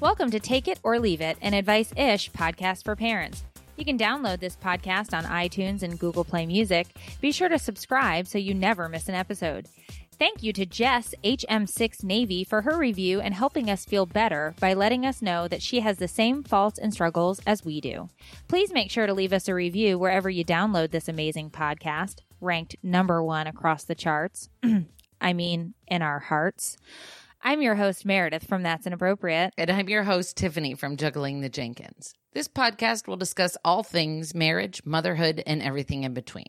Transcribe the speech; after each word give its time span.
Welcome 0.00 0.30
to 0.30 0.38
Take 0.38 0.68
It 0.68 0.78
or 0.84 1.00
Leave 1.00 1.20
It, 1.20 1.38
an 1.42 1.54
advice 1.54 1.92
ish 1.96 2.30
podcast 2.30 2.84
for 2.84 2.94
parents. 2.94 3.42
You 3.76 3.84
can 3.84 3.98
download 3.98 4.38
this 4.38 4.54
podcast 4.54 5.12
on 5.12 5.24
iTunes 5.24 5.82
and 5.82 5.98
Google 5.98 6.22
Play 6.22 6.46
Music. 6.46 6.86
Be 7.20 7.32
sure 7.32 7.48
to 7.48 7.58
subscribe 7.58 8.28
so 8.28 8.38
you 8.38 8.54
never 8.54 8.88
miss 8.88 9.08
an 9.08 9.16
episode. 9.16 9.66
Thank 10.16 10.44
you 10.44 10.52
to 10.52 10.64
Jess 10.64 11.16
HM6 11.24 12.04
Navy 12.04 12.44
for 12.44 12.62
her 12.62 12.78
review 12.78 13.20
and 13.20 13.34
helping 13.34 13.68
us 13.68 13.84
feel 13.84 14.06
better 14.06 14.54
by 14.60 14.72
letting 14.72 15.04
us 15.04 15.20
know 15.20 15.48
that 15.48 15.62
she 15.62 15.80
has 15.80 15.98
the 15.98 16.06
same 16.06 16.44
faults 16.44 16.78
and 16.78 16.92
struggles 16.92 17.40
as 17.44 17.64
we 17.64 17.80
do. 17.80 18.08
Please 18.46 18.72
make 18.72 18.92
sure 18.92 19.08
to 19.08 19.14
leave 19.14 19.32
us 19.32 19.48
a 19.48 19.54
review 19.54 19.98
wherever 19.98 20.30
you 20.30 20.44
download 20.44 20.92
this 20.92 21.08
amazing 21.08 21.50
podcast, 21.50 22.20
ranked 22.40 22.76
number 22.84 23.20
one 23.20 23.48
across 23.48 23.82
the 23.82 23.96
charts. 23.96 24.48
I 25.20 25.32
mean, 25.32 25.74
in 25.88 26.02
our 26.02 26.20
hearts. 26.20 26.76
I'm 27.40 27.62
your 27.62 27.76
host, 27.76 28.04
Meredith 28.04 28.44
from 28.44 28.64
That's 28.64 28.86
Inappropriate. 28.86 29.54
And 29.56 29.70
I'm 29.70 29.88
your 29.88 30.02
host, 30.02 30.36
Tiffany 30.36 30.74
from 30.74 30.96
Juggling 30.96 31.40
the 31.40 31.48
Jenkins. 31.48 32.12
This 32.32 32.48
podcast 32.48 33.06
will 33.06 33.16
discuss 33.16 33.56
all 33.64 33.84
things 33.84 34.34
marriage, 34.34 34.82
motherhood, 34.84 35.42
and 35.46 35.62
everything 35.62 36.02
in 36.02 36.14
between. 36.14 36.48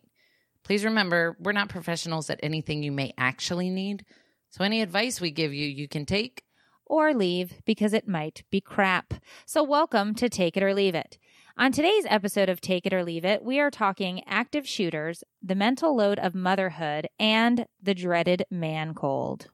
Please 0.63 0.83
remember, 0.83 1.37
we're 1.39 1.51
not 1.51 1.69
professionals 1.69 2.29
at 2.31 2.39
anything 2.41 2.81
you 2.81 2.91
may 2.91 3.13
actually 3.19 3.69
need. 3.69 4.03
So 4.49 4.63
any 4.63 4.81
advice 4.81 5.21
we 5.21 5.29
give 5.29 5.53
you, 5.53 5.67
you 5.67 5.87
can 5.87 6.07
take 6.07 6.43
or 6.87 7.13
leave 7.13 7.61
because 7.65 7.93
it 7.93 8.07
might 8.07 8.43
be 8.49 8.59
crap. 8.59 9.13
So, 9.45 9.63
welcome 9.63 10.15
to 10.15 10.27
Take 10.27 10.57
It 10.57 10.63
or 10.63 10.73
Leave 10.73 10.95
It. 10.95 11.19
On 11.55 11.71
today's 11.71 12.05
episode 12.09 12.49
of 12.49 12.61
Take 12.61 12.87
It 12.87 12.93
or 12.93 13.03
Leave 13.03 13.23
It, 13.23 13.43
we 13.43 13.59
are 13.59 13.69
talking 13.69 14.23
active 14.25 14.67
shooters, 14.67 15.23
the 15.41 15.55
mental 15.55 15.95
load 15.95 16.17
of 16.17 16.33
motherhood, 16.33 17.07
and 17.19 17.67
the 17.81 17.93
dreaded 17.93 18.43
man 18.49 18.95
cold. 18.95 19.49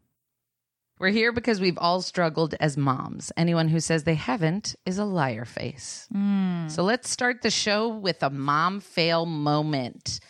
We're 0.98 1.10
here 1.10 1.34
because 1.34 1.60
we've 1.60 1.78
all 1.78 2.02
struggled 2.02 2.56
as 2.60 2.78
moms. 2.78 3.32
Anyone 3.36 3.68
who 3.68 3.82
says 3.82 4.04
they 4.04 4.16
haven't 4.16 4.76
is 4.86 4.98
a 4.98 5.04
liar 5.04 5.44
face. 5.44 6.08
Mm. 6.14 6.72
So 6.72 6.84
let's 6.84 7.10
start 7.10 7.42
the 7.42 7.52
show 7.52 7.90
with 7.90 8.24
a 8.24 8.30
mom 8.30 8.80
fail 8.80 9.26
moment. 9.26 10.22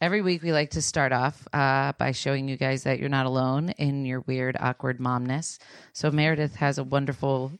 Every 0.00 0.22
week, 0.22 0.42
we 0.42 0.52
like 0.52 0.70
to 0.70 0.82
start 0.82 1.12
off 1.12 1.46
uh, 1.52 1.92
by 1.98 2.12
showing 2.12 2.48
you 2.48 2.56
guys 2.56 2.82
that 2.84 2.98
you're 2.98 3.08
not 3.08 3.24
alone 3.24 3.70
in 3.70 4.04
your 4.04 4.20
weird, 4.20 4.56
awkward 4.60 5.00
momness. 5.00 5.58
So, 5.94 6.10
Meredith 6.10 6.56
has 6.56 6.76
a 6.76 6.84
wonderful 6.84 7.52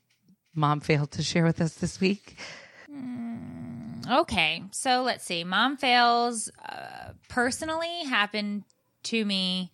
mom 0.54 0.80
fail 0.80 1.06
to 1.06 1.22
share 1.22 1.44
with 1.44 1.62
us 1.62 1.74
this 1.74 1.98
week. 1.98 2.36
Okay, 4.10 4.62
so 4.70 5.02
let's 5.02 5.24
see. 5.24 5.44
Mom 5.44 5.78
fails 5.78 6.50
uh, 6.68 7.12
personally 7.28 8.04
happened 8.04 8.64
to 9.04 9.24
me 9.24 9.72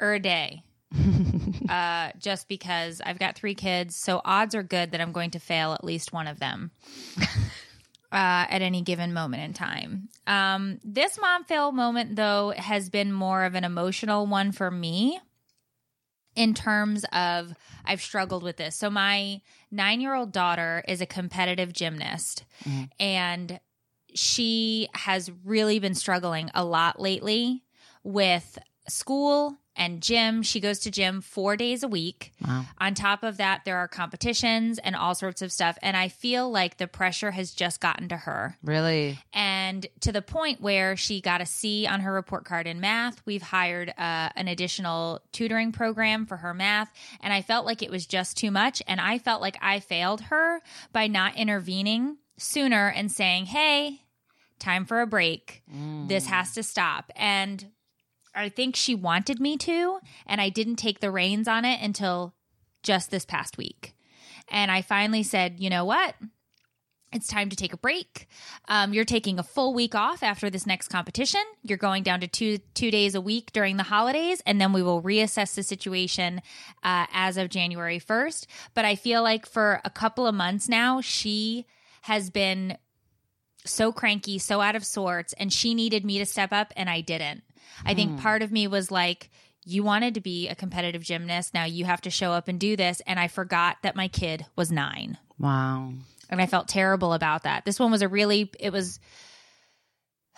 er 0.00 0.18
day. 0.18 0.62
uh, 1.68 2.10
just 2.18 2.48
because 2.48 3.00
I've 3.04 3.18
got 3.18 3.36
three 3.36 3.54
kids, 3.54 3.96
so 3.96 4.20
odds 4.24 4.54
are 4.54 4.62
good 4.62 4.92
that 4.92 5.00
I'm 5.00 5.12
going 5.12 5.30
to 5.32 5.38
fail 5.38 5.72
at 5.72 5.84
least 5.84 6.12
one 6.12 6.26
of 6.26 6.38
them 6.38 6.70
uh, 7.18 7.26
at 8.12 8.62
any 8.62 8.82
given 8.82 9.12
moment 9.12 9.42
in 9.42 9.52
time. 9.52 10.08
Um, 10.26 10.80
this 10.84 11.18
mom 11.20 11.44
fail 11.44 11.72
moment, 11.72 12.16
though, 12.16 12.52
has 12.56 12.90
been 12.90 13.12
more 13.12 13.44
of 13.44 13.54
an 13.54 13.64
emotional 13.64 14.26
one 14.26 14.52
for 14.52 14.70
me 14.70 15.18
in 16.34 16.54
terms 16.54 17.04
of 17.12 17.52
I've 17.84 18.00
struggled 18.00 18.42
with 18.42 18.56
this. 18.56 18.76
So 18.76 18.88
my 18.90 19.40
9-year-old 19.72 20.32
daughter 20.32 20.82
is 20.88 21.00
a 21.00 21.06
competitive 21.06 21.72
gymnast 21.72 22.44
and 22.98 23.60
she 24.14 24.88
has 24.94 25.30
really 25.44 25.78
been 25.78 25.94
struggling 25.94 26.50
a 26.54 26.64
lot 26.64 27.00
lately 27.00 27.64
with 28.02 28.58
school 28.88 29.58
and 29.76 30.02
gym. 30.02 30.42
She 30.42 30.60
goes 30.60 30.80
to 30.80 30.90
gym 30.90 31.20
four 31.20 31.56
days 31.56 31.82
a 31.82 31.88
week. 31.88 32.32
Wow. 32.46 32.66
On 32.78 32.94
top 32.94 33.22
of 33.22 33.38
that, 33.38 33.62
there 33.64 33.78
are 33.78 33.88
competitions 33.88 34.78
and 34.78 34.94
all 34.94 35.14
sorts 35.14 35.42
of 35.42 35.50
stuff. 35.52 35.78
And 35.82 35.96
I 35.96 36.08
feel 36.08 36.50
like 36.50 36.76
the 36.76 36.86
pressure 36.86 37.30
has 37.30 37.52
just 37.52 37.80
gotten 37.80 38.08
to 38.08 38.16
her. 38.16 38.56
Really? 38.62 39.18
And 39.32 39.86
to 40.00 40.12
the 40.12 40.22
point 40.22 40.60
where 40.60 40.96
she 40.96 41.20
got 41.20 41.40
a 41.40 41.46
C 41.46 41.86
on 41.86 42.00
her 42.00 42.12
report 42.12 42.44
card 42.44 42.66
in 42.66 42.80
math. 42.80 43.22
We've 43.24 43.42
hired 43.42 43.90
uh, 43.90 44.30
an 44.36 44.48
additional 44.48 45.20
tutoring 45.32 45.72
program 45.72 46.26
for 46.26 46.36
her 46.36 46.54
math. 46.54 46.92
And 47.20 47.32
I 47.32 47.42
felt 47.42 47.66
like 47.66 47.82
it 47.82 47.90
was 47.90 48.06
just 48.06 48.36
too 48.36 48.50
much. 48.50 48.82
And 48.86 49.00
I 49.00 49.18
felt 49.18 49.40
like 49.40 49.56
I 49.60 49.80
failed 49.80 50.20
her 50.22 50.60
by 50.92 51.06
not 51.06 51.36
intervening 51.36 52.16
sooner 52.38 52.88
and 52.88 53.10
saying, 53.10 53.46
hey, 53.46 54.00
time 54.58 54.84
for 54.86 55.00
a 55.00 55.06
break. 55.06 55.62
This 56.08 56.26
has 56.26 56.54
to 56.54 56.62
stop. 56.62 57.10
And 57.16 57.64
I 58.34 58.48
think 58.48 58.76
she 58.76 58.94
wanted 58.94 59.40
me 59.40 59.56
to, 59.58 59.98
and 60.26 60.40
I 60.40 60.48
didn't 60.48 60.76
take 60.76 61.00
the 61.00 61.10
reins 61.10 61.48
on 61.48 61.64
it 61.64 61.80
until 61.82 62.34
just 62.82 63.10
this 63.10 63.24
past 63.24 63.58
week. 63.58 63.94
And 64.48 64.70
I 64.70 64.82
finally 64.82 65.22
said, 65.22 65.60
you 65.60 65.70
know 65.70 65.84
what? 65.84 66.14
It's 67.12 67.28
time 67.28 67.50
to 67.50 67.56
take 67.56 67.74
a 67.74 67.76
break. 67.76 68.26
Um, 68.68 68.94
you're 68.94 69.04
taking 69.04 69.38
a 69.38 69.42
full 69.42 69.74
week 69.74 69.94
off 69.94 70.22
after 70.22 70.48
this 70.48 70.66
next 70.66 70.88
competition. 70.88 71.42
You're 71.62 71.76
going 71.76 72.02
down 72.02 72.20
to 72.20 72.26
two 72.26 72.58
two 72.74 72.90
days 72.90 73.14
a 73.14 73.20
week 73.20 73.52
during 73.52 73.76
the 73.76 73.82
holidays, 73.82 74.42
and 74.46 74.58
then 74.58 74.72
we 74.72 74.82
will 74.82 75.02
reassess 75.02 75.54
the 75.54 75.62
situation 75.62 76.40
uh, 76.82 77.06
as 77.12 77.36
of 77.36 77.50
January 77.50 78.00
1st. 78.00 78.46
But 78.72 78.86
I 78.86 78.94
feel 78.94 79.22
like 79.22 79.44
for 79.44 79.82
a 79.84 79.90
couple 79.90 80.26
of 80.26 80.34
months 80.34 80.70
now, 80.70 81.02
she 81.02 81.66
has 82.02 82.30
been 82.30 82.78
so 83.64 83.92
cranky, 83.92 84.38
so 84.38 84.60
out 84.60 84.76
of 84.76 84.84
sorts, 84.84 85.32
and 85.34 85.52
she 85.52 85.74
needed 85.74 86.04
me 86.04 86.18
to 86.18 86.26
step 86.26 86.52
up, 86.52 86.72
and 86.76 86.90
I 86.90 87.00
didn't. 87.00 87.42
I 87.84 87.94
think 87.94 88.12
hmm. 88.12 88.18
part 88.18 88.42
of 88.42 88.52
me 88.52 88.66
was 88.66 88.90
like, 88.90 89.30
you 89.64 89.82
wanted 89.82 90.14
to 90.14 90.20
be 90.20 90.48
a 90.48 90.54
competitive 90.54 91.02
gymnast. 91.02 91.54
Now 91.54 91.64
you 91.64 91.84
have 91.84 92.00
to 92.02 92.10
show 92.10 92.32
up 92.32 92.48
and 92.48 92.58
do 92.58 92.76
this. 92.76 93.00
And 93.06 93.18
I 93.18 93.28
forgot 93.28 93.78
that 93.82 93.96
my 93.96 94.08
kid 94.08 94.44
was 94.56 94.72
nine. 94.72 95.18
Wow. 95.38 95.92
And 96.28 96.40
I 96.40 96.46
felt 96.46 96.68
terrible 96.68 97.12
about 97.12 97.44
that. 97.44 97.64
This 97.64 97.78
one 97.78 97.90
was 97.90 98.02
a 98.02 98.08
really, 98.08 98.50
it 98.58 98.72
was 98.72 98.98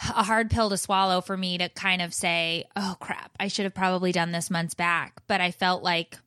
a 0.01 0.23
hard 0.23 0.51
pill 0.51 0.71
to 0.71 0.77
swallow 0.77 1.21
for 1.21 1.37
me 1.37 1.59
to 1.59 1.69
kind 1.69 2.03
of 2.03 2.13
say, 2.13 2.65
oh 2.77 2.97
crap, 3.01 3.31
I 3.39 3.49
should 3.49 3.65
have 3.65 3.75
probably 3.75 4.13
done 4.13 4.33
this 4.33 4.51
months 4.51 4.75
back. 4.75 5.15
But 5.27 5.41
I 5.41 5.53
felt 5.53 5.83
like 5.83 6.19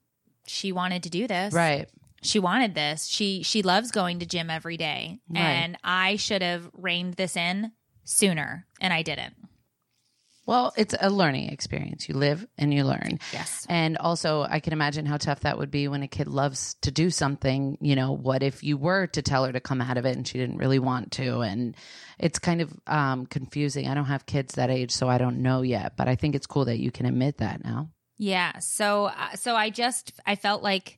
she 0.47 0.71
wanted 0.71 1.03
to 1.03 1.09
do 1.09 1.27
this 1.27 1.53
Right. 1.53 1.89
She 2.21 2.39
wanted 2.39 2.75
this. 2.75 3.05
She 3.05 3.43
she 3.43 3.61
loves 3.61 3.91
going 3.91 4.19
to 4.19 4.25
gym 4.25 4.49
every 4.49 4.77
day. 4.77 5.19
Right. 5.29 5.41
And 5.41 5.77
I 5.83 6.15
should 6.15 6.41
have 6.41 6.69
reined 6.73 7.15
this 7.15 7.35
in 7.35 7.71
sooner 8.03 8.65
and 8.79 8.93
I 8.93 9.01
didn't. 9.01 9.35
Well, 10.47 10.73
it's 10.77 10.95
a 10.97 11.09
learning 11.09 11.49
experience. 11.49 12.07
You 12.07 12.15
live 12.15 12.47
and 12.57 12.73
you 12.73 12.85
learn. 12.85 13.19
Yes. 13.33 13.67
And 13.67 13.97
also, 13.97 14.47
I 14.49 14.61
can 14.61 14.71
imagine 14.71 15.05
how 15.05 15.17
tough 15.17 15.41
that 15.41 15.57
would 15.57 15.69
be 15.69 15.89
when 15.89 16.03
a 16.03 16.07
kid 16.07 16.29
loves 16.29 16.75
to 16.83 16.91
do 16.91 17.09
something. 17.09 17.77
You 17.81 17.97
know, 17.97 18.13
what 18.13 18.43
if 18.43 18.63
you 18.63 18.77
were 18.77 19.07
to 19.07 19.21
tell 19.21 19.43
her 19.43 19.51
to 19.51 19.59
come 19.59 19.81
out 19.81 19.97
of 19.97 20.05
it 20.05 20.15
and 20.15 20.25
she 20.25 20.37
didn't 20.37 20.57
really 20.57 20.79
want 20.79 21.11
to? 21.13 21.41
And 21.41 21.75
it's 22.17 22.39
kind 22.39 22.61
of 22.61 22.71
um, 22.87 23.25
confusing. 23.25 23.89
I 23.89 23.93
don't 23.93 24.05
have 24.05 24.25
kids 24.25 24.55
that 24.55 24.69
age, 24.69 24.91
so 24.91 25.09
I 25.09 25.17
don't 25.17 25.41
know 25.41 25.63
yet. 25.63 25.97
But 25.97 26.07
I 26.07 26.15
think 26.15 26.33
it's 26.33 26.47
cool 26.47 26.63
that 26.65 26.79
you 26.79 26.91
can 26.91 27.05
admit 27.05 27.39
that 27.39 27.65
now. 27.65 27.89
Yeah. 28.17 28.59
So 28.59 29.07
uh, 29.07 29.35
so 29.35 29.53
I 29.53 29.69
just 29.69 30.13
I 30.25 30.37
felt 30.37 30.63
like 30.63 30.97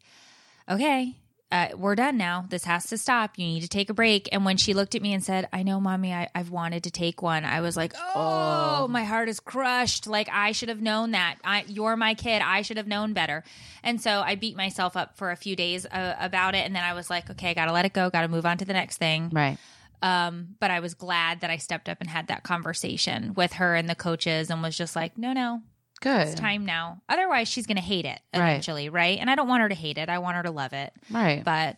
okay, 0.70 1.16
uh, 1.52 1.70
we're 1.76 1.96
done 1.96 2.16
now. 2.16 2.46
This 2.48 2.64
has 2.66 2.86
to 2.88 2.98
stop. 2.98 3.38
You 3.38 3.46
need 3.48 3.62
to 3.62 3.68
take 3.68 3.90
a 3.90 3.94
break. 3.94 4.30
And 4.32 4.46
when 4.46 4.58
she 4.58 4.76
looked 4.76 4.94
at 4.94 5.02
me 5.02 5.14
and 5.14 5.24
said, 5.24 5.50
"I 5.52 5.64
know, 5.64 5.80
mommy, 5.80 6.14
I, 6.14 6.30
I've 6.36 6.52
wanted 6.52 6.84
to 6.84 6.92
take 6.92 7.24
one," 7.24 7.44
I 7.44 7.62
was 7.62 7.76
like, 7.76 7.94
"Oh, 8.16 8.88
my 8.88 9.04
heart 9.04 9.30
is 9.30 9.40
crushed. 9.40 10.06
Like 10.06 10.30
I 10.32 10.52
should 10.52 10.70
have 10.70 10.82
known 10.82 11.12
that. 11.12 11.38
I, 11.44 11.66
you're 11.68 11.96
my 11.96 12.14
kid. 12.14 12.44
I 12.44 12.62
should 12.62 12.78
have 12.78 12.88
known 12.88 13.14
better." 13.14 13.44
And 13.84 14.00
so 14.00 14.22
I 14.22 14.36
beat 14.36 14.56
myself 14.56 14.96
up 14.96 15.18
for 15.18 15.32
a 15.32 15.36
few 15.36 15.56
days 15.56 15.88
uh, 15.88 16.16
about 16.20 16.54
it, 16.54 16.66
and 16.66 16.76
then 16.76 16.84
I 16.84 16.94
was 16.94 17.10
like, 17.10 17.32
"Okay, 17.32 17.50
I 17.50 17.54
got 17.56 17.66
to 17.66 17.74
let 17.74 17.86
it 17.86 17.94
go. 17.94 18.12
Got 18.12 18.22
to 18.22 18.28
move 18.28 18.46
on 18.46 18.60
to 18.60 18.66
the 18.66 18.74
next 18.74 18.98
thing." 18.98 19.30
Right. 19.34 19.58
Um, 20.02 20.56
but 20.60 20.70
I 20.72 20.82
was 20.82 20.94
glad 20.94 21.42
that 21.42 21.50
I 21.50 21.58
stepped 21.58 21.90
up 21.90 21.98
and 22.00 22.10
had 22.10 22.28
that 22.28 22.44
conversation 22.44 23.34
with 23.34 23.54
her 23.54 23.76
and 23.76 23.90
the 23.90 23.96
coaches, 23.96 24.52
and 24.52 24.62
was 24.62 24.78
just 24.78 24.96
like, 24.96 25.18
"No, 25.18 25.34
no, 25.34 25.64
Good. 26.02 26.28
it's 26.28 26.40
time 26.40 26.66
now. 26.66 27.02
Otherwise, 27.10 27.48
she's 27.48 27.68
going 27.68 27.78
to 27.78 27.84
hate 27.84 28.06
it 28.06 28.20
Right. 28.34 28.52
eventually, 28.52 28.90
right. 28.90 29.18
And 29.20 29.30
I 29.30 29.36
don't 29.36 29.48
want 29.48 29.62
her 29.62 29.70
to 29.70 29.76
hate 29.76 29.98
it. 29.98 30.10
I 30.10 30.20
want 30.20 30.38
her 30.38 30.44
to 30.44 30.52
love 30.52 30.74
it. 30.74 30.94
Right. 31.12 31.44
But 31.44 31.78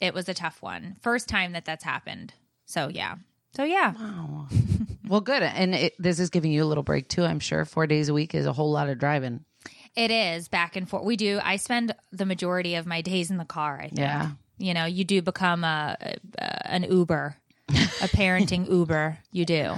it 0.00 0.14
was 0.14 0.28
a 0.28 0.34
tough 0.34 0.60
one. 0.62 0.96
First 1.02 1.28
time 1.28 1.52
that 1.52 1.64
that's 1.64 1.84
happened. 1.84 2.34
So 2.66 2.88
yeah. 2.88 3.16
So 3.56 3.64
yeah. 3.64 3.92
Wow. 3.92 4.46
well, 5.08 5.20
good. 5.20 5.42
And 5.42 5.74
it, 5.74 5.94
this 5.98 6.18
is 6.20 6.30
giving 6.30 6.52
you 6.52 6.64
a 6.64 6.66
little 6.66 6.82
break 6.82 7.08
too, 7.08 7.24
I'm 7.24 7.40
sure. 7.40 7.64
Four 7.64 7.86
days 7.86 8.08
a 8.08 8.14
week 8.14 8.34
is 8.34 8.46
a 8.46 8.52
whole 8.52 8.70
lot 8.70 8.88
of 8.88 8.98
driving. 8.98 9.44
It 9.94 10.10
is 10.10 10.48
back 10.48 10.74
and 10.76 10.88
forth. 10.88 11.04
We 11.04 11.16
do. 11.16 11.38
I 11.42 11.56
spend 11.56 11.94
the 12.12 12.24
majority 12.24 12.76
of 12.76 12.86
my 12.86 13.02
days 13.02 13.30
in 13.30 13.36
the 13.36 13.44
car. 13.44 13.78
I 13.78 13.88
think. 13.88 13.98
Yeah. 13.98 14.30
You 14.58 14.72
know, 14.74 14.84
you 14.86 15.04
do 15.04 15.20
become 15.20 15.64
a, 15.64 15.96
a 16.38 16.66
an 16.70 16.84
Uber, 16.84 17.36
a 17.68 17.72
parenting 18.08 18.68
Uber. 18.70 19.18
You 19.32 19.44
do, 19.44 19.74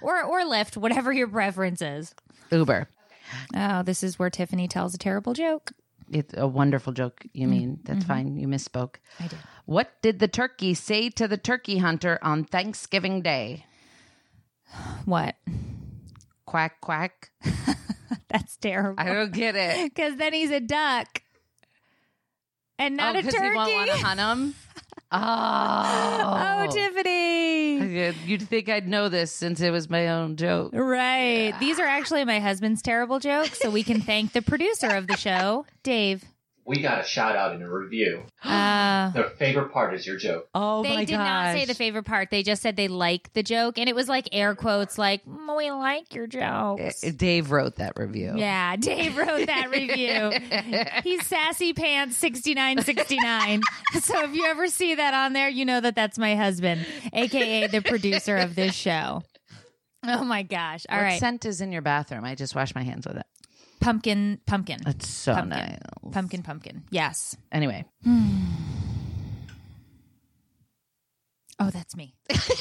or 0.00 0.22
or 0.22 0.40
Lyft, 0.42 0.76
whatever 0.78 1.12
your 1.12 1.28
preference 1.28 1.82
is. 1.82 2.14
Uber. 2.50 2.88
Oh, 3.54 3.82
this 3.82 4.02
is 4.02 4.18
where 4.18 4.30
Tiffany 4.30 4.68
tells 4.68 4.94
a 4.94 4.98
terrible 4.98 5.32
joke. 5.32 5.72
It's 6.10 6.34
a 6.36 6.46
wonderful 6.46 6.92
joke. 6.92 7.24
You 7.32 7.42
mm-hmm. 7.42 7.50
mean 7.50 7.80
that's 7.84 8.00
mm-hmm. 8.00 8.08
fine. 8.08 8.36
You 8.36 8.48
misspoke. 8.48 8.96
I 9.18 9.28
did. 9.28 9.38
What 9.66 9.92
did 10.02 10.18
the 10.18 10.28
turkey 10.28 10.74
say 10.74 11.10
to 11.10 11.28
the 11.28 11.36
turkey 11.36 11.78
hunter 11.78 12.18
on 12.22 12.44
Thanksgiving 12.44 13.22
Day? 13.22 13.64
What? 15.04 15.36
Quack 16.46 16.80
quack. 16.80 17.30
That's 18.28 18.56
terrible. 18.56 19.00
I 19.00 19.12
don't 19.12 19.32
get 19.32 19.54
it. 19.56 19.92
Because 19.94 20.16
then 20.16 20.32
he's 20.32 20.50
a 20.50 20.60
duck, 20.60 21.22
and 22.78 22.96
not 22.96 23.16
oh, 23.16 23.18
a 23.18 23.22
because 23.22 23.34
he 23.34 23.40
turkey. 23.40 23.56
won't 23.56 23.74
want 23.74 23.90
to 23.90 23.96
hunt 23.96 24.20
him. 24.20 24.54
Oh, 25.12 25.18
Oh, 25.18 26.66
Tiffany. 26.70 27.49
You'd 27.90 28.42
think 28.42 28.68
I'd 28.68 28.88
know 28.88 29.08
this 29.08 29.32
since 29.32 29.60
it 29.60 29.70
was 29.70 29.90
my 29.90 30.08
own 30.08 30.36
joke. 30.36 30.70
Right. 30.72 31.52
These 31.60 31.78
are 31.78 31.86
actually 31.86 32.24
my 32.24 32.40
husband's 32.40 32.82
terrible 32.82 33.18
jokes, 33.18 33.58
so 33.58 33.70
we 33.70 33.82
can 33.82 34.00
thank 34.00 34.32
the 34.32 34.42
producer 34.42 34.88
of 34.88 35.06
the 35.06 35.16
show, 35.16 35.66
Dave. 35.82 36.24
We 36.64 36.80
got 36.82 37.00
a 37.00 37.04
shout 37.04 37.34
out 37.36 37.54
in 37.54 37.62
a 37.62 37.70
review. 37.70 38.24
Uh, 39.00 39.10
Their 39.12 39.30
favorite 39.30 39.72
part 39.72 39.94
is 39.94 40.06
your 40.06 40.16
joke. 40.16 40.48
Oh 40.54 40.82
they 40.82 40.96
my 40.96 41.04
did 41.04 41.16
not 41.16 41.54
say 41.54 41.64
the 41.64 41.74
favorite 41.74 42.04
part. 42.04 42.30
They 42.30 42.42
just 42.42 42.60
said 42.60 42.76
they 42.76 42.88
like 42.88 43.32
the 43.32 43.42
joke, 43.42 43.78
and 43.78 43.88
it 43.88 43.94
was 43.94 44.08
like 44.08 44.28
air 44.32 44.54
quotes, 44.54 44.98
like 44.98 45.24
"Mm, 45.24 45.56
"We 45.56 45.70
like 45.70 46.14
your 46.14 46.26
jokes." 46.26 47.02
Uh, 47.02 47.10
Dave 47.16 47.50
wrote 47.50 47.76
that 47.76 47.98
review. 47.98 48.34
Yeah, 48.36 48.76
Dave 48.80 49.16
wrote 49.16 49.46
that 49.46 49.70
review. 49.70 50.32
He's 51.02 51.26
sassy 51.26 51.72
pants 51.72 52.16
sixty 52.16 52.54
nine 52.54 52.82
sixty 52.82 53.16
nine. 53.16 53.62
So 54.00 54.22
if 54.24 54.34
you 54.34 54.44
ever 54.46 54.68
see 54.68 54.94
that 54.94 55.14
on 55.14 55.32
there, 55.32 55.48
you 55.48 55.64
know 55.64 55.80
that 55.80 55.94
that's 55.96 56.18
my 56.18 56.36
husband, 56.36 56.86
aka 57.12 57.66
the 57.68 57.80
producer 57.80 58.36
of 58.36 58.54
this 58.54 58.74
show. 58.74 59.22
Oh 60.04 60.24
my 60.24 60.42
gosh! 60.42 60.84
All 60.88 60.98
what 60.98 61.04
right, 61.04 61.20
scent 61.20 61.44
is 61.46 61.60
in 61.60 61.72
your 61.72 61.82
bathroom? 61.82 62.24
I 62.24 62.34
just 62.34 62.54
washed 62.54 62.74
my 62.74 62.82
hands 62.82 63.06
with 63.06 63.16
it. 63.16 63.26
Pumpkin, 63.80 64.40
pumpkin, 64.46 64.78
That's 64.84 65.08
so 65.08 65.34
Pumpkin. 65.34 65.58
nice. 65.58 65.78
pumpkin, 66.12 66.42
pumpkin. 66.42 66.84
Yes. 66.90 67.36
Anyway, 67.52 67.84
Oh, 71.62 71.68
that's 71.70 71.94
me. 71.94 72.14
it's, 72.28 72.54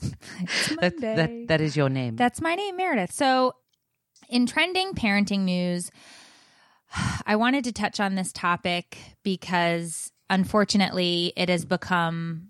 it's 0.40 0.76
that, 0.76 0.98
that 1.00 1.30
that 1.48 1.60
is 1.60 1.76
your 1.76 1.88
name. 1.90 2.16
That's 2.16 2.40
my 2.40 2.54
name, 2.54 2.76
Meredith. 2.76 3.12
So, 3.12 3.54
in 4.30 4.46
trending 4.46 4.94
parenting 4.94 5.40
news, 5.40 5.90
I 7.26 7.36
wanted 7.36 7.64
to 7.64 7.72
touch 7.72 8.00
on 8.00 8.14
this 8.14 8.32
topic 8.32 8.96
because 9.22 10.10
unfortunately 10.30 11.32
it 11.36 11.48
has 11.50 11.64
become 11.66 12.47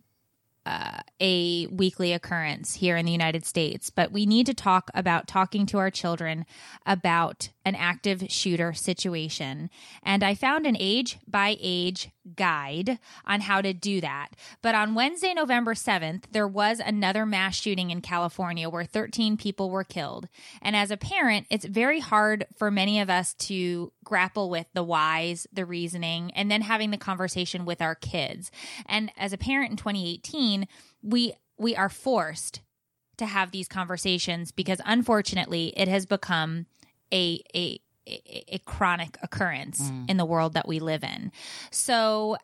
uh, 0.68 1.00
a 1.18 1.66
weekly 1.68 2.12
occurrence 2.12 2.74
here 2.74 2.98
in 2.98 3.06
the 3.06 3.12
United 3.12 3.46
States. 3.46 3.88
But 3.88 4.12
we 4.12 4.26
need 4.26 4.44
to 4.46 4.54
talk 4.54 4.90
about 4.92 5.26
talking 5.26 5.64
to 5.66 5.78
our 5.78 5.90
children 5.90 6.44
about 6.84 7.48
an 7.68 7.76
active 7.76 8.24
shooter 8.28 8.72
situation. 8.72 9.70
And 10.02 10.24
I 10.24 10.34
found 10.34 10.66
an 10.66 10.76
age 10.78 11.18
by 11.26 11.56
age 11.60 12.10
guide 12.34 12.98
on 13.24 13.42
how 13.42 13.60
to 13.60 13.72
do 13.72 14.00
that. 14.00 14.30
But 14.62 14.74
on 14.74 14.94
Wednesday, 14.94 15.34
November 15.34 15.74
7th, 15.74 16.24
there 16.32 16.48
was 16.48 16.80
another 16.80 17.24
mass 17.24 17.54
shooting 17.54 17.90
in 17.90 18.00
California 18.00 18.68
where 18.68 18.84
13 18.84 19.36
people 19.36 19.70
were 19.70 19.84
killed. 19.84 20.28
And 20.60 20.74
as 20.74 20.90
a 20.90 20.96
parent, 20.96 21.46
it's 21.50 21.64
very 21.64 22.00
hard 22.00 22.46
for 22.56 22.70
many 22.70 23.00
of 23.00 23.10
us 23.10 23.34
to 23.34 23.92
grapple 24.04 24.50
with 24.50 24.66
the 24.72 24.82
whys, 24.82 25.46
the 25.52 25.66
reasoning, 25.66 26.32
and 26.32 26.50
then 26.50 26.62
having 26.62 26.90
the 26.90 26.96
conversation 26.96 27.64
with 27.64 27.82
our 27.82 27.94
kids. 27.94 28.50
And 28.86 29.12
as 29.16 29.32
a 29.32 29.38
parent 29.38 29.70
in 29.70 29.76
2018, 29.76 30.66
we 31.02 31.34
we 31.60 31.74
are 31.74 31.88
forced 31.88 32.60
to 33.18 33.26
have 33.26 33.50
these 33.50 33.68
conversations 33.68 34.52
because 34.52 34.80
unfortunately 34.86 35.74
it 35.76 35.88
has 35.88 36.06
become 36.06 36.66
a 37.12 37.42
a 37.54 37.80
a, 38.06 38.58
chronic 38.64 39.18
occurrence 39.22 39.90
mm. 39.90 40.08
in 40.08 40.16
the 40.16 40.24
world 40.24 40.54
that 40.54 40.66
we 40.66 40.80
live 40.80 41.04
in. 41.04 41.30
So 41.70 42.38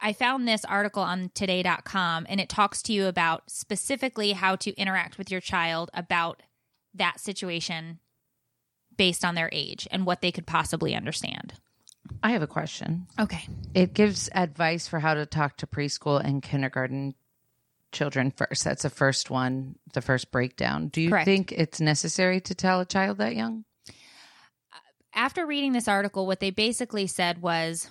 I 0.00 0.12
found 0.12 0.46
this 0.46 0.64
article 0.64 1.02
on 1.02 1.30
today.com 1.34 2.26
and 2.28 2.40
it 2.40 2.48
talks 2.48 2.82
to 2.82 2.92
you 2.92 3.06
about 3.06 3.50
specifically 3.50 4.32
how 4.32 4.56
to 4.56 4.72
interact 4.76 5.18
with 5.18 5.30
your 5.30 5.40
child 5.40 5.90
about 5.94 6.42
that 6.94 7.18
situation 7.20 7.98
based 8.96 9.24
on 9.24 9.34
their 9.34 9.50
age 9.52 9.88
and 9.90 10.06
what 10.06 10.20
they 10.20 10.30
could 10.30 10.46
possibly 10.46 10.94
understand. 10.94 11.54
I 12.22 12.30
have 12.30 12.42
a 12.42 12.46
question. 12.46 13.06
Okay. 13.18 13.48
It 13.72 13.94
gives 13.94 14.28
advice 14.34 14.86
for 14.86 15.00
how 15.00 15.14
to 15.14 15.26
talk 15.26 15.56
to 15.58 15.66
preschool 15.66 16.22
and 16.22 16.42
kindergarten 16.42 17.14
children 17.94 18.30
first. 18.30 18.64
That's 18.64 18.82
the 18.82 18.90
first 18.90 19.30
one, 19.30 19.76
the 19.94 20.02
first 20.02 20.30
breakdown. 20.30 20.88
Do 20.88 21.00
you 21.00 21.08
Correct. 21.08 21.24
think 21.24 21.52
it's 21.52 21.80
necessary 21.80 22.40
to 22.42 22.54
tell 22.54 22.80
a 22.80 22.84
child 22.84 23.18
that 23.18 23.34
young? 23.34 23.64
after 25.14 25.46
reading 25.46 25.72
this 25.72 25.88
article, 25.88 26.26
what 26.26 26.40
they 26.40 26.50
basically 26.50 27.06
said 27.06 27.40
was 27.40 27.90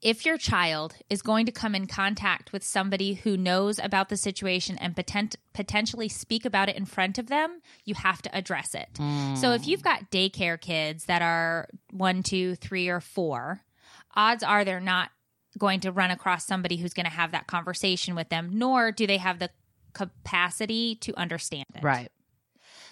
if 0.00 0.26
your 0.26 0.36
child 0.36 0.94
is 1.08 1.22
going 1.22 1.46
to 1.46 1.52
come 1.52 1.74
in 1.74 1.86
contact 1.86 2.52
with 2.52 2.64
somebody 2.64 3.14
who 3.14 3.36
knows 3.36 3.78
about 3.78 4.08
the 4.08 4.16
situation 4.16 4.76
and 4.78 4.96
potent- 4.96 5.36
potentially 5.52 6.08
speak 6.08 6.44
about 6.44 6.68
it 6.68 6.76
in 6.76 6.84
front 6.84 7.18
of 7.18 7.28
them, 7.28 7.60
you 7.84 7.94
have 7.94 8.20
to 8.22 8.36
address 8.36 8.74
it. 8.74 8.88
Hmm. 8.96 9.36
So 9.36 9.52
if 9.52 9.66
you've 9.68 9.84
got 9.84 10.10
daycare 10.10 10.60
kids 10.60 11.04
that 11.04 11.22
are 11.22 11.68
one, 11.90 12.24
two, 12.24 12.56
three, 12.56 12.88
or 12.88 13.00
four, 13.00 13.60
odds 14.16 14.42
are 14.42 14.64
they're 14.64 14.80
not 14.80 15.10
going 15.58 15.80
to 15.80 15.92
run 15.92 16.10
across 16.10 16.46
somebody 16.46 16.76
who's 16.76 16.94
going 16.94 17.04
to 17.04 17.12
have 17.12 17.32
that 17.32 17.46
conversation 17.46 18.14
with 18.14 18.28
them, 18.28 18.50
nor 18.52 18.92
do 18.92 19.06
they 19.06 19.18
have 19.18 19.38
the 19.38 19.50
capacity 19.92 20.94
to 20.96 21.14
understand 21.18 21.66
it. 21.74 21.82
Right. 21.82 22.10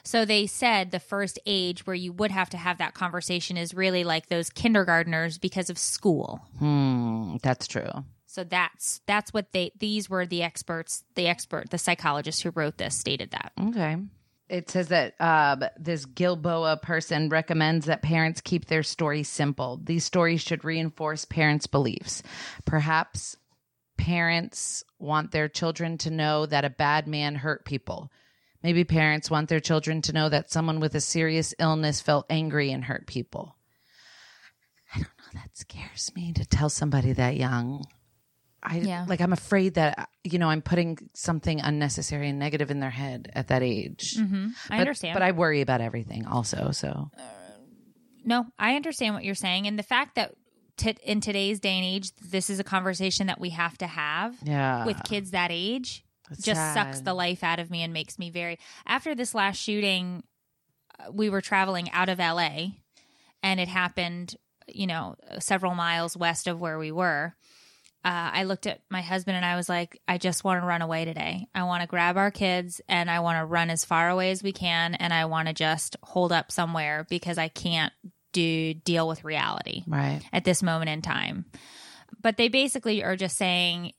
So 0.02 0.24
they 0.24 0.46
said 0.46 0.90
the 0.90 1.00
first 1.00 1.38
age 1.46 1.86
where 1.86 1.94
you 1.94 2.12
would 2.12 2.30
have 2.30 2.50
to 2.50 2.56
have 2.56 2.78
that 2.78 2.94
conversation 2.94 3.56
is 3.56 3.74
really 3.74 4.04
like 4.04 4.28
those 4.28 4.50
kindergartners 4.50 5.38
because 5.38 5.68
of 5.68 5.78
school. 5.78 6.40
Hmm, 6.58 7.36
that's 7.42 7.66
true. 7.66 7.90
So 8.26 8.44
that's 8.44 9.00
that's 9.06 9.34
what 9.34 9.52
they 9.52 9.72
these 9.78 10.08
were 10.08 10.24
the 10.24 10.42
experts, 10.42 11.04
the 11.16 11.26
expert, 11.26 11.70
the 11.70 11.78
psychologist 11.78 12.42
who 12.42 12.50
wrote 12.50 12.78
this 12.78 12.94
stated 12.94 13.32
that. 13.32 13.52
Okay. 13.60 13.96
It 14.50 14.68
says 14.68 14.88
that 14.88 15.14
uh, 15.20 15.68
this 15.78 16.04
Gilboa 16.04 16.78
person 16.82 17.28
recommends 17.28 17.86
that 17.86 18.02
parents 18.02 18.40
keep 18.40 18.66
their 18.66 18.82
stories 18.82 19.28
simple. 19.28 19.80
These 19.82 20.04
stories 20.04 20.40
should 20.40 20.64
reinforce 20.64 21.24
parents' 21.24 21.68
beliefs. 21.68 22.24
Perhaps 22.64 23.36
parents 23.96 24.82
want 24.98 25.30
their 25.30 25.48
children 25.48 25.98
to 25.98 26.10
know 26.10 26.46
that 26.46 26.64
a 26.64 26.70
bad 26.70 27.06
man 27.06 27.36
hurt 27.36 27.64
people. 27.64 28.10
Maybe 28.60 28.82
parents 28.82 29.30
want 29.30 29.48
their 29.48 29.60
children 29.60 30.02
to 30.02 30.12
know 30.12 30.28
that 30.28 30.50
someone 30.50 30.80
with 30.80 30.96
a 30.96 31.00
serious 31.00 31.54
illness 31.60 32.00
felt 32.00 32.26
angry 32.28 32.72
and 32.72 32.84
hurt 32.84 33.06
people. 33.06 33.56
I 34.92 34.98
don't 34.98 35.08
know. 35.16 35.40
That 35.40 35.56
scares 35.56 36.10
me 36.16 36.32
to 36.32 36.44
tell 36.44 36.68
somebody 36.68 37.12
that 37.12 37.36
young. 37.36 37.84
I 38.62 38.78
Yeah. 38.78 39.06
like. 39.08 39.20
I'm 39.20 39.32
afraid 39.32 39.74
that 39.74 40.08
you 40.24 40.38
know 40.38 40.48
I'm 40.48 40.62
putting 40.62 40.98
something 41.14 41.60
unnecessary 41.60 42.28
and 42.28 42.38
negative 42.38 42.70
in 42.70 42.80
their 42.80 42.90
head 42.90 43.30
at 43.34 43.48
that 43.48 43.62
age. 43.62 44.16
hmm 44.16 44.48
I 44.68 44.76
But- 44.76 44.80
understand. 44.80 45.14
but 45.14 45.22
I 45.22 45.32
worry 45.32 45.60
about 45.62 45.80
everything 45.80 46.26
also. 46.26 46.70
So 46.72 47.10
no, 48.24 48.46
I 48.58 48.76
understand 48.76 49.14
what 49.14 49.24
you're 49.24 49.34
saying, 49.34 49.66
and 49.66 49.78
the 49.78 49.82
fact 49.82 50.14
that 50.16 50.34
t- 50.76 50.96
in 51.04 51.20
today's 51.20 51.58
day 51.60 51.76
and 51.76 51.84
age, 51.84 52.12
this 52.16 52.50
is 52.50 52.60
a 52.60 52.64
conversation 52.64 53.26
that 53.28 53.40
we 53.40 53.50
have 53.50 53.78
to 53.78 53.86
have 53.86 54.36
yeah, 54.42 54.84
with 54.84 55.02
kids 55.04 55.30
that 55.30 55.50
age 55.50 56.04
It's 56.30 56.42
just 56.44 56.60
sad. 56.60 56.74
sucks 56.74 57.00
the 57.00 57.14
life 57.14 57.42
out 57.42 57.58
of 57.60 57.70
me 57.70 57.82
and 57.82 57.92
makes 57.92 58.18
me 58.18 58.30
very 58.30 58.58
after 58.86 59.14
this 59.14 59.34
last 59.34 59.56
shooting 59.56 60.22
uh, 60.98 61.10
we 61.12 61.30
were 61.30 61.40
traveling 61.40 61.90
out 61.92 62.08
of 62.10 62.18
LA 62.18 62.72
and 63.42 63.58
it 63.58 63.68
happened 63.68 64.36
you 64.68 64.86
know 64.86 65.16
several 65.38 65.74
miles 65.74 66.16
west 66.16 66.46
of 66.46 66.60
where 66.60 66.78
we 66.78 66.92
were 66.92 67.34
uh, 68.02 68.30
I 68.32 68.44
looked 68.44 68.66
at 68.66 68.80
my 68.88 69.02
husband 69.02 69.36
and 69.36 69.44
I 69.44 69.56
was 69.56 69.68
like, 69.68 70.00
I 70.08 70.16
just 70.16 70.42
want 70.42 70.62
to 70.62 70.66
run 70.66 70.80
away 70.80 71.04
today. 71.04 71.48
I 71.54 71.64
want 71.64 71.82
to 71.82 71.86
grab 71.86 72.16
our 72.16 72.30
kids 72.30 72.80
and 72.88 73.10
I 73.10 73.20
want 73.20 73.38
to 73.38 73.44
run 73.44 73.68
as 73.68 73.84
far 73.84 74.08
away 74.08 74.30
as 74.30 74.42
we 74.42 74.52
can 74.52 74.94
and 74.94 75.12
I 75.12 75.26
want 75.26 75.48
to 75.48 75.54
just 75.54 75.96
hold 76.02 76.32
up 76.32 76.50
somewhere 76.50 77.06
because 77.10 77.36
I 77.36 77.48
can't 77.48 77.92
do 78.32 78.72
deal 78.72 79.06
with 79.06 79.24
reality 79.24 79.82
right. 79.86 80.22
at 80.32 80.44
this 80.44 80.62
moment 80.62 80.88
in 80.88 81.02
time. 81.02 81.44
But 82.22 82.38
they 82.38 82.48
basically 82.48 83.04
are 83.04 83.16
just 83.16 83.36
saying 83.36 83.92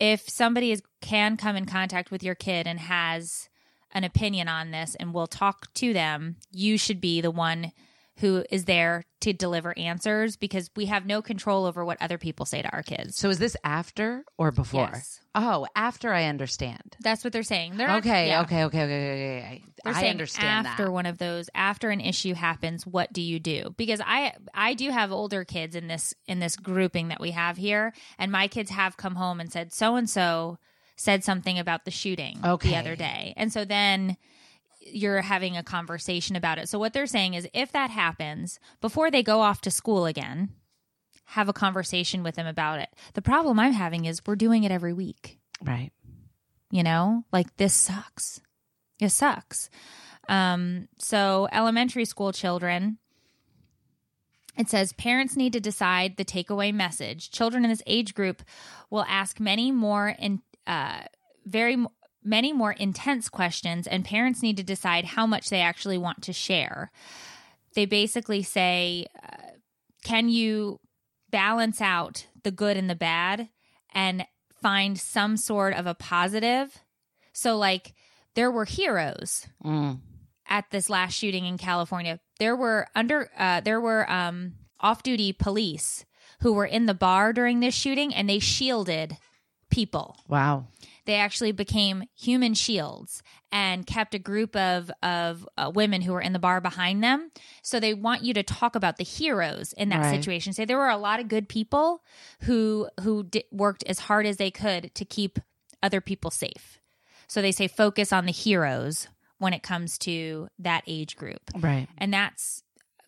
if 0.00 0.28
somebody 0.28 0.72
is 0.72 0.82
can 1.02 1.36
come 1.36 1.56
in 1.56 1.66
contact 1.66 2.10
with 2.10 2.22
your 2.22 2.34
kid 2.34 2.66
and 2.66 2.80
has 2.80 3.50
an 3.92 4.04
opinion 4.04 4.48
on 4.48 4.70
this 4.70 4.94
and 4.94 5.12
will 5.12 5.26
talk 5.26 5.72
to 5.74 5.92
them, 5.92 6.36
you 6.50 6.78
should 6.78 7.00
be 7.00 7.20
the 7.20 7.30
one 7.30 7.72
who 8.20 8.44
is 8.50 8.64
there 8.64 9.04
to 9.20 9.32
deliver 9.32 9.76
answers 9.78 10.36
because 10.36 10.70
we 10.74 10.86
have 10.86 11.04
no 11.04 11.20
control 11.20 11.66
over 11.66 11.84
what 11.84 12.00
other 12.00 12.16
people 12.16 12.46
say 12.46 12.62
to 12.62 12.68
our 12.70 12.82
kids. 12.82 13.16
So 13.18 13.28
is 13.28 13.38
this 13.38 13.56
after 13.62 14.24
or 14.38 14.50
before? 14.52 14.88
Yes. 14.92 15.20
Oh, 15.34 15.66
after 15.76 16.12
I 16.14 16.24
understand. 16.24 16.96
That's 17.00 17.22
what 17.24 17.32
they're 17.34 17.42
saying. 17.42 17.76
They're 17.76 17.88
not- 17.88 17.98
Okay, 18.06 18.28
yeah. 18.28 18.40
okay, 18.42 18.64
okay, 18.64 18.82
okay, 18.84 19.10
okay. 19.10 19.38
okay. 19.44 19.64
They're 19.84 19.94
I 19.94 20.00
saying 20.00 20.10
understand 20.12 20.66
after 20.66 20.84
that. 20.86 20.90
one 20.92 21.04
of 21.06 21.18
those, 21.18 21.50
after 21.54 21.90
an 21.90 22.00
issue 22.00 22.32
happens, 22.34 22.86
what 22.86 23.12
do 23.12 23.20
you 23.20 23.38
do? 23.38 23.74
Because 23.76 24.00
I 24.04 24.32
I 24.54 24.72
do 24.74 24.90
have 24.90 25.12
older 25.12 25.44
kids 25.44 25.76
in 25.76 25.86
this 25.88 26.14
in 26.26 26.40
this 26.40 26.56
grouping 26.56 27.08
that 27.08 27.20
we 27.20 27.32
have 27.32 27.56
here, 27.58 27.92
and 28.18 28.32
my 28.32 28.48
kids 28.48 28.70
have 28.70 28.96
come 28.96 29.14
home 29.16 29.40
and 29.40 29.52
said 29.52 29.72
so 29.74 29.96
and 29.96 30.08
so 30.08 30.58
said 30.96 31.22
something 31.22 31.58
about 31.58 31.84
the 31.84 31.90
shooting 31.90 32.40
Okay. 32.42 32.70
the 32.70 32.76
other 32.76 32.96
day, 32.96 33.34
and 33.36 33.52
so 33.52 33.66
then 33.66 34.16
you're 34.92 35.20
having 35.22 35.56
a 35.56 35.62
conversation 35.62 36.36
about 36.36 36.58
it. 36.58 36.68
So 36.68 36.78
what 36.78 36.92
they're 36.92 37.06
saying 37.06 37.34
is, 37.34 37.48
if 37.52 37.72
that 37.72 37.90
happens 37.90 38.58
before 38.80 39.10
they 39.10 39.22
go 39.22 39.40
off 39.40 39.60
to 39.62 39.70
school 39.70 40.06
again, 40.06 40.50
have 41.30 41.48
a 41.48 41.52
conversation 41.52 42.22
with 42.22 42.36
them 42.36 42.46
about 42.46 42.78
it. 42.80 42.88
The 43.14 43.22
problem 43.22 43.58
I'm 43.58 43.72
having 43.72 44.04
is 44.04 44.20
we're 44.26 44.36
doing 44.36 44.64
it 44.64 44.70
every 44.70 44.92
week 44.92 45.38
Right. 45.62 45.90
you 46.70 46.82
know 46.82 47.24
like 47.32 47.56
this 47.56 47.74
sucks 47.74 48.40
it 49.00 49.08
sucks 49.10 49.70
um 50.28 50.86
so 50.98 51.48
elementary 51.50 52.04
school 52.04 52.32
children 52.32 52.98
It 54.58 54.68
says 54.70 54.92
parents 54.92 55.36
need 55.36 55.52
to 55.52 55.60
decide 55.60 56.16
the 56.16 56.24
takeaway 56.24 56.72
message. 56.72 57.30
Children 57.30 57.64
in 57.64 57.70
this 57.70 57.82
age 57.86 58.14
group 58.14 58.42
will 58.90 59.04
ask 59.08 59.38
many 59.40 59.70
more 59.70 60.14
and 60.18 60.40
uh, 60.66 61.00
very 61.44 61.76
many 62.26 62.52
more 62.52 62.72
intense 62.72 63.28
questions, 63.28 63.86
and 63.86 64.04
parents 64.04 64.42
need 64.42 64.56
to 64.58 64.62
decide 64.62 65.04
how 65.04 65.26
much 65.26 65.48
they 65.48 65.60
actually 65.60 65.98
want 65.98 66.22
to 66.24 66.32
share. 66.32 66.90
They 67.74 67.86
basically 67.86 68.42
say, 68.42 69.06
uh, 69.22 69.36
"Can 70.04 70.28
you 70.28 70.80
balance 71.30 71.80
out 71.80 72.26
the 72.42 72.50
good 72.50 72.76
and 72.76 72.90
the 72.90 72.94
bad, 72.94 73.48
and 73.94 74.26
find 74.60 74.98
some 74.98 75.36
sort 75.36 75.74
of 75.74 75.86
a 75.86 75.94
positive?" 75.94 76.76
So, 77.32 77.56
like, 77.56 77.94
there 78.34 78.50
were 78.50 78.64
heroes 78.64 79.46
Mm. 79.64 80.00
at 80.48 80.70
this 80.70 80.90
last 80.90 81.14
shooting 81.14 81.46
in 81.46 81.58
California. 81.58 82.18
There 82.38 82.56
were 82.56 82.88
under 82.94 83.30
uh, 83.38 83.60
there 83.60 83.80
were 83.80 84.10
um, 84.10 84.54
off-duty 84.80 85.32
police 85.34 86.04
who 86.40 86.52
were 86.52 86.66
in 86.66 86.86
the 86.86 86.94
bar 86.94 87.32
during 87.32 87.60
this 87.60 87.74
shooting, 87.74 88.14
and 88.14 88.28
they 88.28 88.38
shielded 88.38 89.16
people. 89.70 90.16
Wow. 90.28 90.66
They 91.06 91.14
actually 91.14 91.52
became 91.52 92.04
human 92.14 92.54
shields 92.54 93.22
and 93.50 93.86
kept 93.86 94.14
a 94.14 94.18
group 94.18 94.54
of 94.56 94.90
of 95.02 95.48
uh, 95.56 95.70
women 95.74 96.02
who 96.02 96.12
were 96.12 96.20
in 96.20 96.32
the 96.32 96.38
bar 96.38 96.60
behind 96.60 97.02
them. 97.02 97.30
So 97.62 97.80
they 97.80 97.94
want 97.94 98.22
you 98.22 98.34
to 98.34 98.42
talk 98.42 98.74
about 98.76 98.96
the 98.98 99.04
heroes 99.04 99.72
in 99.72 99.88
that 99.90 100.00
Right. 100.02 100.16
situation. 100.16 100.52
Say 100.52 100.64
there 100.64 100.76
were 100.78 100.88
a 100.88 100.96
lot 100.98 101.20
of 101.20 101.28
good 101.28 101.48
people 101.48 102.02
who 102.42 102.88
who 103.02 103.22
di- 103.24 103.44
worked 103.50 103.84
as 103.84 104.00
hard 104.00 104.26
as 104.26 104.36
they 104.36 104.50
could 104.50 104.94
to 104.96 105.04
keep 105.04 105.38
other 105.82 106.00
people 106.00 106.30
safe. 106.30 106.80
So 107.28 107.40
they 107.40 107.52
say 107.52 107.66
focus 107.68 108.12
on 108.12 108.26
the 108.26 108.32
heroes 108.32 109.08
when 109.38 109.52
it 109.52 109.62
comes 109.62 109.98
to 109.98 110.48
that 110.58 110.82
age 110.86 111.16
group. 111.16 111.40
Right. 111.56 111.88
And 111.98 112.12
that's 112.12 112.62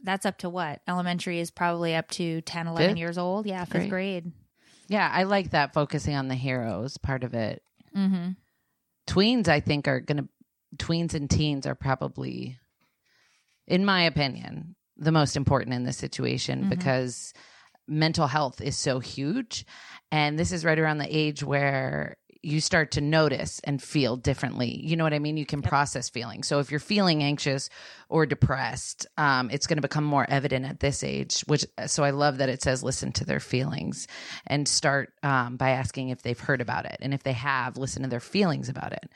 that's 0.05 0.25
up 0.25 0.39
to 0.39 0.49
what? 0.49 0.81
Elementary 0.87 1.41
is 1.41 1.51
probably 1.51 1.97
up 1.97 2.09
to 2.11 2.41
10, 2.43 2.69
11 2.69 2.91
Fifth? 2.91 2.99
years 2.99 3.19
old. 3.19 3.47
Yeah, 3.47 3.65
fifth 3.65 3.73
Great. 3.73 3.91
grade. 3.91 4.33
Yeah, 4.87 5.11
I 5.13 5.25
like 5.25 5.51
that 5.51 5.75
focusing 5.75 6.15
on 6.15 6.29
the 6.29 6.37
heroes 6.37 6.97
part 6.99 7.25
of 7.25 7.35
it. 7.35 7.63
Mm-hmm. 7.97 8.31
Tweens, 9.07 9.49
I 9.49 9.61
think, 9.61 9.89
are 9.89 10.01
going 10.01 10.19
to, 10.19 10.29
tweens 10.77 11.15
and 11.15 11.29
teens 11.31 11.67
are 11.67 11.75
probably, 11.75 12.59
in 13.67 13.85
my 13.85 14.03
opinion, 14.03 14.77
the 14.97 15.13
most 15.13 15.37
important 15.37 15.75
in 15.75 15.85
this 15.85 15.97
situation 15.97 16.65
Mhm. 16.65 16.69
because 16.71 17.33
mental 17.87 18.27
health 18.27 18.61
is 18.61 18.77
so 18.77 18.99
huge. 18.99 19.65
And 20.13 20.39
this 20.39 20.53
is 20.53 20.65
right 20.65 20.79
around 20.79 20.99
the 20.99 21.17
age 21.17 21.43
where 21.43 22.17
you 22.43 22.61
start 22.61 22.93
to 22.93 23.01
notice 23.01 23.61
and 23.65 23.83
feel 23.83 24.17
differently. 24.17 24.81
You 24.85 24.97
know 24.97 25.05
what 25.05 25.15
I 25.15 25.19
mean? 25.19 25.37
You 25.37 25.47
can 25.47 25.61
Yep. 25.61 25.69
process 25.69 26.09
feelings. 26.09 26.47
So 26.47 26.61
if 26.61 26.71
you're 26.71 26.81
feeling 26.81 27.23
anxious 27.23 27.69
or 28.09 28.27
depressed, 28.27 29.07
um, 29.17 29.51
it's 29.51 29.67
going 29.67 29.79
to 29.79 29.83
become 29.83 30.05
more 30.05 30.27
evident 30.29 30.65
at 30.65 30.81
this 30.81 31.03
age. 31.03 31.41
Which 31.47 31.67
so 31.87 32.05
I 32.05 32.11
love 32.11 32.39
that 32.39 32.49
it 32.49 32.63
says 32.63 32.83
listen 32.83 33.13
to 33.13 33.25
their 33.25 33.41
feelings 33.41 34.07
and 34.47 34.69
start 34.69 35.13
um, 35.23 35.57
by 35.57 35.71
asking 35.71 36.11
if 36.11 36.23
they've 36.23 36.39
heard 36.39 36.61
about 36.61 36.85
it, 36.85 36.97
and 37.01 37.13
if 37.13 37.23
they 37.23 37.33
have, 37.33 37.77
listen 37.77 38.03
to 38.03 38.09
their 38.09 38.21
feelings 38.21 38.69
about 38.69 38.93
it. 38.93 39.11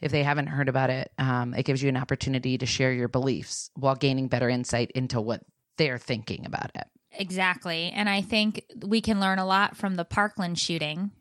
If 0.00 0.10
they 0.10 0.24
haven't 0.24 0.48
heard 0.48 0.68
about 0.68 0.90
it, 0.90 1.12
um, 1.18 1.54
it 1.54 1.64
gives 1.64 1.82
you 1.82 1.88
an 1.88 1.96
opportunity 1.96 2.58
to 2.58 2.66
share 2.66 2.92
your 2.92 3.08
beliefs 3.08 3.70
while 3.74 3.94
gaining 3.94 4.26
better 4.28 4.48
insight 4.48 4.90
into 4.92 5.20
what 5.20 5.42
they're 5.78 5.98
thinking 5.98 6.44
about 6.44 6.72
it. 6.74 6.84
Exactly. 7.12 7.92
And 7.94 8.08
I 8.08 8.22
think 8.22 8.64
we 8.84 9.00
can 9.00 9.20
learn 9.20 9.38
a 9.38 9.46
lot 9.46 9.76
from 9.76 9.94
the 9.94 10.04
Parkland 10.04 10.58
shooting 10.58 11.12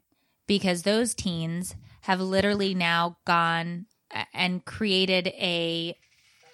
because 0.52 0.84
those 0.84 1.14
teens 1.14 1.78
have 2.02 2.20
literally 2.20 2.74
now 2.74 3.16
gone 3.24 3.86
and 4.34 4.66
created 4.66 5.28
a 5.28 5.96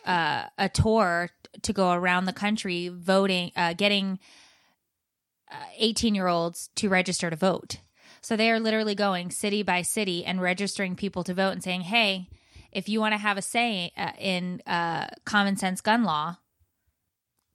uh, 0.06 0.44
a 0.56 0.70
tour 0.70 1.32
to 1.64 1.74
go 1.74 1.92
around 1.94 2.26
the 2.26 2.32
country 2.32 2.90
voting 2.90 3.52
uh, 3.56 3.74
getting 3.74 4.20
18 5.80 6.14
year 6.14 6.28
olds 6.28 6.70
to 6.76 6.90
register 6.90 7.32
to 7.32 7.36
vote. 7.36 7.80
So 8.22 8.36
they 8.36 8.52
are 8.52 8.60
literally 8.60 8.94
going 8.94 9.32
city 9.32 9.64
by 9.64 9.82
city 9.82 10.24
and 10.24 10.40
registering 10.40 10.96
people 10.96 11.24
to 11.24 11.34
vote 11.34 11.54
and 11.54 11.64
saying, 11.64 11.82
"Hey, 11.82 12.30
if 12.72 12.88
you 12.88 13.00
want 13.00 13.14
to 13.14 13.18
have 13.18 13.40
a 13.40 13.42
say 13.42 13.94
uh, 13.98 14.12
in 14.20 14.62
uh, 14.68 15.08
common 15.26 15.58
sense 15.58 15.82
gun 15.82 16.04
law, 16.04 16.38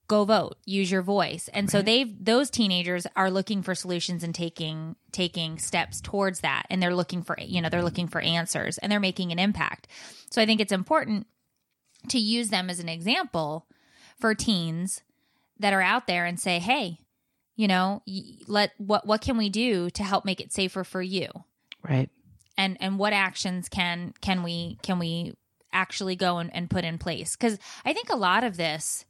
go 0.09 0.25
vote 0.25 0.57
use 0.67 0.91
your 0.91 1.03
voice. 1.03 1.49
And 1.53 1.71
so 1.71 1.81
they've 1.81 2.13
those 2.23 2.51
teenagers 2.51 3.07
are 3.17 3.31
looking 3.31 3.63
for 3.63 3.75
solutions 3.75 4.23
and 4.23 4.35
taking 4.35 4.97
taking 5.11 5.59
steps 5.59 6.01
towards 6.01 6.41
that. 6.41 6.67
And 6.69 6.83
they're 6.83 6.95
looking 6.95 7.23
for 7.23 7.37
you 7.41 7.61
know 7.61 7.69
they're 7.69 7.83
looking 7.83 8.09
for 8.09 8.21
answers 8.21 8.79
and 8.79 8.91
they're 8.91 9.01
making 9.01 9.33
an 9.33 9.39
impact. 9.39 9.89
So 10.31 10.43
i 10.43 10.47
think 10.47 10.61
it's 10.61 10.73
important 10.73 11.27
to 12.09 12.19
use 12.19 12.51
them 12.51 12.69
as 12.69 12.81
an 12.81 12.89
example 12.89 13.67
for 14.19 14.35
teens 14.35 15.03
that 15.59 15.73
are 15.73 15.83
out 15.83 16.07
there 16.07 16.25
and 16.27 16.39
say 16.39 16.59
hey 16.59 16.99
you 17.57 17.69
know 17.69 18.03
let 18.49 18.73
what 18.79 19.07
what 19.07 19.21
can 19.21 19.37
we 19.37 19.49
do 19.49 19.89
to 19.91 20.03
help 20.03 20.25
make 20.25 20.41
it 20.41 20.53
safer 20.53 20.85
for 20.85 21.03
you? 21.03 21.29
Right. 21.89 22.11
and 22.59 22.77
and 22.81 22.99
what 22.99 23.13
actions 23.13 23.69
can 23.69 24.15
can 24.21 24.43
we 24.43 24.79
can 24.83 24.99
we 24.99 25.35
actually 25.73 26.17
go 26.17 26.39
and, 26.39 26.55
and 26.55 26.69
put 26.69 26.85
in 26.85 26.99
place? 26.99 27.35
Because 27.37 27.59
i 27.85 27.93
think 27.93 28.11
a 28.11 28.17
lot 28.17 28.45
of 28.45 28.57
this 28.57 29.05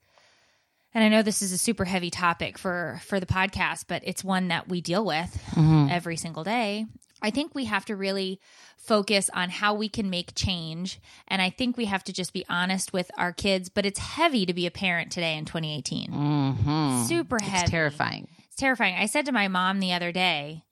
and 0.94 1.02
i 1.04 1.08
know 1.08 1.22
this 1.22 1.42
is 1.42 1.52
a 1.52 1.58
super 1.58 1.84
heavy 1.84 2.10
topic 2.10 2.58
for 2.58 3.00
for 3.04 3.18
the 3.20 3.26
podcast 3.26 3.84
but 3.88 4.02
it's 4.04 4.22
one 4.24 4.48
that 4.48 4.68
we 4.68 4.80
deal 4.80 5.04
with 5.04 5.42
Mhm. 5.52 5.90
every 5.90 6.16
single 6.16 6.44
day 6.44 6.86
i 7.22 7.30
think 7.30 7.54
we 7.54 7.64
have 7.66 7.84
to 7.86 7.96
really 7.96 8.40
focus 8.78 9.30
on 9.32 9.48
how 9.48 9.74
we 9.74 9.88
can 9.88 10.10
make 10.10 10.34
change 10.34 11.00
and 11.28 11.40
i 11.40 11.50
think 11.50 11.76
we 11.76 11.84
have 11.86 12.02
to 12.04 12.12
just 12.12 12.32
be 12.32 12.44
honest 12.48 12.92
with 12.92 13.10
our 13.16 13.32
kids 13.32 13.68
but 13.68 13.86
it's 13.86 13.98
heavy 13.98 14.44
to 14.46 14.52
be 14.54 14.66
a 14.66 14.70
parent 14.70 15.12
today 15.12 15.36
in 15.36 15.44
2018 15.44 16.10
Mhm. 16.10 17.06
super 17.06 17.36
It's 17.36 17.46
heavy 17.46 17.70
terrifying. 17.70 18.28
it's 18.46 18.56
terrifying. 18.56 18.96
I 18.96 19.06
said 19.06 19.26
to 19.26 19.32
my 19.32 19.48
mom 19.48 19.80
the 19.80 19.92
other 19.94 20.12
day, 20.12 20.64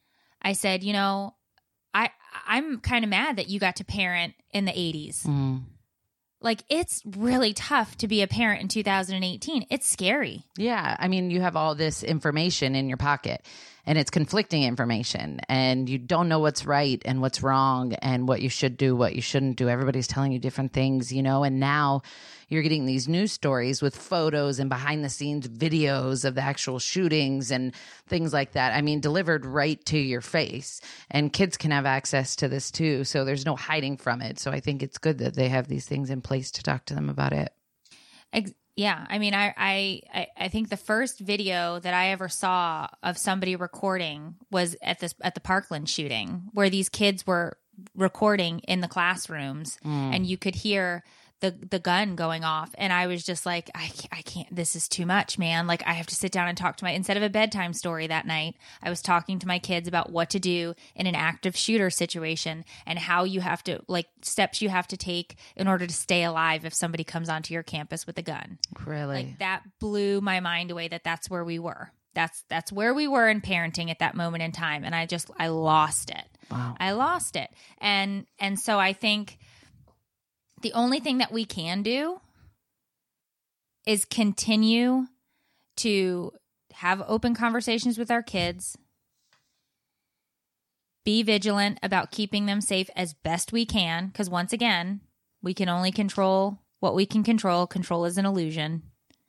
I 0.42 0.52
said, 0.52 0.82
you 0.84 0.92
know, 0.92 1.34
I 1.94 2.10
I'm 2.46 2.78
kind 2.80 3.04
of 3.04 3.10
mad 3.10 3.36
that 3.36 3.48
you 3.48 3.58
got 3.58 3.76
to 3.76 3.84
parent 3.84 4.34
in 4.52 4.64
the 4.66 4.72
80s. 4.72 5.22
Mm. 5.24 5.62
Like 6.40 6.62
it's 6.68 7.02
really 7.04 7.52
tough 7.52 7.96
to 7.98 8.08
be 8.08 8.22
a 8.22 8.26
parent 8.26 8.62
in 8.62 8.68
2018. 8.68 9.66
It's 9.70 9.86
scary. 9.86 10.44
Yeah. 10.56 10.96
I 10.98 11.08
mean, 11.08 11.30
you 11.30 11.40
have 11.40 11.56
all 11.56 11.74
this 11.74 12.02
information 12.02 12.74
in 12.74 12.88
your 12.88 12.96
pocket 12.96 13.44
and 13.86 13.98
it's 13.98 14.10
conflicting 14.10 14.62
information 14.62 15.40
and 15.48 15.88
you 15.88 15.98
don't 15.98 16.28
know 16.28 16.38
what's 16.38 16.66
right 16.66 17.00
and 17.04 17.20
what's 17.20 17.42
wrong 17.42 17.94
and 17.94 18.28
what 18.28 18.42
you 18.42 18.48
should 18.48 18.76
do, 18.76 18.94
what 18.94 19.14
you 19.14 19.22
shouldn't 19.22 19.56
do. 19.56 19.68
Everybody's 19.68 20.06
telling 20.06 20.32
you 20.32 20.38
different 20.38 20.72
things, 20.72 21.12
you 21.12 21.22
know, 21.22 21.44
and 21.44 21.60
now 21.60 22.02
you're 22.48 22.62
getting 22.62 22.84
these 22.84 23.08
news 23.08 23.32
stories 23.32 23.80
with 23.80 23.96
photos 23.96 24.58
and 24.58 24.68
behind 24.68 25.04
the 25.04 25.08
scenes 25.08 25.48
videos 25.48 26.24
of 26.24 26.34
the 26.34 26.42
actual 26.42 26.78
shootings 26.78 27.50
and 27.50 27.74
things 28.08 28.32
like 28.32 28.52
that. 28.52 28.74
I 28.74 28.82
mean, 28.82 29.00
delivered 29.00 29.46
right 29.46 29.82
to 29.86 29.98
your 29.98 30.20
face. 30.20 30.80
And 31.10 31.32
kids 31.32 31.56
can 31.56 31.70
have 31.70 31.86
access 31.86 32.36
to 32.36 32.48
this 32.48 32.70
too. 32.70 33.04
So 33.04 33.24
there's 33.24 33.46
no 33.46 33.56
hiding 33.56 33.96
from 33.96 34.20
it. 34.20 34.38
So 34.38 34.50
I 34.50 34.60
think 34.60 34.82
it's 34.82 34.98
good 34.98 35.18
that 35.18 35.34
they 35.34 35.48
have 35.48 35.68
these 35.68 35.86
things 35.86 36.10
in 36.10 36.20
place 36.20 36.50
to 36.52 36.62
talk 36.62 36.84
to 36.86 36.94
them 36.94 37.08
about 37.08 37.32
it. 37.32 37.52
Yeah, 38.80 39.04
I 39.10 39.18
mean, 39.18 39.34
I, 39.34 39.52
I 39.58 40.00
I 40.14 40.26
I 40.38 40.48
think 40.48 40.70
the 40.70 40.78
first 40.78 41.20
video 41.20 41.78
that 41.80 41.92
I 41.92 42.12
ever 42.12 42.30
saw 42.30 42.88
of 43.02 43.18
somebody 43.18 43.54
recording 43.54 44.36
was 44.50 44.74
at 44.80 45.00
this 45.00 45.14
at 45.20 45.34
the 45.34 45.40
Parkland 45.40 45.86
shooting, 45.86 46.44
where 46.54 46.70
these 46.70 46.88
kids 46.88 47.26
were 47.26 47.58
recording 47.94 48.60
in 48.60 48.80
the 48.80 48.88
classrooms, 48.88 49.76
mm. 49.84 50.14
and 50.14 50.26
you 50.26 50.38
could 50.38 50.54
hear 50.54 51.04
the 51.40 51.50
the 51.70 51.78
gun 51.78 52.16
going 52.16 52.44
off, 52.44 52.70
and 52.76 52.92
I 52.92 53.06
was 53.06 53.24
just 53.24 53.46
like, 53.46 53.70
I 53.74 53.88
ca- 53.88 54.08
I 54.12 54.22
can't. 54.22 54.54
This 54.54 54.76
is 54.76 54.88
too 54.88 55.06
much, 55.06 55.38
man. 55.38 55.66
Like 55.66 55.82
I 55.86 55.94
have 55.94 56.06
to 56.08 56.14
sit 56.14 56.32
down 56.32 56.48
and 56.48 56.56
talk 56.56 56.76
to 56.78 56.84
my 56.84 56.90
instead 56.92 57.16
of 57.16 57.22
a 57.22 57.30
bedtime 57.30 57.72
story 57.72 58.06
that 58.06 58.26
night. 58.26 58.56
I 58.82 58.90
was 58.90 59.02
talking 59.02 59.38
to 59.38 59.46
my 59.46 59.58
kids 59.58 59.88
about 59.88 60.10
what 60.12 60.30
to 60.30 60.38
do 60.38 60.74
in 60.94 61.06
an 61.06 61.14
active 61.14 61.56
shooter 61.56 61.90
situation 61.90 62.64
and 62.86 62.98
how 62.98 63.24
you 63.24 63.40
have 63.40 63.64
to 63.64 63.80
like 63.88 64.06
steps 64.22 64.60
you 64.62 64.68
have 64.68 64.86
to 64.88 64.96
take 64.96 65.36
in 65.56 65.66
order 65.66 65.86
to 65.86 65.94
stay 65.94 66.24
alive 66.24 66.64
if 66.64 66.74
somebody 66.74 67.04
comes 67.04 67.28
onto 67.28 67.54
your 67.54 67.62
campus 67.62 68.06
with 68.06 68.18
a 68.18 68.22
gun. 68.22 68.58
Really? 68.84 69.14
Like 69.14 69.38
that 69.38 69.62
blew 69.78 70.20
my 70.20 70.40
mind 70.40 70.70
away 70.70 70.88
that 70.88 71.04
that's 71.04 71.30
where 71.30 71.44
we 71.44 71.58
were. 71.58 71.92
That's 72.12 72.44
that's 72.48 72.72
where 72.72 72.92
we 72.92 73.06
were 73.08 73.28
in 73.28 73.40
parenting 73.40 73.90
at 73.90 74.00
that 74.00 74.14
moment 74.14 74.42
in 74.42 74.52
time 74.52 74.84
and 74.84 74.94
I 74.94 75.06
just 75.06 75.30
I 75.38 75.48
lost 75.48 76.10
it. 76.10 76.24
wow. 76.50 76.74
I 76.78 76.92
lost 76.92 77.36
it. 77.36 77.50
And 77.78 78.26
and 78.38 78.58
so 78.58 78.78
I 78.78 78.92
think 78.92 79.38
the 80.62 80.72
only 80.72 81.00
thing 81.00 81.18
that 81.18 81.32
we 81.32 81.44
can 81.44 81.82
do 81.82 82.20
is 83.86 84.04
continue 84.04 85.06
to 85.76 86.32
have 86.74 87.02
open 87.06 87.34
conversations 87.34 87.98
with 87.98 88.10
our 88.10 88.22
kids. 88.22 88.76
Be 91.04 91.22
vigilant 91.22 91.78
about 91.82 92.10
keeping 92.10 92.46
them 92.46 92.60
safe 92.60 92.90
as 92.94 93.14
best 93.14 93.52
we 93.52 93.64
can 93.64 94.08
because 94.08 94.28
once 94.28 94.52
again, 94.52 95.00
we 95.42 95.54
can 95.54 95.68
only 95.68 95.90
control 95.90 96.58
what 96.80 96.94
we 96.94 97.06
can 97.06 97.24
control. 97.24 97.66
Control 97.66 98.04
is 98.04 98.18
an 98.18 98.26
illusion. 98.26 98.82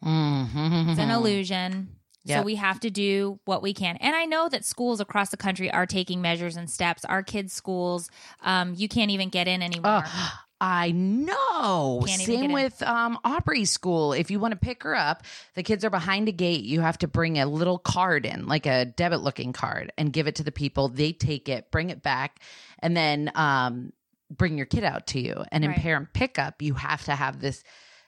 Mm-hmm. 0.03 0.89
It's 0.89 0.99
an 0.99 1.11
illusion. 1.11 1.95
So 2.25 2.43
we 2.43 2.55
have 2.55 2.79
to 2.81 2.89
do 2.91 3.39
what 3.45 3.63
we 3.63 3.73
can. 3.73 3.97
And 3.97 4.15
I 4.15 4.25
know 4.25 4.47
that 4.47 4.63
schools 4.63 4.99
across 4.99 5.31
the 5.31 5.37
country 5.37 5.71
are 5.71 5.87
taking 5.87 6.21
measures 6.21 6.55
and 6.55 6.69
steps. 6.69 7.03
Our 7.05 7.23
kids' 7.23 7.51
schools, 7.51 8.09
um, 8.41 8.73
you 8.75 8.87
can't 8.87 9.09
even 9.09 9.29
get 9.29 9.47
in 9.47 9.63
anymore. 9.63 10.03
Oh, 10.05 10.31
I 10.63 10.91
know. 10.91 12.03
Can't 12.05 12.21
Same 12.21 12.51
with 12.51 12.83
um, 12.83 13.17
Aubrey's 13.23 13.71
school. 13.71 14.13
If 14.13 14.29
you 14.29 14.39
want 14.39 14.51
to 14.51 14.59
pick 14.59 14.83
her 14.83 14.95
up, 14.95 15.23
the 15.55 15.63
kids 15.63 15.83
are 15.83 15.89
behind 15.89 16.29
a 16.29 16.31
gate. 16.31 16.63
You 16.63 16.81
have 16.81 16.99
to 16.99 17.07
bring 17.07 17.39
a 17.39 17.47
little 17.47 17.79
card 17.79 18.27
in, 18.27 18.45
like 18.45 18.67
a 18.67 18.85
debit 18.85 19.21
looking 19.21 19.53
card, 19.53 19.91
and 19.97 20.13
give 20.13 20.27
it 20.27 20.35
to 20.35 20.43
the 20.43 20.51
people. 20.51 20.87
They 20.87 21.13
take 21.13 21.49
it, 21.49 21.71
bring 21.71 21.89
it 21.89 22.03
back, 22.03 22.39
and 22.77 22.95
then 22.95 23.31
um, 23.33 23.91
bring 24.29 24.55
your 24.55 24.67
kid 24.67 24.83
out 24.83 25.07
to 25.07 25.19
you. 25.19 25.43
And 25.51 25.63
in 25.63 25.71
Right. 25.71 25.79
parent 25.79 26.13
pickup, 26.13 26.61
you 26.61 26.75
have 26.75 27.03
to 27.05 27.15
have 27.15 27.41
this 27.41 27.63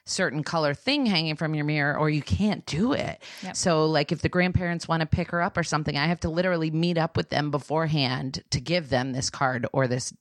certain 0.06 0.44
color 0.44 0.74
thing 0.74 1.06
hanging 1.06 1.34
from 1.34 1.54
your 1.54 1.64
mirror 1.64 1.98
or 1.98 2.10
you 2.10 2.22
can't 2.22 2.66
do 2.66 2.92
it. 2.92 3.22
Yep. 3.42 3.56
So 3.56 3.86
like 3.86 4.12
if 4.12 4.20
the 4.20 4.28
grandparents 4.28 4.86
want 4.86 5.00
to 5.00 5.06
pick 5.06 5.30
her 5.30 5.40
up 5.42 5.56
or 5.56 5.64
something, 5.64 5.96
I 5.96 6.06
have 6.06 6.20
to 6.20 6.28
literally 6.28 6.70
meet 6.70 6.98
up 6.98 7.16
with 7.16 7.30
them 7.30 7.50
beforehand 7.50 8.44
to 8.50 8.60
give 8.60 8.90
them 8.90 9.12
this 9.12 9.30
card 9.30 9.66
or 9.72 9.88
this 9.88 10.12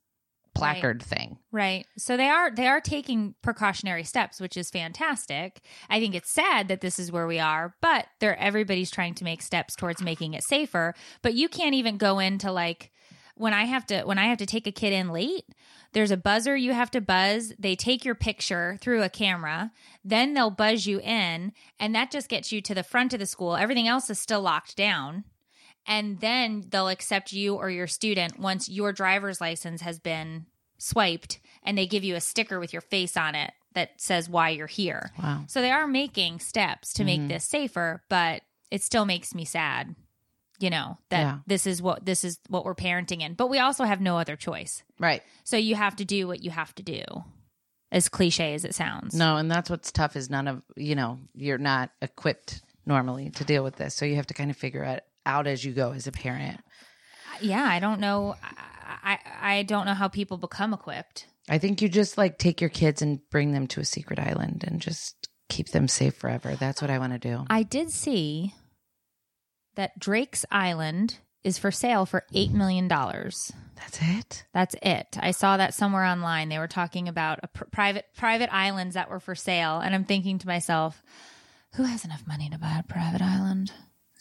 placard 0.53 1.01
thing. 1.01 1.37
Right. 1.51 1.85
So 1.97 2.17
they 2.17 2.29
are 2.29 2.51
they 2.51 2.67
are 2.67 2.81
taking 2.81 3.35
precautionary 3.41 4.03
steps, 4.03 4.39
which 4.39 4.57
is 4.57 4.69
fantastic. 4.69 5.61
I 5.89 5.99
think 5.99 6.15
it's 6.15 6.31
sad 6.31 6.67
that 6.67 6.81
this 6.81 6.99
is 6.99 7.11
where 7.11 7.27
we 7.27 7.39
are, 7.39 7.75
but 7.81 8.07
they're 8.19 8.37
everybody's 8.39 8.91
trying 8.91 9.15
to 9.15 9.23
make 9.23 9.41
steps 9.41 9.75
towards 9.75 10.01
making 10.01 10.33
it 10.33 10.43
safer. 10.43 10.93
But 11.21 11.33
you 11.33 11.49
can't 11.49 11.75
even 11.75 11.97
go 11.97 12.19
into 12.19 12.51
like 12.51 12.91
when 13.35 13.53
I 13.53 13.65
have 13.65 13.85
to 13.87 14.03
when 14.03 14.19
I 14.19 14.25
have 14.25 14.37
to 14.39 14.45
take 14.45 14.67
a 14.67 14.71
kid 14.71 14.93
in 14.93 15.09
late, 15.09 15.45
there's 15.93 16.11
a 16.11 16.17
buzzer 16.17 16.55
you 16.55 16.73
have 16.73 16.91
to 16.91 17.01
buzz. 17.01 17.53
They 17.57 17.75
take 17.75 18.05
your 18.05 18.15
picture 18.15 18.77
through 18.81 19.03
a 19.03 19.09
camera, 19.09 19.71
then 20.03 20.33
they'll 20.33 20.51
buzz 20.51 20.85
you 20.85 20.99
in, 20.99 21.53
and 21.79 21.95
that 21.95 22.11
just 22.11 22.29
gets 22.29 22.51
you 22.51 22.61
to 22.61 22.75
the 22.75 22.83
front 22.83 23.13
of 23.13 23.19
the 23.19 23.25
school. 23.25 23.55
Everything 23.55 23.87
else 23.87 24.09
is 24.09 24.19
still 24.19 24.41
locked 24.41 24.75
down. 24.75 25.23
And 25.85 26.19
then 26.19 26.65
they'll 26.69 26.87
accept 26.89 27.33
you 27.33 27.55
or 27.55 27.69
your 27.69 27.87
student 27.87 28.39
once 28.39 28.69
your 28.69 28.93
driver's 28.93 29.41
license 29.41 29.81
has 29.81 29.99
been 29.99 30.45
swiped 30.77 31.39
and 31.63 31.77
they 31.77 31.87
give 31.87 32.03
you 32.03 32.15
a 32.15 32.21
sticker 32.21 32.59
with 32.59 32.73
your 32.73 32.81
face 32.81 33.15
on 33.17 33.35
it 33.35 33.51
that 33.73 33.91
says 33.97 34.29
why 34.29 34.49
you're 34.49 34.67
here. 34.67 35.11
Wow. 35.21 35.43
So 35.47 35.61
they 35.61 35.71
are 35.71 35.87
making 35.87 36.39
steps 36.39 36.93
to 36.93 37.03
Mm-hmm. 37.03 37.21
make 37.23 37.27
this 37.29 37.45
safer, 37.45 38.03
but 38.09 38.41
it 38.71 38.81
still 38.81 39.05
makes 39.05 39.33
me 39.35 39.45
sad, 39.45 39.95
you 40.59 40.69
know, 40.69 40.97
that 41.09 41.19
Yeah. 41.19 41.37
this 41.47 41.65
is 41.67 41.81
what 41.81 42.05
this 42.05 42.23
is 42.23 42.39
what 42.49 42.65
we're 42.65 42.75
parenting 42.75 43.21
in. 43.21 43.33
But 43.33 43.49
we 43.49 43.59
also 43.59 43.83
have 43.83 43.99
no 44.01 44.17
other 44.17 44.35
choice. 44.35 44.83
Right. 44.99 45.21
So 45.43 45.57
you 45.57 45.75
have 45.75 45.95
to 45.97 46.05
do 46.05 46.27
what 46.27 46.43
you 46.43 46.51
have 46.51 46.73
to 46.75 46.83
do. 46.83 47.03
As 47.91 48.09
cliche 48.09 48.55
as 48.55 48.65
it 48.65 48.73
sounds. 48.73 49.13
No, 49.13 49.37
and 49.37 49.51
that's 49.51 49.69
what's 49.69 49.91
tough 49.91 50.15
is 50.15 50.27
none 50.29 50.47
of, 50.47 50.63
you 50.75 50.95
know, 50.95 51.19
you're 51.35 51.59
not 51.59 51.91
equipped 52.01 52.61
normally 52.87 53.29
to 53.31 53.43
deal 53.43 53.63
with 53.63 53.75
this. 53.75 53.93
So 53.93 54.05
you 54.05 54.15
have 54.15 54.25
to 54.27 54.33
kind 54.33 54.49
of 54.49 54.57
figure 54.57 54.83
it 54.83 55.03
out 55.25 55.47
as 55.47 55.63
you 55.63 55.73
go 55.73 55.91
as 55.91 56.07
a 56.07 56.11
parent. 56.11 56.59
Yeah, 57.41 57.63
I 57.63 57.79
don't 57.79 57.99
know 57.99 58.35
I, 59.03 59.19
I 59.41 59.63
don't 59.63 59.85
know 59.85 59.93
how 59.93 60.07
people 60.07 60.37
become 60.37 60.73
equipped. 60.73 61.27
I 61.49 61.57
think 61.57 61.81
you 61.81 61.89
just 61.89 62.17
like 62.17 62.37
take 62.37 62.61
your 62.61 62.69
kids 62.69 63.01
and 63.01 63.19
bring 63.29 63.51
them 63.51 63.67
to 63.67 63.81
a 63.81 63.85
secret 63.85 64.19
island 64.19 64.63
and 64.65 64.79
just 64.79 65.27
keep 65.49 65.69
them 65.69 65.87
safe 65.87 66.15
forever. 66.15 66.55
That's 66.55 66.81
what 66.81 66.91
I 66.91 66.99
want 66.99 67.13
to 67.13 67.19
do. 67.19 67.45
I 67.49 67.63
did 67.63 67.91
see 67.91 68.53
that 69.75 69.99
Drake's 69.99 70.45
Island 70.51 71.19
is 71.43 71.57
for 71.57 71.71
sale 71.71 72.05
for 72.05 72.23
$8 72.33 72.51
million. 72.51 72.87
That's 72.87 73.99
it. 74.01 74.45
That's 74.53 74.75
it. 74.81 75.17
I 75.19 75.31
saw 75.31 75.57
that 75.57 75.73
somewhere 75.73 76.05
online. 76.05 76.47
They 76.47 76.59
were 76.59 76.67
talking 76.67 77.09
about 77.09 77.39
a 77.43 77.47
pr- 77.47 77.65
private 77.65 78.05
private 78.15 78.53
islands 78.53 78.95
that 78.95 79.09
were 79.09 79.19
for 79.19 79.35
sale, 79.35 79.79
and 79.79 79.93
I'm 79.93 80.05
thinking 80.05 80.37
to 80.39 80.47
myself, 80.47 81.03
who 81.73 81.83
has 81.83 82.05
enough 82.05 82.25
money 82.25 82.49
to 82.49 82.57
buy 82.57 82.77
a 82.79 82.83
private 82.83 83.21
island? 83.21 83.73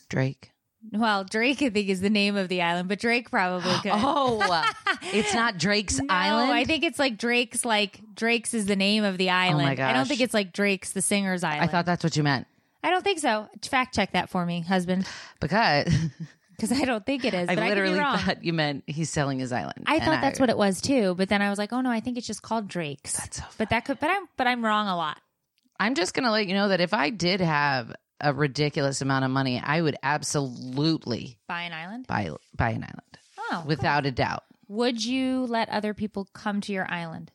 Drake. 0.08 0.51
Well, 0.90 1.24
Drake, 1.24 1.62
I 1.62 1.70
think, 1.70 1.88
is 1.88 2.00
the 2.00 2.10
name 2.10 2.36
of 2.36 2.48
the 2.48 2.62
island, 2.62 2.88
but 2.88 2.98
Drake 2.98 3.30
probably 3.30 3.72
could. 3.82 3.92
Oh, 3.94 4.64
it's 5.02 5.32
not 5.32 5.56
Drake's 5.56 5.98
No, 5.98 6.06
Island. 6.10 6.52
I 6.52 6.64
think 6.64 6.84
it's 6.84 6.98
like 6.98 7.16
Drake's. 7.16 7.64
Like 7.64 8.00
Drake's 8.14 8.52
is 8.52 8.66
the 8.66 8.76
name 8.76 9.04
of 9.04 9.16
the 9.16 9.30
oh 9.30 9.34
island. 9.34 9.80
I 9.80 9.92
don't 9.92 10.08
think 10.08 10.20
it's 10.20 10.34
like 10.34 10.52
Drake's 10.52 10.92
the 10.92 11.02
singer's 11.02 11.44
island. 11.44 11.62
I 11.62 11.66
thought 11.68 11.86
that's 11.86 12.02
what 12.04 12.16
you 12.16 12.22
meant 12.22 12.46
I 12.84 12.90
don't 12.90 13.04
think 13.04 13.20
so. 13.20 13.48
Fact 13.62 13.94
check 13.94 14.12
that 14.12 14.28
for 14.28 14.44
me, 14.44 14.60
husband, 14.60 15.06
because 15.40 15.92
because 16.56 16.72
I 16.72 16.84
don't 16.84 17.04
think 17.04 17.24
it 17.24 17.34
is. 17.34 17.48
I 17.48 17.54
but 17.54 17.64
I 17.64 17.68
literally 17.68 17.98
wrong. 17.98 18.18
thought 18.18 18.44
you 18.44 18.52
meant 18.52 18.84
he's 18.86 19.10
selling 19.10 19.38
his 19.38 19.52
island. 19.52 19.84
I 19.86 20.00
thought 20.00 20.20
that's 20.20 20.40
what 20.40 20.50
it 20.50 20.58
was 20.58 20.80
too, 20.80 21.14
but 21.14 21.28
then 21.28 21.42
I 21.42 21.50
was 21.50 21.58
like, 21.58 21.72
oh 21.72 21.80
no, 21.80 21.90
I 21.90 22.00
think 22.00 22.18
it's 22.18 22.26
just 22.26 22.42
called 22.42 22.68
Drake's. 22.68 23.16
That's 23.18 23.38
so 23.38 23.44
but 23.58 23.70
that 23.70 23.84
could, 23.84 24.00
but 24.00 24.10
I'm, 24.10 24.28
but 24.36 24.46
I'm 24.46 24.64
wrong 24.64 24.88
a 24.88 24.96
lot. 24.96 25.18
I'm 25.78 25.94
just 25.94 26.14
gonna 26.14 26.30
let 26.32 26.46
you 26.46 26.54
know 26.54 26.68
that 26.68 26.80
if 26.80 26.92
I 26.92 27.10
did 27.10 27.40
have 27.40 27.94
a 28.22 28.32
ridiculous 28.32 29.02
amount 29.02 29.24
of 29.24 29.30
money, 29.30 29.60
I 29.62 29.82
would 29.82 29.96
absolutely 30.02 31.38
Buy 31.48 31.62
an 31.62 31.72
island. 31.72 32.06
buy 32.06 32.30
buy 32.56 32.70
an 32.70 32.84
island 32.84 33.18
Oh, 33.50 33.64
without 33.66 34.06
a 34.06 34.10
doubt. 34.12 34.44
would 34.68 35.04
you 35.04 35.44
let 35.46 35.68
other 35.68 35.92
people 35.94 36.26
come 36.32 36.60
to 36.62 36.72
your 36.72 36.90
island? 36.90 37.30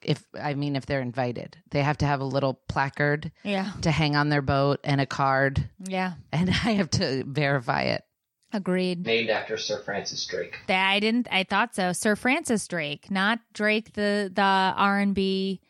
If 0.00 0.24
I 0.40 0.54
mean, 0.54 0.76
if 0.76 0.86
they're 0.86 1.00
invited, 1.00 1.56
they 1.70 1.82
have 1.82 1.98
to 1.98 2.06
have 2.06 2.20
a 2.20 2.24
little 2.24 2.54
placard 2.68 3.32
Yeah, 3.42 3.72
to 3.82 3.90
hang 3.90 4.14
on 4.14 4.28
their 4.28 4.42
boat 4.42 4.78
and 4.84 5.00
a 5.00 5.06
card, 5.06 5.68
yeah, 5.88 6.14
and 6.32 6.48
I 6.64 6.72
have 6.78 6.90
to 6.90 7.24
verify 7.24 7.82
it. 7.82 8.04
agreed. 8.52 9.04
Named 9.04 9.28
after 9.28 9.56
Sir 9.58 9.82
Francis 9.82 10.24
Drake. 10.24 10.60
That 10.68 10.88
I 10.88 11.00
didn't. 11.00 11.26
I 11.32 11.42
thought 11.42 11.74
so. 11.74 11.92
Sir 11.92 12.14
Francis 12.14 12.66
Drake, 12.68 13.10
not 13.10 13.40
Drake, 13.52 13.92
the 13.94 14.30
the 14.32 14.40
R 14.42 14.98
and 15.00 15.14
B 15.16 15.60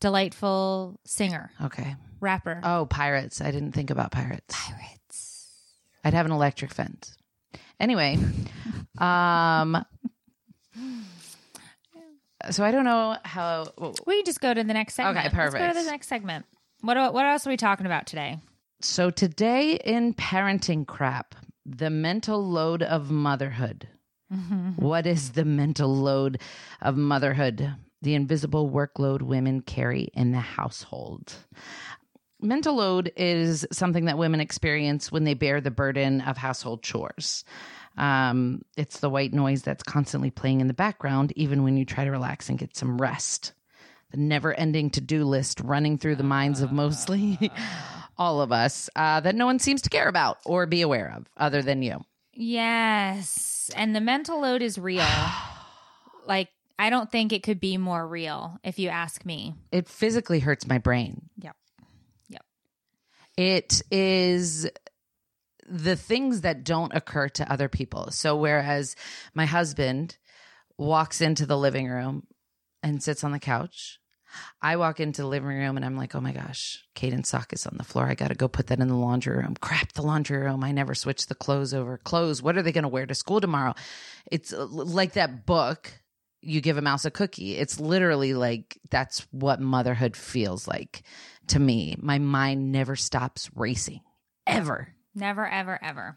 delightful 0.00 0.98
singer 1.04 1.50
Okay. 1.62 1.96
Rapper. 2.20 2.60
Oh, 2.62 2.86
pirates! 2.86 3.40
I 3.40 3.50
didn't 3.50 3.72
think 3.72 3.90
about 3.90 4.12
pirates. 4.12 4.54
Pirates. 4.54 5.48
I'd 6.04 6.14
have 6.14 6.26
an 6.26 6.32
electric 6.32 6.72
fence. 6.72 7.16
Anyway, 7.80 8.18
um, 8.98 9.84
so 12.50 12.64
I 12.64 12.70
don't 12.70 12.84
know 12.84 13.16
how. 13.24 13.66
We 14.06 14.22
just 14.22 14.40
go 14.40 14.52
to 14.54 14.64
the 14.64 14.74
next 14.74 14.94
segment. 14.94 15.26
Okay, 15.26 15.36
Let's 15.36 15.54
go 15.54 15.68
to 15.68 15.74
the 15.74 15.90
next 15.90 16.08
segment. 16.08 16.46
What 16.80 17.12
what 17.12 17.26
else 17.26 17.46
are 17.46 17.50
we 17.50 17.56
talking 17.56 17.86
about 17.86 18.06
today? 18.06 18.38
So 18.80 19.10
today 19.10 19.74
in 19.84 20.14
parenting 20.14 20.86
crap, 20.86 21.34
the 21.66 21.90
mental 21.90 22.44
load 22.48 22.82
of 22.82 23.10
motherhood. 23.10 23.88
What 24.76 25.06
is 25.06 25.32
the 25.32 25.44
mental 25.46 25.94
load 25.94 26.40
of 26.82 26.96
motherhood? 26.96 27.74
The 28.02 28.14
invisible 28.14 28.70
workload 28.70 29.22
women 29.22 29.62
carry 29.62 30.10
in 30.14 30.32
the 30.32 30.38
household. 30.38 31.34
Mental 32.40 32.74
load 32.74 33.12
is 33.16 33.66
something 33.72 34.04
that 34.04 34.18
women 34.18 34.40
experience 34.40 35.10
when 35.10 35.24
they 35.24 35.34
bear 35.34 35.60
the 35.60 35.70
burden 35.70 36.20
of 36.20 36.36
household 36.36 36.82
chores. 36.82 37.44
Um, 37.96 38.62
it's 38.76 39.00
the 39.00 39.10
white 39.10 39.32
noise 39.32 39.62
that's 39.62 39.82
constantly 39.82 40.30
playing 40.30 40.60
in 40.60 40.68
the 40.68 40.74
background, 40.74 41.32
even 41.34 41.64
when 41.64 41.76
you 41.76 41.84
try 41.84 42.04
to 42.04 42.10
relax 42.10 42.48
and 42.48 42.58
get 42.58 42.76
some 42.76 42.98
rest. 42.98 43.52
The 44.12 44.18
never 44.18 44.54
ending 44.54 44.90
to 44.90 45.00
do 45.00 45.24
list 45.24 45.60
running 45.60 45.98
through 45.98 46.16
the 46.16 46.22
minds 46.22 46.60
of 46.60 46.70
mostly 46.70 47.50
all 48.16 48.40
of 48.40 48.52
us 48.52 48.88
uh, 48.94 49.20
that 49.20 49.34
no 49.34 49.46
one 49.46 49.58
seems 49.58 49.82
to 49.82 49.90
care 49.90 50.08
about 50.08 50.38
or 50.44 50.66
be 50.66 50.80
aware 50.80 51.12
of 51.16 51.26
other 51.36 51.60
than 51.60 51.82
you. 51.82 52.04
Yes, 52.32 53.70
and 53.74 53.96
the 53.96 54.00
mental 54.00 54.40
load 54.40 54.62
is 54.62 54.78
real. 54.78 55.04
like 56.26 56.48
I 56.78 56.90
don't 56.90 57.10
think 57.10 57.32
it 57.32 57.42
could 57.42 57.58
be 57.58 57.76
more 57.76 58.06
real 58.06 58.60
if 58.62 58.78
you 58.78 58.88
ask 58.88 59.26
me. 59.26 59.54
It 59.72 59.88
physically 59.88 60.38
hurts 60.38 60.66
my 60.66 60.78
brain. 60.78 61.27
It 63.38 63.82
is 63.92 64.68
the 65.70 65.94
things 65.94 66.40
that 66.40 66.64
don't 66.64 66.92
occur 66.92 67.28
to 67.28 67.52
other 67.52 67.68
people. 67.68 68.10
So, 68.10 68.34
whereas 68.34 68.96
my 69.32 69.46
husband 69.46 70.18
walks 70.76 71.20
into 71.20 71.46
the 71.46 71.56
living 71.56 71.86
room 71.86 72.26
and 72.82 73.00
sits 73.00 73.22
on 73.22 73.30
the 73.30 73.38
couch, 73.38 74.00
I 74.60 74.74
walk 74.74 74.98
into 74.98 75.22
the 75.22 75.28
living 75.28 75.50
room 75.50 75.76
and 75.76 75.86
I'm 75.86 75.96
like, 75.96 76.16
oh 76.16 76.20
my 76.20 76.32
gosh, 76.32 76.82
Caden's 76.96 77.28
sock 77.28 77.52
is 77.52 77.64
on 77.64 77.76
the 77.78 77.84
floor. 77.84 78.06
I 78.06 78.14
got 78.14 78.28
to 78.28 78.34
go 78.34 78.48
put 78.48 78.66
that 78.66 78.80
in 78.80 78.88
the 78.88 78.96
laundry 78.96 79.36
room. 79.36 79.54
Crap, 79.60 79.92
the 79.92 80.02
laundry 80.02 80.38
room. 80.38 80.64
I 80.64 80.72
never 80.72 80.96
switch 80.96 81.28
the 81.28 81.36
clothes 81.36 81.72
over. 81.72 81.96
Clothes, 81.98 82.42
what 82.42 82.56
are 82.56 82.62
they 82.62 82.72
going 82.72 82.82
to 82.82 82.88
wear 82.88 83.06
to 83.06 83.14
school 83.14 83.40
tomorrow? 83.40 83.74
It's 84.32 84.52
uh, 84.52 84.66
like 84.66 85.12
that 85.12 85.46
book, 85.46 85.92
You 86.42 86.60
Give 86.60 86.76
a 86.76 86.82
Mouse 86.82 87.04
a 87.04 87.12
Cookie. 87.12 87.54
It's 87.56 87.78
literally 87.78 88.34
like 88.34 88.80
that's 88.90 89.28
what 89.30 89.60
motherhood 89.60 90.16
feels 90.16 90.66
like 90.66 91.04
to 91.50 91.58
me. 91.58 91.96
My 92.00 92.18
mind 92.18 92.72
never 92.72 92.96
stops 92.96 93.50
racing, 93.54 94.00
ever. 94.46 94.94
Never 95.14 95.46
ever 95.48 95.78
ever. 95.82 96.16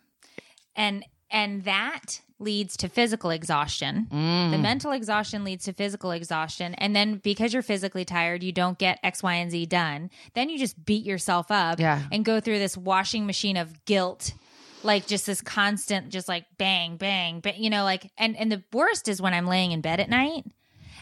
And 0.76 1.04
and 1.30 1.64
that 1.64 2.22
leads 2.40 2.76
to 2.78 2.90
physical 2.90 3.30
exhaustion. 3.30 4.08
The 4.10 4.16
Mm. 4.16 4.62
mental 4.62 4.92
exhaustion 4.92 5.44
leads 5.44 5.66
to 5.66 5.74
physical 5.74 6.12
exhaustion. 6.12 6.74
And 6.76 6.96
then 6.96 7.16
because 7.24 7.54
you're 7.54 7.62
physically 7.62 8.04
tired, 8.04 8.42
you 8.44 8.52
don't 8.52 8.78
get 8.80 9.00
X, 9.04 9.22
Y, 9.22 9.34
and 9.36 9.52
Z 9.52 9.68
done. 9.68 10.10
Then 10.34 10.50
you 10.50 10.58
just 10.58 10.84
beat 10.84 11.06
yourself 11.06 11.52
up 11.52 11.80
Yeah. 11.80 12.02
and 12.12 12.26
go 12.26 12.40
through 12.40 12.58
this 12.60 12.76
washing 12.76 13.26
machine 13.28 13.58
of 13.58 13.86
guilt. 13.86 14.34
Like 14.84 15.06
just 15.06 15.28
this 15.28 15.42
constant, 15.42 16.10
just 16.10 16.28
like 16.28 16.46
bang, 16.58 16.98
bang, 16.98 17.40
but 17.40 17.60
you 17.60 17.70
know, 17.70 17.84
like, 17.84 18.10
and, 18.18 18.36
and 18.36 18.52
the 18.52 18.64
worst 18.74 19.08
is 19.08 19.22
when 19.22 19.34
I'm 19.36 19.46
laying 19.46 19.72
in 19.72 19.82
bed 19.82 20.00
at 20.00 20.10
night 20.10 20.44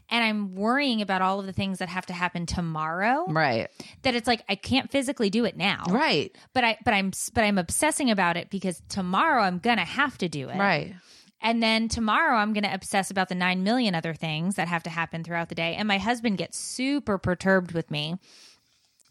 and 0.09 0.23
I'm 0.23 0.55
worrying 0.55 1.01
about 1.01 1.21
all 1.21 1.39
of 1.39 1.45
the 1.45 1.53
things 1.53 1.79
that 1.79 1.89
have 1.89 2.05
to 2.07 2.13
happen 2.13 2.45
tomorrow 2.45 3.25
Right. 3.27 3.67
that 4.03 4.15
it's 4.15 4.27
like, 4.27 4.43
I 4.49 4.55
can't 4.55 4.89
physically 4.91 5.29
do 5.29 5.45
it 5.45 5.57
now 5.57 5.83
Right. 5.89 6.35
but 6.53 6.63
I 6.63 6.77
but 6.85 6.93
I'm 6.93 7.11
but 7.33 7.43
I'm 7.43 7.57
obsessing 7.57 8.09
about 8.11 8.37
it 8.37 8.49
because 8.49 8.81
tomorrow 8.89 9.41
I'm 9.43 9.59
gonna 9.59 9.85
have 9.85 10.17
to 10.19 10.29
do 10.29 10.49
it. 10.49 10.57
Right. 10.57 10.95
And 11.41 11.63
then 11.63 11.87
tomorrow 11.87 12.35
I'm 12.35 12.51
going 12.51 12.65
to 12.65 12.73
obsess 12.73 13.09
about 13.11 13.29
the 13.29 13.35
9 13.35 13.63
million 13.63 13.95
other 13.95 14.13
things 14.13 14.55
that 14.55 14.67
have 14.67 14.83
to 14.83 14.89
happen 14.89 15.23
throughout 15.23 15.47
the 15.47 15.55
day. 15.55 15.73
And 15.75 15.87
my 15.87 15.97
husband 15.97 16.37
gets 16.37 16.57
super 16.59 17.17
perturbed 17.17 17.71
with 17.71 17.89
me 17.89 18.17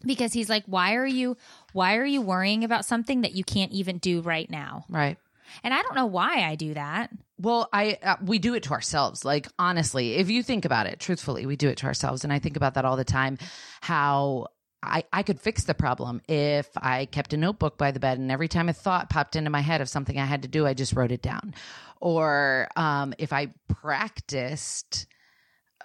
because 0.05 0.33
he's 0.33 0.47
like, 0.47 0.63
"Why 0.67 0.93
are 0.95 1.07
you 1.07 1.37
why 1.73 1.95
are 1.97 2.05
you 2.05 2.21
worrying 2.21 2.63
about 2.63 2.85
something 2.85 3.21
that 3.21 3.33
you 3.33 3.43
can't 3.43 3.71
even 3.71 3.97
do 3.97 4.21
right 4.21 4.47
now?" 4.49 4.85
Right. 4.89 5.17
And 5.63 5.73
I 5.73 5.81
don't 5.81 5.95
know 5.95 6.05
why 6.05 6.43
I 6.43 6.55
do 6.55 6.73
that. 6.73 7.11
Well, 7.37 7.69
I 7.71 7.97
uh, 8.03 8.15
we 8.23 8.39
do 8.39 8.53
it 8.53 8.63
to 8.63 8.71
ourselves. 8.71 9.23
Like 9.23 9.47
honestly, 9.57 10.15
if 10.15 10.29
you 10.29 10.43
think 10.43 10.65
about 10.65 10.87
it, 10.87 10.99
truthfully, 10.99 11.45
we 11.45 11.55
do 11.55 11.69
it 11.69 11.77
to 11.77 11.87
ourselves, 11.87 12.23
and 12.23 12.33
I 12.33 12.39
think 12.39 12.57
about 12.57 12.73
that 12.75 12.85
all 12.85 12.97
the 12.97 13.03
time. 13.03 13.37
How 13.81 14.47
I 14.83 15.03
I 15.11 15.23
could 15.23 15.39
fix 15.39 15.63
the 15.63 15.73
problem 15.73 16.21
if 16.27 16.67
I 16.77 17.05
kept 17.05 17.33
a 17.33 17.37
notebook 17.37 17.77
by 17.77 17.91
the 17.91 17.99
bed, 17.99 18.19
and 18.19 18.31
every 18.31 18.47
time 18.47 18.69
a 18.69 18.73
thought 18.73 19.09
popped 19.09 19.35
into 19.35 19.49
my 19.49 19.61
head 19.61 19.81
of 19.81 19.89
something 19.89 20.19
I 20.19 20.25
had 20.25 20.41
to 20.41 20.47
do, 20.47 20.65
I 20.65 20.73
just 20.73 20.93
wrote 20.93 21.11
it 21.11 21.21
down. 21.21 21.53
Or 22.01 22.69
um, 22.75 23.13
if 23.17 23.33
I 23.33 23.53
practiced 23.67 25.07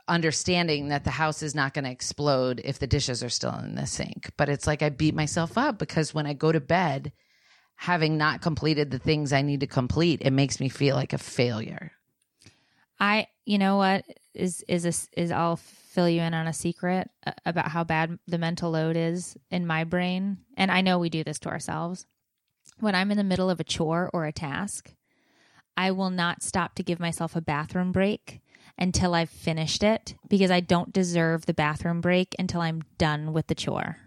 understanding 0.08 0.88
that 0.88 1.04
the 1.04 1.10
house 1.10 1.42
is 1.42 1.54
not 1.54 1.74
going 1.74 1.84
to 1.84 1.90
explode 1.90 2.60
if 2.64 2.78
the 2.78 2.86
dishes 2.86 3.22
are 3.22 3.30
still 3.30 3.54
in 3.58 3.74
the 3.74 3.86
sink. 3.86 4.30
But 4.36 4.48
it's 4.48 4.66
like 4.66 4.82
I 4.82 4.90
beat 4.90 5.14
myself 5.14 5.56
up 5.56 5.78
because 5.78 6.12
when 6.12 6.26
I 6.26 6.34
go 6.34 6.52
to 6.52 6.60
bed, 6.60 7.12
having 7.76 8.16
not 8.16 8.40
completed 8.40 8.90
the 8.90 8.98
things 8.98 9.32
I 9.32 9.42
need 9.42 9.60
to 9.60 9.66
complete, 9.66 10.22
it 10.22 10.30
makes 10.30 10.60
me 10.60 10.68
feel 10.68 10.96
like 10.96 11.12
a 11.12 11.18
failure. 11.18 11.92
I, 12.98 13.26
you 13.44 13.58
know 13.58 13.76
what 13.76 14.04
is 14.34 14.64
is 14.68 14.84
a, 14.84 15.20
is 15.20 15.30
I'll 15.30 15.56
fill 15.56 16.08
you 16.08 16.22
in 16.22 16.34
on 16.34 16.46
a 16.46 16.52
secret 16.52 17.10
uh, 17.26 17.32
about 17.44 17.68
how 17.68 17.84
bad 17.84 18.18
the 18.26 18.38
mental 18.38 18.70
load 18.70 18.96
is 18.96 19.36
in 19.50 19.66
my 19.66 19.84
brain, 19.84 20.38
and 20.56 20.70
I 20.70 20.80
know 20.80 20.98
we 20.98 21.10
do 21.10 21.24
this 21.24 21.38
to 21.40 21.48
ourselves. 21.48 22.06
When 22.80 22.94
I'm 22.94 23.10
in 23.10 23.16
the 23.16 23.24
middle 23.24 23.50
of 23.50 23.60
a 23.60 23.64
chore 23.64 24.10
or 24.12 24.24
a 24.24 24.32
task, 24.32 24.94
I 25.76 25.90
will 25.90 26.10
not 26.10 26.42
stop 26.42 26.74
to 26.76 26.82
give 26.82 27.00
myself 27.00 27.36
a 27.36 27.40
bathroom 27.40 27.92
break 27.92 28.40
until 28.78 29.14
I've 29.14 29.30
finished 29.30 29.82
it 29.82 30.14
because 30.28 30.50
I 30.50 30.60
don't 30.60 30.92
deserve 30.92 31.46
the 31.46 31.54
bathroom 31.54 32.00
break 32.00 32.34
until 32.38 32.60
I'm 32.60 32.82
done 32.98 33.32
with 33.32 33.48
the 33.48 33.54
chore. 33.54 33.98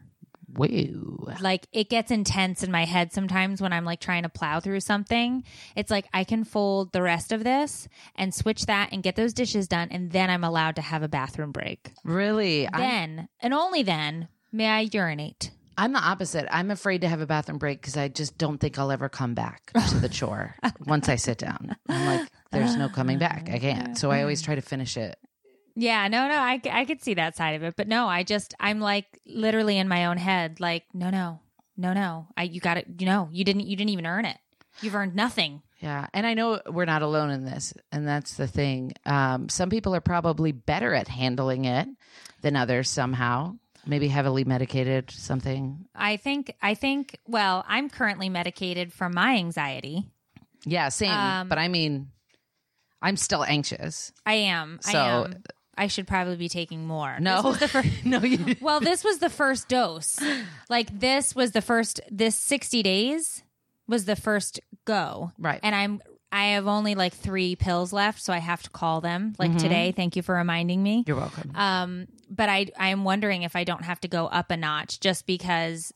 Whoa. 0.55 1.33
Like 1.41 1.67
it 1.71 1.89
gets 1.89 2.09
intense 2.11 2.63
in 2.63 2.71
my 2.71 2.85
head 2.85 3.11
sometimes 3.13 3.61
when 3.61 3.73
I'm 3.73 3.85
like 3.85 3.99
trying 3.99 4.23
to 4.23 4.29
plow 4.29 4.59
through 4.59 4.79
something. 4.79 5.43
It's 5.75 5.91
like 5.91 6.07
I 6.13 6.23
can 6.23 6.43
fold 6.43 6.93
the 6.93 7.01
rest 7.01 7.31
of 7.31 7.43
this 7.43 7.87
and 8.15 8.33
switch 8.33 8.65
that 8.67 8.89
and 8.91 9.03
get 9.03 9.15
those 9.15 9.33
dishes 9.33 9.67
done, 9.67 9.89
and 9.91 10.11
then 10.11 10.29
I'm 10.29 10.43
allowed 10.43 10.75
to 10.77 10.81
have 10.81 11.03
a 11.03 11.07
bathroom 11.09 11.51
break. 11.51 11.91
Really? 12.03 12.67
I'm, 12.67 12.79
Then 12.79 13.29
and 13.41 13.53
only 13.53 13.83
then 13.83 14.29
may 14.51 14.67
I 14.67 14.87
urinate. 14.91 15.51
I'm 15.79 15.93
the 15.93 15.99
opposite. 15.99 16.47
I'm 16.49 16.71
afraid 16.71 17.01
to 17.01 17.07
have 17.07 17.21
a 17.21 17.27
bathroom 17.27 17.59
break 17.59 17.79
because 17.81 17.97
I 17.97 18.07
just 18.07 18.35
don't 18.37 18.57
think 18.57 18.79
I'll 18.79 18.91
ever 18.91 19.09
come 19.09 19.35
back 19.35 19.71
to 19.89 19.99
the 19.99 20.09
chore 20.11 20.55
once 20.87 21.07
I 21.07 21.17
sit 21.17 21.37
down. 21.37 21.75
I'm 21.87 22.05
like, 22.19 22.27
there's 22.51 22.75
no 22.75 22.89
coming 22.89 23.19
back. 23.19 23.47
I 23.51 23.59
can't. 23.59 23.95
So 23.97 24.09
I 24.09 24.21
always 24.21 24.41
try 24.41 24.55
to 24.55 24.61
finish 24.61 24.97
it. 24.97 25.17
Yeah, 25.79 26.07
no, 26.07 26.27
no, 26.27 26.33
I, 26.33 26.59
I 26.71 26.85
could 26.85 27.03
see 27.03 27.13
that 27.13 27.35
side 27.37 27.51
of 27.55 27.61
it, 27.61 27.75
but 27.77 27.87
no, 27.87 28.07
I 28.07 28.23
just 28.23 28.55
I'm 28.59 28.79
like 28.79 29.05
literally 29.27 29.77
in 29.77 29.87
my 29.87 30.05
own 30.05 30.17
head, 30.17 30.59
like 30.59 30.85
no, 30.91 31.11
no, 31.11 31.39
no, 31.77 31.93
no, 31.93 32.27
I 32.35 32.43
you 32.43 32.59
got 32.59 32.77
it, 32.77 32.87
you 32.97 33.05
know, 33.05 33.29
you 33.31 33.45
didn't 33.45 33.67
you 33.67 33.75
didn't 33.77 33.91
even 33.91 34.07
earn 34.07 34.25
it, 34.25 34.37
you've 34.81 34.95
earned 34.95 35.13
nothing. 35.15 35.61
Yeah. 35.79 36.07
And 36.11 36.25
I 36.25 36.33
know 36.33 36.59
we're 36.67 36.85
not 36.85 37.03
alone 37.03 37.29
in 37.29 37.45
this. 37.45 37.71
And 37.91 38.07
that's 38.07 38.33
the 38.33 38.47
thing. 38.47 38.93
Um, 39.05 39.47
some 39.47 39.69
people 39.69 39.93
are 39.93 40.01
probably 40.01 40.51
better 40.51 40.95
at 40.95 41.07
handling 41.07 41.65
it 41.65 41.87
than 42.41 42.55
others 42.55 42.89
somehow. 42.89 43.57
Maybe 43.85 44.07
heavily 44.07 44.43
medicated, 44.43 45.11
something. 45.11 45.85
I 45.93 46.17
think 46.17 46.55
I 46.63 46.73
think 46.73 47.19
well, 47.27 47.63
I'm 47.67 47.89
currently 47.91 48.27
medicated 48.27 48.91
for 48.91 49.07
my 49.09 49.35
anxiety. 49.35 50.09
Yeah, 50.65 50.89
same. 50.89 51.11
Um, 51.11 51.47
but 51.47 51.59
I 51.59 51.67
mean, 51.67 52.09
I'm 53.01 53.15
still 53.15 53.43
anxious. 53.43 54.11
I 54.25 54.33
am. 54.33 54.79
So- 54.81 54.97
I 54.97 55.07
am. 55.25 55.43
I 55.77 55.87
should 55.87 56.07
probably 56.07 56.35
be 56.37 56.49
taking 56.49 56.85
more. 56.87 57.17
No. 57.19 57.41
This 57.41 57.45
was 57.51 57.59
the 57.59 57.67
first, 57.67 57.89
no, 58.05 58.19
you 58.23 58.55
well, 58.61 58.79
this 58.79 59.03
was 59.03 59.19
the 59.19 59.29
first 59.29 59.67
dose. 59.69 60.19
Like 60.69 60.99
this 60.99 61.35
was 61.35 61.51
the 61.51 61.61
first. 61.61 62.01
This 62.09 62.35
sixty 62.35 62.81
days 62.83 63.43
was 63.87 64.05
the 64.05 64.15
first 64.15 64.59
go. 64.85 65.31
Right. 65.37 65.59
And 65.63 65.75
I'm. 65.75 66.01
I 66.29 66.47
have 66.55 66.67
only 66.67 66.93
like 66.95 67.13
three 67.13 67.55
pills 67.55 67.93
left, 67.93 68.21
so 68.21 68.33
I 68.33 68.39
have 68.39 68.61
to 68.63 68.69
call 68.69 68.99
them 68.99 69.33
like 69.39 69.51
Mm-hmm. 69.51 69.59
today. 69.59 69.93
Thank 69.95 70.17
you 70.17 70.21
for 70.21 70.35
reminding 70.35 70.83
me. 70.83 71.05
You're 71.07 71.15
welcome. 71.15 71.51
Um, 71.55 72.07
but 72.29 72.49
I 72.49 72.67
I 72.77 72.89
am 72.89 73.05
wondering 73.05 73.43
if 73.43 73.55
I 73.55 73.63
don't 73.63 73.83
have 73.85 74.01
to 74.01 74.09
go 74.09 74.25
up 74.27 74.51
a 74.51 74.57
notch 74.57 74.99
just 74.99 75.25
because 75.25 75.93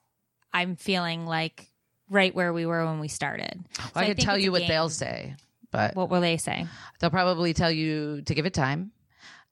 I'm 0.54 0.78
feeling 0.78 1.26
like 1.26 1.68
right 2.10 2.34
where 2.34 2.54
we 2.54 2.66
were 2.66 2.86
when 2.86 3.00
we 3.02 3.10
started. 3.10 3.60
So 3.78 3.84
I 3.96 4.06
could 4.06 4.16
think 4.18 4.26
tell 4.26 4.38
you 4.38 4.52
what 4.54 4.60
game. 4.60 4.70
they'll 4.70 4.90
say, 4.90 5.36
but 5.70 5.96
What 5.98 6.10
will 6.10 6.22
they 6.22 6.38
say? 6.38 6.66
they'll 7.00 7.10
probably 7.10 7.54
tell 7.54 7.72
you 7.72 8.22
to 8.24 8.34
give 8.34 8.46
it 8.46 8.54
time 8.54 8.92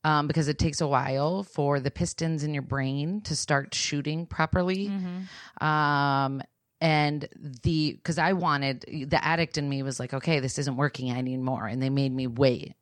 um, 0.04 0.28
because 0.28 0.48
it 0.48 0.58
takes 0.58 0.82
a 0.82 0.88
while 0.88 1.44
for 1.44 1.80
the 1.80 1.92
pistons 1.92 2.44
in 2.44 2.54
your 2.54 2.64
brain 2.64 3.22
to 3.22 3.36
start 3.36 3.74
shooting 3.74 4.26
properly. 4.26 4.90
Mm-hmm. 4.90 5.66
Um, 5.66 6.42
and 6.82 7.28
the 7.64 7.94
because 7.94 8.18
I 8.18 8.34
wanted 8.34 8.86
the 9.10 9.24
addict 9.24 9.58
in 9.58 9.68
me 9.68 9.84
was 9.84 10.00
like, 10.00 10.14
okay, 10.14 10.40
this 10.40 10.58
isn't 10.58 10.78
working. 10.78 11.12
I 11.12 11.22
need 11.22 11.42
more, 11.42 11.66
and 11.66 11.82
they 11.82 11.90
made 11.90 12.14
me 12.14 12.28
wait. 12.28 12.74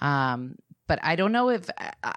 Um, 0.00 0.56
but 0.88 0.98
I 1.02 1.16
don't 1.16 1.32
know 1.32 1.50
if. 1.50 1.68
Uh, 1.78 2.12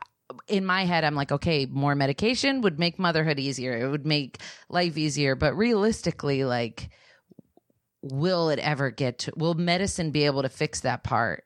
in 0.48 0.66
my 0.66 0.86
head, 0.86 1.04
I'm 1.04 1.16
like, 1.16 1.32
okay, 1.32 1.68
more 1.68 1.94
medication 1.94 2.62
would 2.62 2.80
make 2.80 2.98
motherhood 2.98 3.40
easier. 3.40 3.78
It 3.78 3.90
would 3.90 4.08
make 4.08 4.42
life 4.70 4.98
easier. 4.98 5.36
But 5.36 5.56
realistically, 5.56 6.44
like, 6.44 6.90
will 8.02 8.50
it 8.50 8.60
ever 8.60 8.90
get 8.90 9.20
to, 9.20 9.34
will 9.36 9.54
medicine 9.54 10.12
be 10.12 10.26
able 10.26 10.42
to 10.42 10.50
fix 10.50 10.82
that 10.82 11.04
part 11.04 11.45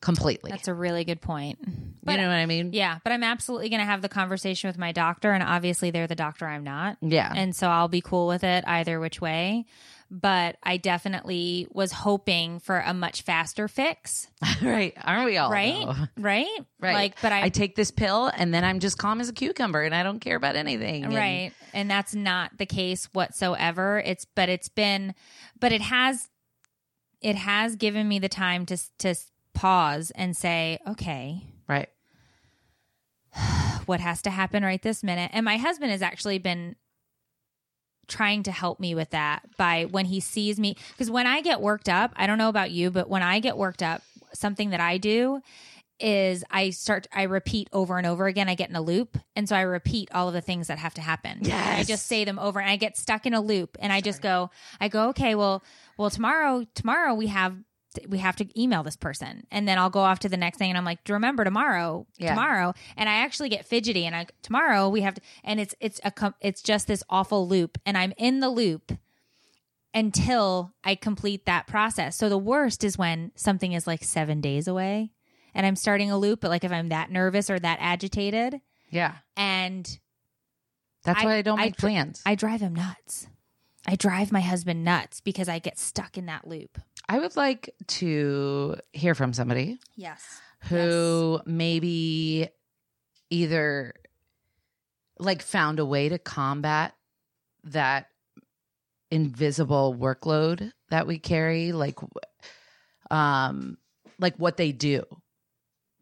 completely? 0.00 0.50
That's 0.50 0.68
a 0.68 0.74
really 0.74 1.04
good 1.04 1.20
point. 1.20 1.58
you 1.66 2.16
know 2.16 2.28
what 2.28 2.34
I 2.36 2.46
mean? 2.46 2.72
yeah, 2.72 2.98
but 3.04 3.12
I'm 3.12 3.22
absolutely 3.24 3.68
going 3.68 3.80
to 3.80 3.86
have 3.86 4.02
the 4.02 4.08
conversation 4.08 4.68
with 4.68 4.78
my 4.78 4.92
doctor, 4.92 5.32
and 5.32 5.42
obviously 5.42 5.90
they're 5.90 6.06
the 6.06 6.14
doctor 6.14 6.46
I'm 6.46 6.64
not, 6.64 6.96
Yeah. 7.02 7.32
and 7.34 7.54
so 7.54 7.68
I'll 7.68 7.88
be 7.88 8.00
cool 8.00 8.26
with 8.26 8.44
it 8.44 8.64
either 8.66 8.98
which 9.00 9.20
way. 9.20 9.66
But 10.12 10.56
I 10.64 10.76
definitely 10.76 11.68
was 11.70 11.92
hoping 11.92 12.58
for 12.58 12.80
a 12.80 12.92
much 12.92 13.22
faster 13.22 13.68
fix, 13.68 14.26
right. 14.62 14.92
Aren't 15.04 15.24
we 15.26 15.36
all? 15.36 15.52
right? 15.52 15.86
though? 15.86 15.94
Right? 16.20 16.48
Right. 16.80 16.94
Like, 16.94 17.22
but 17.22 17.30
I, 17.30 17.44
I 17.44 17.48
take 17.48 17.76
this 17.76 17.92
pill 17.92 18.26
and 18.26 18.52
then 18.52 18.64
I'm 18.64 18.80
just 18.80 18.98
calm 18.98 19.20
as 19.20 19.28
a 19.28 19.32
cucumber 19.32 19.82
and 19.82 19.94
I 19.94 20.02
don't 20.02 20.18
care 20.18 20.34
about 20.34 20.56
anything. 20.56 21.04
And- 21.04 21.14
right 21.14 21.52
and 21.72 21.88
that's 21.88 22.12
not 22.16 22.58
the 22.58 22.66
case 22.66 23.04
whatsoever 23.12 24.02
it's 24.04 24.24
but 24.34 24.48
it's 24.48 24.68
been 24.68 25.14
but 25.60 25.70
it 25.70 25.80
has 25.82 26.28
it 27.20 27.36
has 27.36 27.76
given 27.76 28.08
me 28.08 28.18
the 28.18 28.28
time 28.28 28.66
to 28.66 28.78
to 28.98 29.14
pause 29.60 30.10
and 30.14 30.34
say 30.34 30.78
okay 30.88 31.42
right. 31.68 31.90
what 33.84 34.00
has 34.00 34.22
to 34.22 34.30
happen 34.30 34.62
right 34.62 34.80
this 34.80 35.02
minute? 35.02 35.30
And 35.34 35.44
my 35.44 35.58
husband 35.58 35.90
has 35.90 36.00
actually 36.00 36.38
been 36.38 36.76
trying 38.08 38.42
to 38.44 38.52
help 38.52 38.80
me 38.80 38.94
with 38.94 39.10
that 39.10 39.42
by 39.58 39.84
when 39.84 40.06
he 40.06 40.18
sees 40.18 40.58
me. 40.58 40.76
Because 40.92 41.10
when 41.10 41.26
i 41.26 41.42
get 41.42 41.60
worked 41.60 41.90
up 41.90 42.10
i 42.16 42.26
don't 42.26 42.38
know 42.38 42.48
about 42.48 42.70
you 42.70 42.90
but 42.90 43.10
when 43.10 43.22
i 43.22 43.38
get 43.38 43.58
worked 43.58 43.82
up 43.82 44.00
something 44.32 44.70
that 44.70 44.80
i 44.80 44.96
do 44.96 45.42
is 45.98 46.42
i 46.50 46.70
start 46.70 47.06
i 47.12 47.24
repeat 47.24 47.68
over 47.74 47.98
and 47.98 48.06
over 48.06 48.26
again. 48.26 48.48
I 48.48 48.54
get 48.54 48.70
in 48.70 48.76
a 48.76 48.80
loop. 48.80 49.18
And 49.36 49.46
so 49.46 49.56
i 49.56 49.60
repeat 49.60 50.08
all 50.14 50.28
of 50.28 50.32
the 50.32 50.40
things 50.40 50.68
that 50.68 50.78
have 50.78 50.94
to 50.94 51.02
happen. 51.02 51.40
And 51.44 51.52
i 51.52 51.84
just 51.84 52.06
say 52.06 52.24
them 52.24 52.38
over 52.38 52.60
and 52.60 52.70
i 52.70 52.76
get 52.76 52.96
stuck 52.96 53.26
in 53.26 53.34
a 53.34 53.42
loop. 53.42 53.76
And 53.78 53.92
i 53.92 54.00
just 54.00 54.22
go 54.22 54.48
i 54.80 54.88
go 54.88 55.10
okay 55.10 55.34
well 55.34 55.62
well 55.98 56.08
tomorrow 56.08 56.64
tomorrow 56.74 57.12
we 57.14 57.26
have 57.26 57.58
we 58.08 58.18
have 58.18 58.36
to 58.36 58.60
email 58.60 58.82
this 58.84 58.96
person 58.96 59.44
and 59.50 59.66
then 59.66 59.76
i'll 59.78 59.90
go 59.90 60.00
off 60.00 60.20
to 60.20 60.28
the 60.28 60.36
next 60.36 60.58
thing 60.58 60.70
and 60.70 60.78
i'm 60.78 60.84
like 60.84 61.00
remember 61.08 61.42
tomorrow 61.44 62.06
Yeah. 62.18 62.30
tomorrow 62.34 62.72
and 62.96 63.08
i 63.08 63.14
actually 63.14 63.48
get 63.48 63.66
fidgety 63.66 64.06
and 64.06 64.14
i 64.14 64.26
tomorrow 64.42 64.88
we 64.88 65.00
have 65.00 65.14
to 65.14 65.20
and 65.42 65.58
it's 65.60 65.74
it's 65.80 66.00
a 66.04 66.34
it's 66.40 66.62
just 66.62 66.86
this 66.86 67.02
awful 67.10 67.48
loop 67.48 67.78
and 67.84 67.98
i'm 67.98 68.12
in 68.16 68.40
the 68.40 68.48
loop 68.48 68.92
until 69.92 70.72
i 70.84 70.94
complete 70.94 71.46
that 71.46 71.66
process 71.66 72.16
so 72.16 72.28
the 72.28 72.38
worst 72.38 72.84
is 72.84 72.96
when 72.96 73.32
something 73.34 73.72
is 73.72 73.86
like 73.86 74.04
seven 74.04 74.40
days 74.40 74.68
away 74.68 75.10
and 75.54 75.66
i'm 75.66 75.74
starting 75.76 76.10
a 76.12 76.18
loop 76.18 76.40
but 76.40 76.48
like 76.50 76.62
if 76.64 76.70
i'm 76.70 76.90
that 76.90 77.10
nervous 77.10 77.50
or 77.50 77.58
that 77.58 77.78
agitated 77.80 78.60
Yeah. 78.90 79.16
and 79.36 79.98
That's 81.04 81.20
I- 81.22 81.24
why 81.24 81.34
I 81.36 81.42
don't 81.42 81.58
make 81.58 81.76
dr- 81.76 81.80
plans. 81.90 82.22
i 82.24 82.36
drive 82.36 82.60
him 82.60 82.74
nuts 82.74 83.26
i 83.88 83.96
drive 83.96 84.30
my 84.30 84.40
husband 84.42 84.84
nuts 84.84 85.20
because 85.20 85.48
i 85.48 85.58
get 85.58 85.76
stuck 85.76 86.16
in 86.16 86.26
that 86.26 86.46
loop 86.46 86.78
I 87.10 87.18
would 87.18 87.34
like 87.34 87.74
to 87.88 88.76
hear 88.92 89.16
from 89.16 89.32
somebody 89.32 89.80
yes. 89.96 90.40
who 90.68 91.40
maybe 91.44 92.48
either 93.30 93.94
like 95.18 95.42
found 95.42 95.80
a 95.80 95.84
way 95.84 96.08
to 96.08 96.18
combat 96.18 96.94
that 97.64 98.06
invisible 99.10 99.96
workload 99.98 100.70
that 100.90 101.08
we 101.08 101.18
carry 101.18 101.72
like 101.72 101.98
um 103.10 103.76
like 104.20 104.36
what 104.36 104.56
they 104.56 104.70
do. 104.70 105.02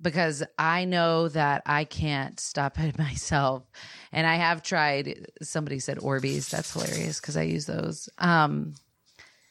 Because 0.02 0.42
i 0.58 0.84
know 0.84 1.28
that 1.28 1.62
i 1.64 1.84
can't 1.84 2.38
stop 2.38 2.78
it 2.78 2.98
myself. 3.06 3.62
And 4.12 4.26
i 4.26 4.34
have 4.34 4.62
tried 4.62 5.26
somebody 5.40 5.78
said 5.78 5.96
orbeez 5.96 6.50
that's 6.50 6.74
hilarious 6.74 7.18
because 7.18 7.38
i 7.38 7.44
use 7.44 7.64
those. 7.64 8.10
Um 8.18 8.74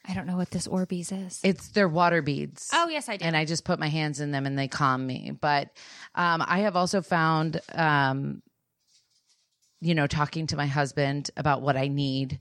I 0.08 0.14
don't 0.14 0.26
know 0.26 0.36
what 0.36 0.50
this 0.50 0.66
Orbeez 0.66 1.12
is. 1.26 1.38
It's 1.44 1.68
their 1.68 1.88
water 1.88 2.22
beads. 2.22 2.68
oh 2.72 2.88
yes, 2.88 3.08
I 3.08 3.18
do. 3.18 3.24
and 3.26 3.36
I 3.36 3.44
just 3.44 3.64
put 3.64 3.78
my 3.78 3.88
hands 3.88 4.20
in 4.20 4.30
them 4.30 4.46
and 4.46 4.58
they 4.58 4.66
calm 4.68 5.06
me. 5.06 5.32
But 5.38 5.68
um, 6.14 6.42
I 6.46 6.60
have 6.60 6.76
also 6.76 7.02
found, 7.02 7.60
um, 7.74 8.42
you 9.80 9.94
know, 9.94 10.06
talking 10.06 10.46
to 10.48 10.56
my 10.56 10.66
husband 10.66 11.30
about 11.36 11.60
what 11.62 11.76
I 11.76 11.88
need. 11.88 12.40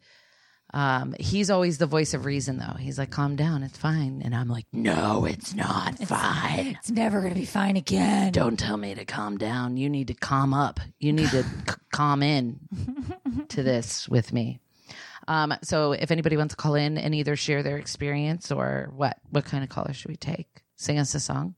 Um, 0.73 1.15
he's 1.19 1.49
always 1.49 1.77
the 1.77 1.85
voice 1.85 2.13
of 2.13 2.25
reason, 2.25 2.57
though. 2.57 2.75
He's 2.77 2.97
like, 2.99 3.09
"Calm 3.09 3.37
down, 3.37 3.63
it's 3.63 3.77
fine," 3.77 4.21
and 4.23 4.35
I'm 4.35 4.49
like, 4.49 4.65
"No, 4.73 5.23
it's 5.23 5.53
not 5.53 5.97
fine. 5.99 6.75
it's 6.77 6.91
never 6.91 7.21
gonna 7.21 7.35
be 7.35 7.45
fine 7.45 7.77
again. 7.77 8.33
Don't 8.33 8.57
tell 8.59 8.75
me 8.75 8.93
to 8.93 9.05
calm 9.05 9.37
down. 9.37 9.77
You 9.77 9.89
need 9.89 10.07
to 10.07 10.13
calm 10.13 10.53
up. 10.53 10.81
You 10.99 11.13
need 11.13 11.29
to 11.29 11.43
c- 11.69 11.75
calm 11.93 12.21
in 12.21 12.59
to 13.49 13.63
this 13.63 14.09
with 14.09 14.33
me." 14.33 14.59
Um, 15.27 15.53
so, 15.61 15.91
if 15.91 16.11
anybody 16.11 16.37
wants 16.37 16.53
to 16.53 16.57
call 16.57 16.75
in 16.75 16.97
and 16.97 17.13
either 17.13 17.35
share 17.35 17.63
their 17.63 17.77
experience 17.77 18.51
or 18.51 18.91
what, 18.95 19.17
what 19.29 19.45
kind 19.45 19.63
of 19.63 19.69
caller 19.69 19.93
should 19.93 20.09
we 20.09 20.15
take? 20.15 20.63
Sing 20.75 20.99
us 20.99 21.13
a 21.15 21.19
song. 21.19 21.55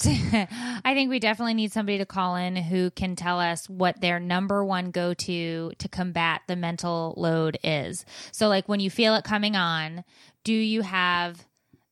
I 0.06 0.94
think 0.94 1.10
we 1.10 1.18
definitely 1.18 1.54
need 1.54 1.72
somebody 1.72 1.98
to 1.98 2.06
call 2.06 2.36
in 2.36 2.56
who 2.56 2.90
can 2.90 3.16
tell 3.16 3.38
us 3.38 3.68
what 3.68 4.00
their 4.00 4.18
number 4.18 4.64
one 4.64 4.92
go 4.92 5.12
to 5.12 5.72
to 5.76 5.88
combat 5.88 6.40
the 6.46 6.56
mental 6.56 7.12
load 7.18 7.58
is. 7.62 8.06
So, 8.32 8.48
like 8.48 8.66
when 8.66 8.80
you 8.80 8.88
feel 8.88 9.14
it 9.16 9.24
coming 9.24 9.56
on, 9.56 10.04
do 10.42 10.54
you 10.54 10.80
have 10.80 11.44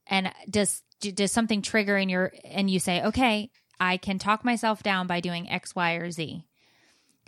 and 0.07 0.33
does 0.49 0.83
does 1.01 1.33
something 1.33 1.61
trigger 1.61 1.99
in 1.99 2.09
your 2.09 2.33
and 2.45 2.71
you 2.71 2.81
say, 2.81 3.03
okay, 3.05 3.51
I 3.79 3.99
can 3.99 4.19
talk 4.19 4.43
myself 4.43 4.83
down 4.83 5.07
by 5.07 5.21
doing 5.21 5.51
X, 5.51 5.75
Y, 5.75 5.93
or 5.95 6.11
Z? 6.11 6.45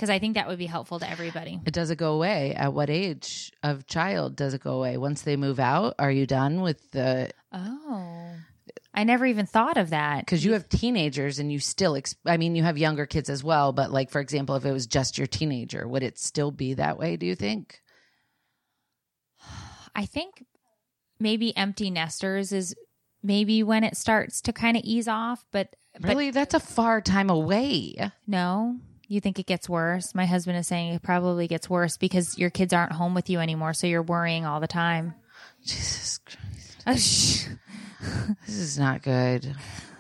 Because 0.01 0.09
I 0.09 0.19
think 0.19 0.33
that 0.37 0.49
would 0.49 0.57
be 0.59 0.65
helpful 0.65 0.99
to 0.99 1.11
everybody. 1.11 1.61
It 1.67 1.75
does 1.75 1.91
it 1.91 1.97
go 1.97 2.15
away? 2.15 2.55
At 2.55 2.73
what 2.73 2.89
age 2.89 3.53
of 3.63 3.87
child 3.87 4.35
does 4.35 4.55
it 4.55 4.63
go 4.63 4.79
away? 4.79 4.97
Once 4.97 5.21
they 5.21 5.37
move 5.37 5.61
out, 5.61 5.95
are 5.99 6.11
you 6.11 6.27
done 6.27 6.63
with 6.63 6.91
the? 6.93 7.31
Oh, 7.53 8.33
I 8.95 9.05
never 9.05 9.27
even 9.27 9.45
thought 9.45 9.77
of 9.77 9.91
that. 9.91 10.25
Because 10.25 10.43
you 10.43 10.55
have 10.55 10.71
teenagers 10.71 11.39
and 11.39 11.53
you 11.53 11.59
still, 11.59 11.97
ex- 11.97 12.15
I 12.25 12.39
mean, 12.39 12.57
you 12.57 12.63
have 12.63 12.79
younger 12.79 13.05
kids 13.05 13.29
as 13.29 13.45
well. 13.45 13.73
But 13.75 13.91
like, 13.93 14.09
for 14.09 14.23
example, 14.23 14.55
if 14.57 14.65
it 14.65 14.73
was 14.73 14.87
just 14.87 15.19
your 15.19 15.27
teenager, 15.27 15.87
would 15.87 16.03
it 16.03 16.19
still 16.19 16.51
be 16.51 16.73
that 16.73 16.99
way? 16.99 17.19
Do 17.19 17.27
you 17.27 17.35
think? 17.35 17.83
I 19.95 20.07
think 20.07 20.47
maybe 21.19 21.55
empty 21.59 21.91
nesters 21.91 22.53
is 22.53 22.75
maybe 23.23 23.63
when 23.63 23.85
it 23.85 23.99
starts 23.99 24.41
to 24.43 24.53
kind 24.55 24.79
of 24.79 24.83
ease 24.83 25.09
off, 25.09 25.45
but 25.53 25.77
Really, 26.01 26.31
that's 26.31 26.55
a 26.55 26.61
far 26.61 27.03
time 27.03 27.29
away. 27.29 27.97
no. 28.27 28.79
You 29.11 29.21
think 29.21 29.41
it 29.41 29.47
gets 29.47 29.69
worse? 29.69 30.15
My 30.15 30.25
husband 30.25 30.57
is 30.57 30.69
saying 30.69 30.95
it 30.95 31.03
probably 31.03 31.49
gets 31.49 31.69
worse 31.69 31.97
because 31.97 32.39
your 32.39 32.49
kids 32.49 32.73
aren't 32.73 32.93
home 32.93 33.13
with 33.13 33.29
you 33.29 33.41
anymore, 33.41 33.75
so 33.75 33.89
you're 33.89 34.05
worrying 34.05 34.47
all 34.47 34.61
the 34.61 34.69
time. 34.69 35.15
Jesus 35.67 36.21
Christ, 36.85 37.49
this 38.47 38.57
is 38.57 38.79
not 38.79 39.03
good. 39.03 39.53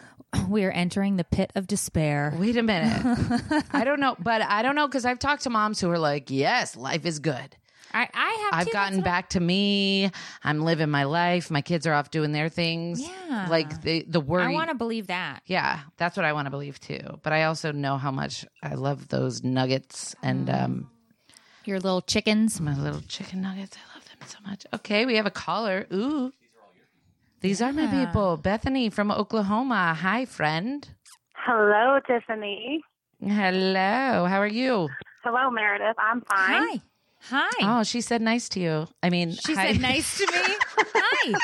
we 0.48 0.62
are 0.64 0.70
entering 0.70 1.16
the 1.16 1.24
pit 1.24 1.50
of 1.56 1.66
despair. 1.66 2.32
Wait 2.38 2.56
a 2.56 2.62
minute. 2.62 3.64
I 3.72 3.82
don't 3.82 3.98
know, 3.98 4.14
but 4.20 4.42
I 4.42 4.62
don't 4.62 4.76
know 4.76 4.86
because 4.86 5.04
I've 5.04 5.18
talked 5.18 5.42
to 5.42 5.50
moms 5.50 5.80
who 5.80 5.90
are 5.90 5.98
like, 5.98 6.30
"Yes, 6.30 6.76
life 6.76 7.04
is 7.04 7.18
good." 7.18 7.56
I, 7.92 8.08
I 8.14 8.48
have. 8.52 8.60
I've 8.66 8.72
gotten 8.72 8.98
that's 8.98 9.04
back 9.04 9.28
to 9.30 9.40
me. 9.40 10.10
I'm 10.44 10.60
living 10.60 10.90
my 10.90 11.04
life. 11.04 11.50
My 11.50 11.60
kids 11.62 11.86
are 11.86 11.92
off 11.94 12.10
doing 12.10 12.32
their 12.32 12.48
things. 12.48 13.00
Yeah. 13.00 13.46
Like 13.50 13.82
the 13.82 14.04
the 14.08 14.20
worry. 14.20 14.44
I 14.44 14.52
want 14.52 14.68
to 14.70 14.74
believe 14.76 15.08
that. 15.08 15.40
yeah, 15.46 15.80
that's 15.96 16.16
what 16.16 16.24
I 16.24 16.32
want 16.32 16.46
to 16.46 16.50
believe 16.50 16.78
too. 16.80 17.00
But 17.22 17.32
I 17.32 17.44
also 17.44 17.72
know 17.72 17.96
how 17.98 18.10
much 18.10 18.44
I 18.62 18.74
love 18.74 19.08
those 19.08 19.42
nuggets 19.42 20.14
and 20.22 20.48
Mm. 20.48 20.62
um 20.64 20.90
Your 21.64 21.80
little 21.80 22.00
chickens. 22.02 22.60
my 22.60 22.76
little 22.76 23.02
chicken 23.02 23.40
nuggets. 23.42 23.76
I 23.76 23.94
love 23.96 24.04
them 24.08 24.28
so 24.28 24.38
much. 24.48 24.66
Okay, 24.74 25.04
we 25.06 25.16
have 25.16 25.26
a 25.26 25.30
caller. 25.30 25.86
Ooh. 25.92 26.32
These 27.40 27.62
are 27.62 27.72
my 27.72 27.82
Yeah. 27.84 28.04
people. 28.06 28.36
Bethany 28.36 28.90
from 28.90 29.10
Oklahoma. 29.10 29.94
Hi, 29.94 30.26
friend. 30.26 30.86
Hello, 31.34 31.98
Tiffany. 32.06 32.82
Hello. 33.20 34.26
How 34.26 34.40
are 34.40 34.46
you? 34.46 34.88
Hello, 35.24 35.50
Meredith. 35.50 35.96
I'm 35.98 36.20
fine. 36.22 36.68
Hi. 36.68 36.80
Hi. 37.28 37.50
Oh, 37.80 37.82
she 37.82 38.00
said 38.00 38.22
nice 38.22 38.48
to 38.50 38.60
you. 38.60 38.86
I 39.02 39.10
mean, 39.10 39.32
She 39.32 39.54
hi. 39.54 39.72
said 39.72 39.80
nice 39.80 40.18
to 40.18 40.26
me. 40.26 40.54
Hi. 40.94 41.38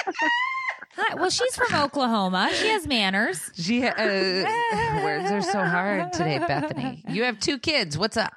Hi. 0.96 1.14
Well, 1.16 1.28
she's 1.30 1.54
from 1.54 1.74
Oklahoma. 1.82 2.50
She 2.54 2.68
has 2.68 2.86
manners. 2.86 3.50
She 3.54 3.84
uh, 3.86 3.94
words 5.04 5.30
are 5.30 5.42
so 5.42 5.62
hard 5.62 6.12
today, 6.14 6.38
Bethany. 6.38 7.04
You 7.08 7.24
have 7.24 7.38
two 7.38 7.58
kids. 7.58 7.98
What's 7.98 8.16
up? 8.16 8.32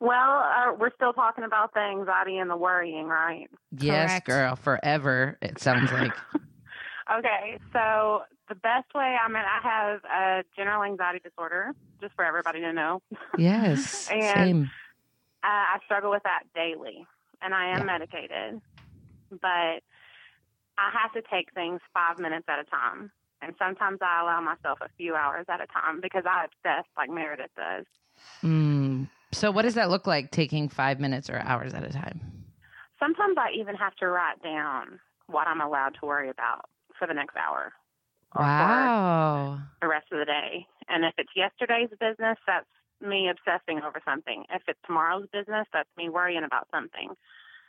Well, 0.00 0.14
uh, 0.40 0.72
we're 0.78 0.92
still 0.94 1.12
talking 1.12 1.44
about 1.44 1.74
the 1.74 1.80
anxiety 1.80 2.36
and 2.38 2.48
the 2.50 2.56
worrying, 2.56 3.06
right? 3.06 3.48
Yes, 3.76 4.10
Correct. 4.10 4.26
girl, 4.26 4.56
forever. 4.56 5.36
It 5.42 5.60
sounds 5.60 5.90
like. 5.92 6.12
Okay, 7.18 7.58
so 7.70 8.22
the 8.48 8.54
best 8.54 8.86
way, 8.94 9.14
I 9.22 9.28
mean, 9.28 9.42
I 9.44 9.60
have 9.62 10.00
a 10.04 10.42
general 10.56 10.82
anxiety 10.84 11.18
disorder, 11.22 11.72
just 12.00 12.14
for 12.14 12.24
everybody 12.24 12.60
to 12.62 12.72
know. 12.72 13.02
Yes, 13.36 14.08
And- 14.10 14.22
same. 14.24 14.70
Uh, 15.44 15.76
I 15.76 15.78
struggle 15.84 16.10
with 16.10 16.22
that 16.24 16.44
daily, 16.54 17.06
and 17.42 17.52
I 17.54 17.68
am 17.76 17.82
Yeah. 17.82 17.86
medicated, 17.86 18.60
but 19.30 19.84
I 20.78 20.90
have 20.90 21.12
to 21.12 21.22
take 21.30 21.52
things 21.52 21.80
five 21.92 22.18
minutes 22.18 22.46
at 22.48 22.58
a 22.58 22.64
time. 22.64 23.12
And 23.42 23.54
sometimes 23.58 23.98
I 24.00 24.22
allow 24.22 24.40
myself 24.40 24.78
a 24.80 24.88
few 24.96 25.14
hours 25.14 25.44
at 25.50 25.60
a 25.60 25.66
time 25.66 26.00
because 26.00 26.24
I 26.26 26.46
obsess 26.46 26.86
like 26.96 27.10
Meredith 27.10 27.50
does. 27.56 27.84
Mm. 28.42 29.08
So, 29.32 29.50
what 29.50 29.62
does 29.62 29.74
that 29.74 29.90
look 29.90 30.06
like? 30.06 30.30
Taking 30.30 30.68
five 30.70 30.98
minutes 30.98 31.28
or 31.28 31.38
hours 31.38 31.74
at 31.74 31.84
a 31.84 31.90
time? 31.90 32.20
Sometimes 32.98 33.36
I 33.38 33.50
even 33.58 33.74
have 33.74 33.94
to 33.96 34.08
write 34.08 34.42
down 34.42 34.98
what 35.26 35.46
I'm 35.46 35.60
allowed 35.60 35.96
to 36.00 36.06
worry 36.06 36.30
about 36.30 36.70
for 36.98 37.06
the 37.06 37.14
next 37.14 37.36
hour 37.36 37.72
or 38.34 38.42
Wow. 38.42 39.58
the 39.82 39.88
rest 39.88 40.06
of 40.12 40.18
the 40.18 40.24
day. 40.24 40.66
And 40.88 41.04
if 41.04 41.14
it's 41.18 41.30
yesterday's 41.36 41.90
business, 42.00 42.38
that's 42.46 42.66
me 43.00 43.28
obsessing 43.30 43.80
over 43.86 44.00
something. 44.04 44.44
If 44.52 44.62
it's 44.68 44.78
tomorrow's 44.86 45.26
business, 45.32 45.66
that's 45.72 45.88
me 45.96 46.08
worrying 46.08 46.44
about 46.44 46.68
something. 46.72 47.10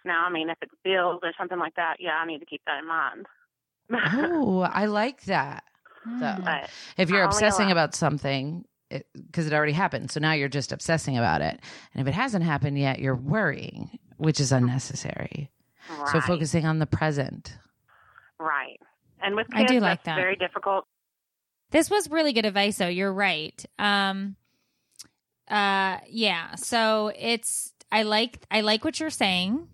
Now, 0.05 0.25
I 0.27 0.31
mean, 0.31 0.49
if 0.49 0.57
it's 0.61 0.73
bills 0.83 1.21
or 1.23 1.31
something 1.37 1.57
like 1.59 1.75
that, 1.75 1.95
yeah, 1.99 2.15
I 2.21 2.25
need 2.27 2.39
to 2.39 2.45
keep 2.45 2.61
that 2.65 2.79
in 2.79 2.87
mind. 2.87 3.25
Oh, 4.17 4.61
I 4.61 4.85
like 4.85 5.23
that. 5.25 5.63
So- 6.19 6.37
but 6.43 6.69
If 6.97 7.09
you're 7.09 7.23
obsessing 7.23 7.71
about 7.71 7.93
something, 7.95 8.65
because 8.89 9.47
it, 9.47 9.53
already 9.53 9.71
happened, 9.73 10.11
so 10.11 10.19
now 10.19 10.33
you're 10.33 10.47
just 10.49 10.71
obsessing 10.71 11.17
about 11.17 11.41
it. 11.41 11.59
And 11.93 12.01
if 12.01 12.07
it 12.07 12.13
hasn't 12.13 12.43
happened 12.45 12.77
yet, 12.79 12.99
you're 12.99 13.15
worrying, 13.15 13.97
which 14.17 14.39
is 14.39 14.51
unnecessary. 14.51 15.49
right, 15.89 16.09
So, 16.09 16.21
focusing 16.21 16.65
on 16.65 16.79
the 16.79 16.85
present. 16.85 17.57
right. 18.39 18.79
And 19.21 19.35
with 19.35 19.47
I 19.53 19.61
kids, 19.61 19.71
do 19.71 19.79
like 19.79 19.99
that's 20.03 20.05
that. 20.05 20.15
very 20.15 20.35
difficult. 20.35 20.85
This 21.71 21.89
was 21.89 22.09
really 22.11 22.31
good 22.33 22.45
advice, 22.45 22.77
though. 22.77 22.87
You're 22.87 23.13
right. 23.13 23.65
Um, 23.79 24.35
uh, 25.47 25.97
yeah. 26.07 26.55
So 26.55 27.11
it's 27.17 27.73
I 27.91 28.03
like 28.03 28.45
I 28.49 28.61
like 28.61 28.83
what 28.83 28.99
you're 28.99 29.09
saying. 29.09 29.67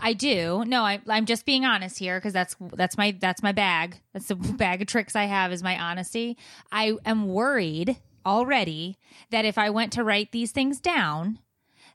I 0.00 0.12
do. 0.12 0.64
No, 0.66 0.82
I, 0.82 1.00
I'm 1.08 1.24
just 1.24 1.46
being 1.46 1.64
honest 1.64 1.98
here 1.98 2.18
because 2.18 2.32
that's 2.32 2.56
that's 2.74 2.98
my 2.98 3.16
that's 3.18 3.42
my 3.42 3.52
bag. 3.52 4.00
That's 4.12 4.26
the 4.26 4.34
bag 4.58 4.82
of 4.82 4.88
tricks 4.88 5.16
I 5.16 5.24
have 5.24 5.52
is 5.52 5.62
my 5.62 5.80
honesty. 5.80 6.36
I 6.70 6.96
am 7.04 7.28
worried 7.28 7.96
already 8.26 8.98
that 9.30 9.44
if 9.44 9.58
I 9.58 9.70
went 9.70 9.92
to 9.94 10.04
write 10.04 10.32
these 10.32 10.52
things 10.52 10.80
down, 10.80 11.38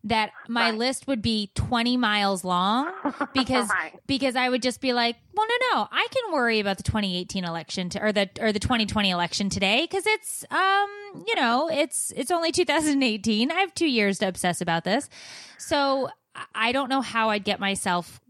that 0.05 0.31
my 0.47 0.69
Right. 0.69 0.77
list 0.79 1.07
would 1.07 1.21
be 1.21 1.51
20 1.55 1.97
miles 1.97 2.43
long 2.45 2.89
because 3.33 3.67
Right. 3.69 3.99
because 4.07 4.35
I 4.37 4.47
would 4.47 4.61
just 4.61 4.79
be 4.79 4.93
like, 4.93 5.17
well, 5.35 5.45
no, 5.47 5.55
no, 5.79 5.87
I 5.91 6.07
can 6.09 6.31
worry 6.33 6.59
about 6.61 6.77
the 6.77 6.83
2018 6.83 7.43
election 7.43 7.89
to, 7.89 8.01
or 8.03 8.11
the 8.13 8.29
or 8.39 8.51
the 8.53 8.59
2020 8.59 9.09
election 9.09 9.49
today 9.49 9.81
because 9.89 10.05
it's 10.07 10.45
um 10.51 10.89
you 11.27 11.35
know 11.35 11.69
it's 11.71 12.13
it's 12.15 12.31
only 12.31 12.51
2018. 12.51 13.51
I 13.51 13.55
have 13.59 13.73
two 13.75 13.87
years 13.89 14.19
to 14.19 14.27
obsess 14.27 14.61
about 14.61 14.83
this, 14.85 15.09
so 15.57 16.09
I- 16.33 16.45
I 16.55 16.71
don't 16.71 16.89
know 16.89 17.01
how 17.01 17.29
I'd 17.31 17.43
get 17.43 17.59
myself 17.59 18.21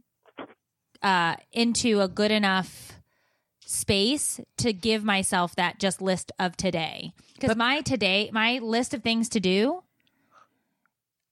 uh 1.04 1.36
into 1.54 2.02
a 2.02 2.08
good 2.08 2.32
enough 2.32 2.94
space 3.66 4.40
to 4.58 4.74
give 4.74 5.04
myself 5.04 5.56
that 5.56 5.80
just 5.80 6.02
list 6.02 6.32
of 6.40 6.58
today 6.58 7.14
because 7.40 7.56
my 7.56 7.82
today 7.82 8.30
my 8.34 8.58
list 8.60 8.94
of 8.96 9.04
things 9.04 9.30
to 9.30 9.40
do 9.40 9.84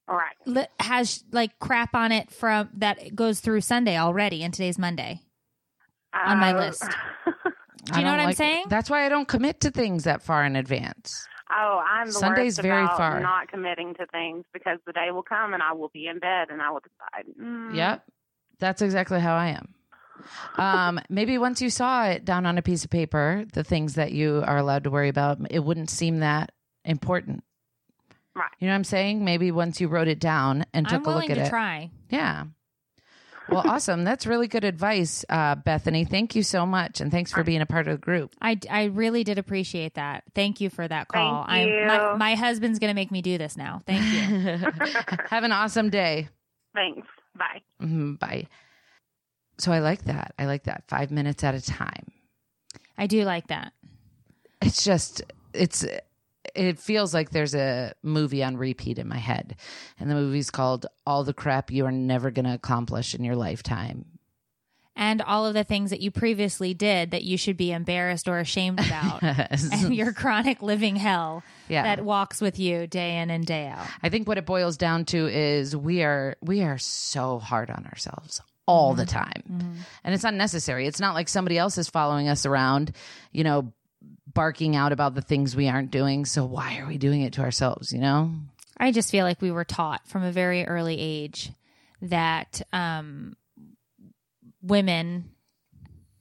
Right. 0.08 0.34
li- 0.46 0.66
has 0.80 1.22
like 1.32 1.58
crap 1.58 1.94
on 1.94 2.12
it 2.12 2.30
from 2.30 2.70
that 2.74 3.14
goes 3.14 3.40
through 3.40 3.60
Sunday 3.60 3.96
already, 3.98 4.42
and 4.42 4.52
today's 4.54 4.78
Monday. 4.78 5.20
On 6.14 6.38
my 6.38 6.52
Uh, 6.54 6.58
list. 6.58 6.82
Do 7.26 7.98
you 8.00 8.04
know 8.04 8.10
don't 8.10 8.18
what 8.18 8.26
I'm 8.28 8.32
saying? 8.34 8.64
That's 8.68 8.90
why 8.90 9.04
I 9.06 9.08
don't 9.08 9.28
commit 9.28 9.60
to 9.60 9.70
things 9.70 10.04
that 10.04 10.22
far 10.22 10.44
in 10.44 10.56
advance. 10.56 11.26
oh, 11.50 11.82
I'm 11.86 12.06
the 12.08 12.12
Sunday's 12.12 12.58
worst 12.58 12.62
very 12.62 12.84
about 12.84 12.96
far. 12.98 13.20
not 13.20 13.48
committing 13.48 13.94
to 13.94 14.06
things 14.06 14.44
because 14.52 14.78
the 14.86 14.92
day 14.92 15.10
will 15.10 15.22
come 15.22 15.54
and 15.54 15.62
I 15.62 15.72
will 15.72 15.88
be 15.94 16.06
in 16.06 16.18
bed 16.18 16.48
and 16.50 16.60
I 16.60 16.70
will 16.70 16.80
decide. 16.80 17.24
Mm, 17.40 17.74
Yep. 17.74 18.04
That's 18.58 18.82
exactly 18.82 19.20
how 19.20 19.34
I 19.36 19.48
am. 19.58 19.74
Um, 20.56 21.00
maybe 21.08 21.38
once 21.38 21.62
you 21.62 21.70
saw 21.70 22.04
it 22.06 22.24
down 22.26 22.44
on 22.44 22.58
a 22.58 22.62
piece 22.62 22.84
of 22.84 22.90
paper, 22.90 23.44
the 23.54 23.64
things 23.64 23.94
that 23.94 24.12
you 24.12 24.42
are 24.46 24.58
allowed 24.58 24.84
to 24.84 24.90
worry 24.90 25.08
about, 25.08 25.38
it 25.50 25.60
wouldn't 25.60 25.88
seem 25.90 26.18
that 26.20 26.52
important. 26.84 27.42
Right. 28.38 28.48
You 28.60 28.68
know 28.68 28.72
what 28.72 28.76
I'm 28.76 28.84
saying? 28.84 29.24
Maybe 29.24 29.50
once 29.50 29.80
you 29.80 29.88
wrote 29.88 30.08
it 30.08 30.20
down 30.20 30.64
and 30.72 30.86
I'm 30.86 30.92
took 31.00 31.06
a 31.06 31.10
willing 31.10 31.28
look 31.28 31.30
at 31.38 31.40
to 31.42 31.46
it. 31.46 31.50
try. 31.50 31.90
Yeah. 32.10 32.44
Well, 33.48 33.62
awesome. 33.66 34.04
That's 34.04 34.26
really 34.26 34.46
good 34.46 34.62
advice, 34.64 35.24
uh, 35.28 35.54
Bethany. 35.56 36.04
Thank 36.04 36.36
you 36.36 36.42
so 36.42 36.66
much, 36.66 37.00
and 37.00 37.10
thanks 37.10 37.32
for 37.32 37.42
being 37.42 37.62
a 37.62 37.66
part 37.66 37.88
of 37.88 37.92
the 37.94 37.98
group. 37.98 38.34
I, 38.40 38.58
I 38.70 38.84
really 38.84 39.24
did 39.24 39.38
appreciate 39.38 39.94
that. 39.94 40.22
Thank 40.34 40.60
you 40.60 40.68
for 40.70 40.86
that 40.86 41.08
call. 41.08 41.46
Thank 41.46 41.70
I'm 41.72 41.86
my, 41.86 42.12
you. 42.12 42.18
my 42.18 42.34
husband's 42.34 42.78
going 42.78 42.90
to 42.90 42.94
make 42.94 43.10
me 43.10 43.22
do 43.22 43.38
this 43.38 43.56
now. 43.56 43.80
Thank 43.86 44.04
you. 44.04 44.70
Have 45.30 45.44
an 45.44 45.52
awesome 45.52 45.88
day. 45.90 46.28
Thanks. 46.74 47.06
Bye. 47.36 47.62
Mhm, 47.82 48.18
Bye. 48.18 48.46
So 49.58 49.72
I 49.72 49.80
like 49.80 50.04
that. 50.04 50.34
I 50.38 50.44
like 50.46 50.64
that. 50.64 50.84
Five 50.86 51.10
minutes 51.10 51.42
at 51.42 51.54
a 51.54 51.60
time. 51.60 52.12
I 52.96 53.06
do 53.06 53.24
like 53.24 53.48
that. 53.48 53.72
It's 54.62 54.84
just, 54.84 55.22
it's, 55.52 55.84
it 56.54 56.78
feels 56.78 57.14
like 57.14 57.30
there's 57.30 57.54
a 57.54 57.92
movie 58.02 58.42
on 58.42 58.56
repeat 58.56 58.98
in 58.98 59.08
my 59.08 59.18
head. 59.18 59.56
And 59.98 60.10
the 60.10 60.14
movie's 60.14 60.50
called 60.50 60.86
All 61.06 61.24
the 61.24 61.34
Crap 61.34 61.70
You 61.70 61.86
Are 61.86 61.92
Never 61.92 62.30
Going 62.30 62.46
to 62.46 62.54
Accomplish 62.54 63.14
in 63.14 63.24
Your 63.24 63.36
Lifetime. 63.36 64.04
And 64.96 65.22
all 65.22 65.46
of 65.46 65.54
the 65.54 65.62
things 65.62 65.90
that 65.90 66.00
you 66.00 66.10
previously 66.10 66.74
did 66.74 67.12
that 67.12 67.22
you 67.22 67.36
should 67.36 67.56
be 67.56 67.70
embarrassed 67.70 68.26
or 68.26 68.38
ashamed 68.38 68.80
about. 68.80 69.22
and 69.22 69.94
your 69.94 70.12
chronic 70.12 70.60
living 70.60 70.96
hell 70.96 71.44
Yeah. 71.68 71.84
that 71.84 72.04
walks 72.04 72.40
with 72.40 72.58
you 72.58 72.88
day 72.88 73.18
in 73.18 73.30
and 73.30 73.46
day 73.46 73.68
out. 73.68 73.86
I 74.02 74.08
think 74.08 74.26
what 74.26 74.38
it 74.38 74.46
boils 74.46 74.76
down 74.76 75.04
to 75.06 75.28
is 75.28 75.76
we 75.76 76.02
are 76.02 76.36
we 76.42 76.62
are 76.62 76.78
so 76.78 77.38
hard 77.38 77.70
on 77.70 77.86
ourselves 77.86 78.42
all 78.66 78.94
the 78.94 79.04
mm-hmm. 79.04 79.18
time. 79.18 79.42
Mm-hmm. 79.50 79.80
And 80.04 80.14
it's 80.14 80.24
unnecessary. 80.24 80.86
It's 80.86 81.00
not 81.00 81.14
like 81.14 81.28
somebody 81.28 81.56
else 81.56 81.78
is 81.78 81.88
following 81.88 82.28
us 82.28 82.44
around, 82.44 82.92
you 83.32 83.42
know, 83.42 83.72
barking 84.38 84.76
out 84.76 84.92
about 84.92 85.16
the 85.16 85.20
things 85.20 85.56
we 85.56 85.68
aren't 85.68 85.90
doing. 85.90 86.24
So 86.24 86.44
why 86.44 86.78
are 86.78 86.86
we 86.86 86.96
doing 86.96 87.22
it 87.22 87.32
to 87.32 87.40
ourselves, 87.40 87.92
you 87.92 87.98
know? 87.98 88.30
I 88.76 88.92
just 88.92 89.10
feel 89.10 89.24
like 89.24 89.42
we 89.42 89.50
were 89.50 89.64
taught 89.64 90.06
from 90.06 90.22
a 90.22 90.30
very 90.30 90.64
early 90.64 90.96
age 90.96 91.50
that 92.02 92.62
um, 92.72 93.36
women 94.62 95.30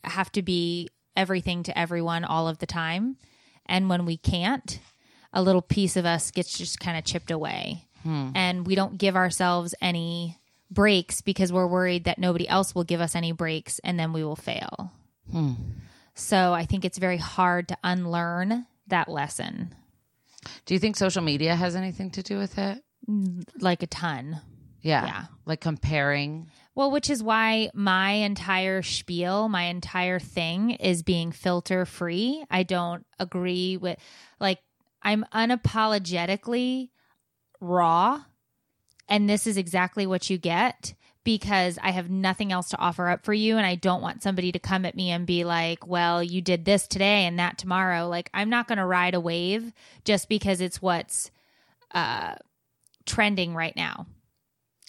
have 0.04 0.32
to 0.32 0.42
be 0.42 0.90
everything 1.16 1.62
to 1.62 1.78
everyone 1.78 2.24
all 2.24 2.48
of 2.48 2.58
the 2.58 2.66
time. 2.66 3.18
And 3.68 3.88
when 3.88 4.04
we 4.06 4.18
can't, 4.18 4.80
a 5.32 5.44
little 5.44 5.62
piece 5.62 5.96
of 5.96 6.08
us 6.08 6.32
gets 6.32 6.58
just 6.58 6.80
kind 6.80 6.98
of 6.98 7.04
chipped 7.04 7.30
away. 7.30 7.86
And 8.36 8.66
we 8.66 8.74
don't 8.74 8.98
give 8.98 9.16
ourselves 9.16 9.76
any 9.80 10.40
breaks 10.72 11.22
because 11.22 11.54
we're 11.54 11.68
worried 11.68 12.06
that 12.06 12.18
nobody 12.18 12.50
else 12.50 12.74
will 12.74 12.84
give 12.84 13.00
us 13.00 13.14
any 13.14 13.32
breaks 13.32 13.78
and 13.84 14.00
then 14.00 14.12
we 14.12 14.24
will 14.24 14.36
fail. 14.36 14.92
So 16.18 16.52
I 16.54 16.66
think 16.66 16.84
it's 16.84 16.98
very 16.98 17.18
hard 17.18 17.68
to 17.68 17.78
unlearn 17.84 18.66
that 18.88 19.08
lesson, 19.08 19.76
Do 20.66 20.74
you 20.74 20.80
think 20.80 20.96
social 20.96 21.22
media 21.22 21.56
has 21.56 21.76
anything 21.76 22.12
to 22.12 22.24
do 22.24 22.38
with 22.38 22.58
it? 22.58 22.84
Mm, 23.08 23.44
like 23.60 23.84
a 23.84 23.88
ton. 23.88 24.42
Yeah. 24.82 25.06
Yeah. 25.06 25.26
Like 25.46 25.62
comparing. 25.62 26.50
Well, 26.76 26.92
which 26.92 27.10
is 27.10 27.24
why 27.24 27.70
my 27.74 28.12
entire 28.12 28.82
spiel, 28.82 29.50
my 29.50 29.64
entire 29.64 30.20
thing 30.20 30.72
is 30.72 31.04
being 31.04 31.32
filter 31.32 31.86
free. 31.86 32.44
I 32.50 32.64
don't 32.64 33.06
agree 33.20 33.78
with, 33.78 33.98
like, 34.40 34.60
I'm 35.02 35.26
unapologetically 35.34 36.90
raw. 37.60 38.24
And 39.10 39.30
this 39.30 39.48
is 39.48 39.58
exactly 39.58 40.06
what 40.06 40.30
you 40.30 40.38
get 40.38 40.94
because 41.28 41.78
I 41.84 41.92
have 41.92 42.10
nothing 42.10 42.54
else 42.54 42.70
to 42.70 42.78
offer 42.78 43.10
up 43.10 43.26
for 43.26 43.34
you. 43.34 43.58
And 43.58 43.66
I 43.66 43.76
don't 43.76 44.02
want 44.02 44.24
somebody 44.24 44.54
to 44.54 44.60
come 44.60 44.86
at 44.86 44.96
me 44.96 45.12
and 45.12 45.28
be 45.28 45.44
like, 45.44 45.86
well, 45.86 46.24
you 46.24 46.42
did 46.42 46.64
this 46.64 46.88
today 46.88 47.26
and 47.26 47.38
that 47.38 47.58
tomorrow. 47.58 48.08
Like, 48.08 48.30
I'm 48.34 48.50
not 48.50 48.66
going 48.70 48.78
to 48.78 48.86
ride 48.86 49.14
a 49.14 49.20
wave 49.20 49.74
just 50.06 50.30
because 50.30 50.62
it's 50.62 50.82
what's 50.82 51.30
uh, 51.94 52.36
trending 53.06 53.54
right 53.54 53.76
now 53.76 54.06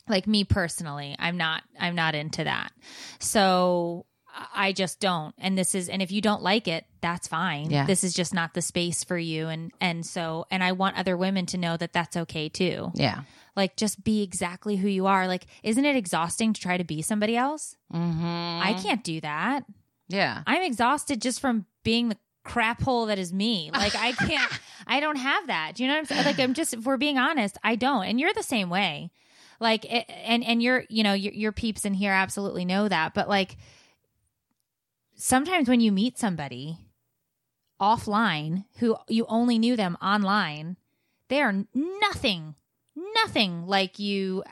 like 0.08 0.26
me 0.26 0.42
personally 0.42 1.14
i'm 1.18 1.36
not 1.36 1.62
i'm 1.78 1.94
not 1.94 2.14
into 2.14 2.42
that 2.42 2.72
so 3.20 4.06
i 4.54 4.72
just 4.72 5.00
don't 5.00 5.34
and 5.38 5.56
this 5.56 5.74
is 5.74 5.88
and 5.90 6.00
if 6.00 6.10
you 6.10 6.20
don't 6.22 6.42
like 6.42 6.66
it 6.66 6.84
that's 7.02 7.28
fine 7.28 7.70
Yeah. 7.70 7.84
this 7.84 8.02
is 8.04 8.14
just 8.14 8.32
not 8.32 8.54
the 8.54 8.62
space 8.62 9.04
for 9.04 9.18
you 9.18 9.48
and 9.48 9.70
and 9.80 10.04
so 10.06 10.46
and 10.50 10.64
i 10.64 10.72
want 10.72 10.96
other 10.96 11.14
women 11.16 11.44
to 11.46 11.58
know 11.58 11.76
that 11.76 11.92
that's 11.92 12.16
okay 12.16 12.48
too 12.48 12.90
Yeah. 12.94 13.20
Like 13.58 13.76
just 13.76 14.02
be 14.04 14.22
exactly 14.22 14.76
who 14.76 14.88
you 14.88 15.06
are. 15.06 15.26
Like 15.26 15.46
isn't 15.62 15.84
it 15.84 15.96
exhausting 15.96 16.52
to 16.54 16.60
try 16.60 16.78
to 16.78 16.84
be 16.84 17.02
somebody 17.02 17.36
else? 17.36 17.76
Mm-hmm. 17.92 18.60
i 18.62 18.78
can't 18.82 19.04
do 19.04 19.20
that. 19.20 19.64
Yeah. 20.08 20.42
i'm 20.46 20.62
exhausted 20.62 21.20
just 21.20 21.40
from 21.40 21.66
being 21.84 22.08
the 22.08 22.16
crap 22.44 22.80
hole 22.80 23.06
that 23.06 23.18
is 23.18 23.32
me. 23.32 23.70
Like 23.74 23.94
i 23.96 24.12
can't 24.12 24.52
i 24.86 25.00
don't 25.00 25.16
have 25.16 25.48
that. 25.48 25.72
Do 25.74 25.82
you 25.82 25.88
know 25.88 25.94
what 25.96 26.00
i'm 26.00 26.06
saying? 26.06 26.24
Like 26.24 26.38
i'm 26.38 26.54
just 26.54 26.72
if 26.72 26.84
we're 26.84 26.96
being 26.96 27.18
honest 27.18 27.58
i 27.62 27.74
don't. 27.76 28.04
And 28.04 28.18
you're 28.18 28.32
the 28.32 28.42
same 28.42 28.70
way. 28.70 29.10
Like 29.60 29.84
it, 29.84 30.04
and 30.08 30.44
and 30.44 30.62
your 30.62 30.84
you 30.88 31.02
know 31.02 31.14
your, 31.14 31.32
your 31.32 31.52
peeps 31.52 31.84
in 31.84 31.92
here 31.92 32.12
absolutely 32.12 32.64
know 32.64 32.88
that. 32.88 33.12
But 33.12 33.28
like 33.28 33.56
sometimes 35.16 35.68
when 35.68 35.80
you 35.80 35.90
meet 35.90 36.16
somebody 36.16 36.78
offline 37.80 38.64
who 38.78 38.96
you 39.08 39.26
only 39.28 39.58
knew 39.58 39.76
them 39.76 39.96
online 40.02 40.76
they 41.28 41.40
are 41.42 41.64
nothing 41.74 42.54
nothing 43.14 43.66
like 43.66 43.98
you 43.98 44.42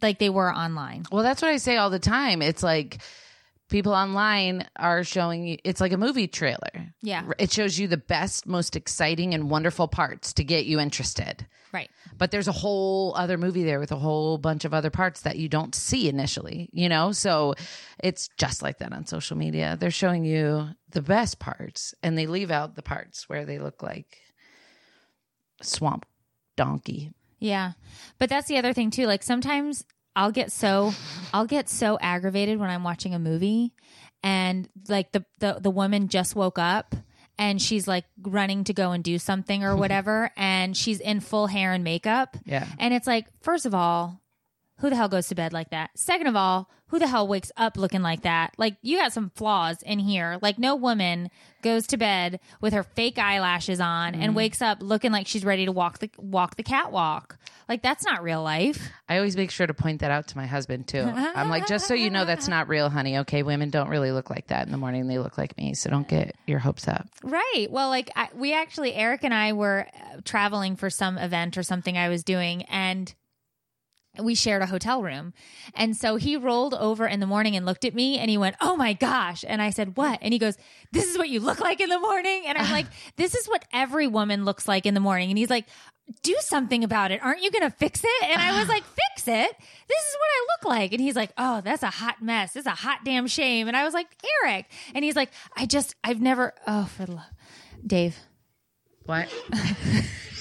like 0.00 0.18
they 0.18 0.30
were 0.30 0.52
online 0.52 1.04
Well, 1.12 1.22
that's 1.22 1.42
what 1.42 1.50
I 1.50 1.58
say 1.58 1.76
all 1.76 1.90
the 1.90 1.98
time. 1.98 2.42
It's 2.42 2.62
like 2.62 3.00
people 3.68 3.92
online 3.92 4.66
are 4.76 5.04
showing 5.04 5.46
you, 5.46 5.58
it's 5.64 5.80
like 5.80 5.92
a 5.92 5.96
movie 5.96 6.28
trailer. 6.28 6.94
yeah 7.02 7.24
It 7.38 7.50
shows 7.52 7.78
you 7.78 7.88
the 7.88 7.96
best, 7.96 8.46
most 8.46 8.76
exciting, 8.76 9.32
and 9.34 9.48
wonderful 9.50 9.88
parts 9.88 10.32
to 10.34 10.44
get 10.44 10.66
you 10.66 10.78
interested. 10.80 11.46
right 11.72 11.88
But 12.18 12.30
there's 12.30 12.48
a 12.48 12.52
whole 12.52 13.14
other 13.16 13.38
movie 13.38 13.64
there 13.64 13.80
with 13.80 13.92
a 13.92 13.96
whole 13.96 14.36
bunch 14.38 14.64
of 14.66 14.74
other 14.74 14.90
parts 14.90 15.22
that 15.22 15.36
you 15.38 15.48
don't 15.48 15.74
see 15.74 16.08
initially, 16.08 16.68
you 16.72 16.88
know? 16.88 17.12
So 17.12 17.54
it's 18.02 18.28
just 18.36 18.62
like 18.62 18.78
that 18.78 18.92
on 18.92 19.06
social 19.06 19.36
media. 19.38 19.76
They're 19.80 19.90
showing 19.90 20.24
you 20.24 20.68
the 20.90 21.02
best 21.02 21.38
parts 21.38 21.94
and 22.02 22.16
they 22.18 22.26
leave 22.26 22.50
out 22.50 22.74
the 22.74 22.82
parts 22.82 23.28
where 23.28 23.44
they 23.46 23.58
look 23.58 23.82
like 23.82 24.18
swamp 25.62 26.04
donkey. 26.56 27.12
Yeah. 27.42 27.72
But 28.18 28.30
that's 28.30 28.46
the 28.46 28.58
other 28.58 28.72
thing 28.72 28.90
too. 28.90 29.06
Like 29.06 29.22
sometimes 29.22 29.84
I'll 30.14 30.30
get 30.30 30.52
so 30.52 30.92
I'll 31.34 31.46
get 31.46 31.68
so 31.68 31.98
aggravated 32.00 32.58
when 32.58 32.70
I'm 32.70 32.84
watching 32.84 33.14
a 33.14 33.18
movie 33.18 33.74
and 34.22 34.68
like 34.88 35.10
the 35.10 35.24
the, 35.38 35.58
the 35.60 35.70
woman 35.70 36.08
just 36.08 36.36
woke 36.36 36.58
up 36.58 36.94
and 37.38 37.60
she's 37.60 37.88
like 37.88 38.04
running 38.22 38.62
to 38.64 38.72
go 38.72 38.92
and 38.92 39.02
do 39.02 39.18
something 39.18 39.64
or 39.64 39.76
whatever 39.82 40.30
and 40.36 40.76
she's 40.76 41.00
in 41.00 41.18
full 41.18 41.48
hair 41.48 41.72
and 41.72 41.82
makeup. 41.82 42.36
Yeah. 42.44 42.66
And 42.78 42.94
it's 42.94 43.08
like, 43.08 43.26
first 43.42 43.66
of 43.66 43.74
all, 43.74 44.21
who 44.82 44.90
the 44.90 44.96
hell 44.96 45.08
goes 45.08 45.28
to 45.28 45.34
bed 45.36 45.52
like 45.52 45.70
that? 45.70 45.90
Second 45.94 46.26
of 46.26 46.34
all, 46.34 46.68
who 46.88 46.98
the 46.98 47.06
hell 47.06 47.26
wakes 47.26 47.52
up 47.56 47.76
looking 47.76 48.02
like 48.02 48.22
that? 48.22 48.52
Like 48.58 48.76
you 48.82 48.98
got 48.98 49.12
some 49.12 49.30
flaws 49.36 49.80
in 49.80 50.00
here. 50.00 50.38
Like 50.42 50.58
no 50.58 50.74
woman 50.74 51.30
goes 51.62 51.86
to 51.86 51.96
bed 51.96 52.40
with 52.60 52.74
her 52.74 52.82
fake 52.82 53.16
eyelashes 53.16 53.80
on 53.80 54.16
and 54.16 54.34
wakes 54.34 54.60
up 54.60 54.78
looking 54.82 55.12
like 55.12 55.28
she's 55.28 55.44
ready 55.44 55.66
to 55.66 55.72
walk 55.72 56.00
the 56.00 56.10
walk 56.18 56.56
the 56.56 56.64
catwalk. 56.64 57.38
Like 57.68 57.80
that's 57.80 58.04
not 58.04 58.24
real 58.24 58.42
life. 58.42 58.90
I 59.08 59.18
always 59.18 59.36
make 59.36 59.52
sure 59.52 59.68
to 59.68 59.72
point 59.72 60.00
that 60.00 60.10
out 60.10 60.26
to 60.28 60.36
my 60.36 60.46
husband 60.46 60.88
too. 60.88 61.00
I'm 61.00 61.48
like, 61.48 61.68
just 61.68 61.86
so 61.86 61.94
you 61.94 62.10
know, 62.10 62.24
that's 62.24 62.48
not 62.48 62.68
real, 62.68 62.90
honey. 62.90 63.18
Okay, 63.18 63.44
women 63.44 63.70
don't 63.70 63.88
really 63.88 64.10
look 64.10 64.30
like 64.30 64.48
that 64.48 64.66
in 64.66 64.72
the 64.72 64.78
morning. 64.78 65.06
They 65.06 65.18
look 65.18 65.38
like 65.38 65.56
me, 65.56 65.74
so 65.74 65.90
don't 65.90 66.08
get 66.08 66.34
your 66.46 66.58
hopes 66.58 66.88
up. 66.88 67.06
Right. 67.22 67.68
Well, 67.70 67.88
like 67.88 68.10
I, 68.16 68.28
we 68.34 68.52
actually, 68.52 68.94
Eric 68.94 69.22
and 69.22 69.32
I 69.32 69.52
were 69.52 69.86
uh, 69.94 70.20
traveling 70.24 70.74
for 70.74 70.90
some 70.90 71.18
event 71.18 71.56
or 71.56 71.62
something 71.62 71.96
I 71.96 72.08
was 72.08 72.24
doing, 72.24 72.64
and 72.64 73.14
we 74.18 74.34
shared 74.34 74.60
a 74.62 74.66
hotel 74.66 75.02
room. 75.02 75.32
And 75.74 75.96
so 75.96 76.16
he 76.16 76.36
rolled 76.36 76.74
over 76.74 77.06
in 77.06 77.20
the 77.20 77.26
morning 77.26 77.56
and 77.56 77.64
looked 77.64 77.84
at 77.84 77.94
me 77.94 78.18
and 78.18 78.28
he 78.28 78.36
went, 78.36 78.56
Oh 78.60 78.76
my 78.76 78.92
gosh. 78.92 79.44
And 79.46 79.62
I 79.62 79.70
said, 79.70 79.96
What? 79.96 80.18
And 80.20 80.32
he 80.32 80.38
goes, 80.38 80.56
This 80.92 81.06
is 81.06 81.16
what 81.16 81.28
you 81.30 81.40
look 81.40 81.60
like 81.60 81.80
in 81.80 81.88
the 81.88 81.98
morning. 81.98 82.44
And 82.46 82.58
I'm 82.58 82.70
like, 82.70 82.86
This 83.16 83.34
is 83.34 83.46
what 83.46 83.64
every 83.72 84.06
woman 84.06 84.44
looks 84.44 84.68
like 84.68 84.84
in 84.84 84.94
the 84.94 85.00
morning. 85.00 85.30
And 85.30 85.38
he's 85.38 85.48
like, 85.50 85.66
Do 86.22 86.36
something 86.40 86.84
about 86.84 87.10
it. 87.10 87.22
Aren't 87.22 87.42
you 87.42 87.50
going 87.50 87.62
to 87.68 87.76
fix 87.76 88.02
it? 88.04 88.24
And 88.24 88.40
I 88.40 88.58
was 88.58 88.68
like, 88.68 88.84
Fix 88.84 89.28
it? 89.28 89.56
This 89.58 90.04
is 90.04 90.16
what 90.18 90.28
I 90.30 90.46
look 90.50 90.68
like. 90.76 90.92
And 90.92 91.00
he's 91.00 91.16
like, 91.16 91.32
Oh, 91.38 91.62
that's 91.62 91.82
a 91.82 91.90
hot 91.90 92.20
mess. 92.20 92.54
It's 92.54 92.66
a 92.66 92.70
hot 92.70 93.00
damn 93.04 93.26
shame. 93.26 93.66
And 93.66 93.76
I 93.76 93.84
was 93.84 93.94
like, 93.94 94.08
Eric. 94.44 94.66
And 94.94 95.04
he's 95.04 95.16
like, 95.16 95.30
I 95.56 95.64
just, 95.64 95.94
I've 96.04 96.20
never, 96.20 96.52
oh, 96.66 96.84
for 96.84 97.06
the 97.06 97.12
love. 97.12 97.30
Dave. 97.86 98.16
What? 99.04 99.32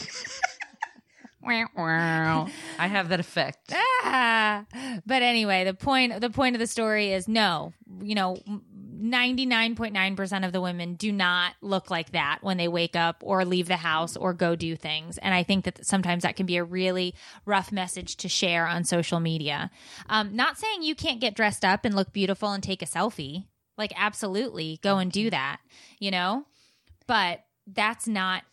I 2.78 2.88
have 2.88 3.10
that 3.10 3.20
effect. 3.20 3.74
Ah. 4.04 4.66
But 5.06 5.22
anyway, 5.22 5.64
the 5.64 5.76
point 5.76 6.22
the 6.22 6.32
point 6.32 6.56
of 6.56 6.60
the 6.60 6.66
story 6.66 7.14
is 7.14 7.28
no, 7.28 7.72
you 8.02 8.16
know, 8.16 8.36
99.9% 9.02 10.46
of 10.46 10.52
the 10.52 10.62
women 10.62 10.96
do 10.96 11.12
not 11.12 11.54
look 11.62 11.90
like 11.90 12.12
that 12.12 12.40
when 12.42 12.58
they 12.58 12.68
wake 12.68 12.96
up 12.96 13.18
or 13.24 13.44
leave 13.46 13.68
the 13.68 13.78
house 13.78 14.16
or 14.16 14.34
go 14.34 14.56
do 14.56 14.76
things. 14.76 15.18
And 15.18 15.34
I 15.34 15.44
think 15.44 15.66
that 15.66 15.86
sometimes 15.86 16.24
that 16.24 16.36
can 16.36 16.46
be 16.46 16.58
a 16.58 16.64
really 16.64 17.16
rough 17.46 17.72
message 17.72 18.16
to 18.18 18.30
share 18.30 18.68
on 18.68 18.84
social 18.84 19.20
media. 19.20 19.72
Um, 20.08 20.36
not 20.36 20.58
saying 20.58 20.84
you 20.84 20.96
can't 20.96 21.20
get 21.22 21.36
dressed 21.36 21.66
up 21.66 21.84
and 21.84 21.96
look 21.96 22.14
beautiful 22.14 22.52
and 22.52 22.62
take 22.62 22.82
a 22.82 22.88
selfie. 22.88 23.46
Like, 23.78 23.94
absolutely 23.96 24.80
go 24.84 24.98
and 24.98 25.12
do 25.12 25.30
that, 25.32 25.60
you 26.00 26.12
know? 26.12 26.46
But 27.08 27.44
that's 27.66 28.08
not 28.08 28.44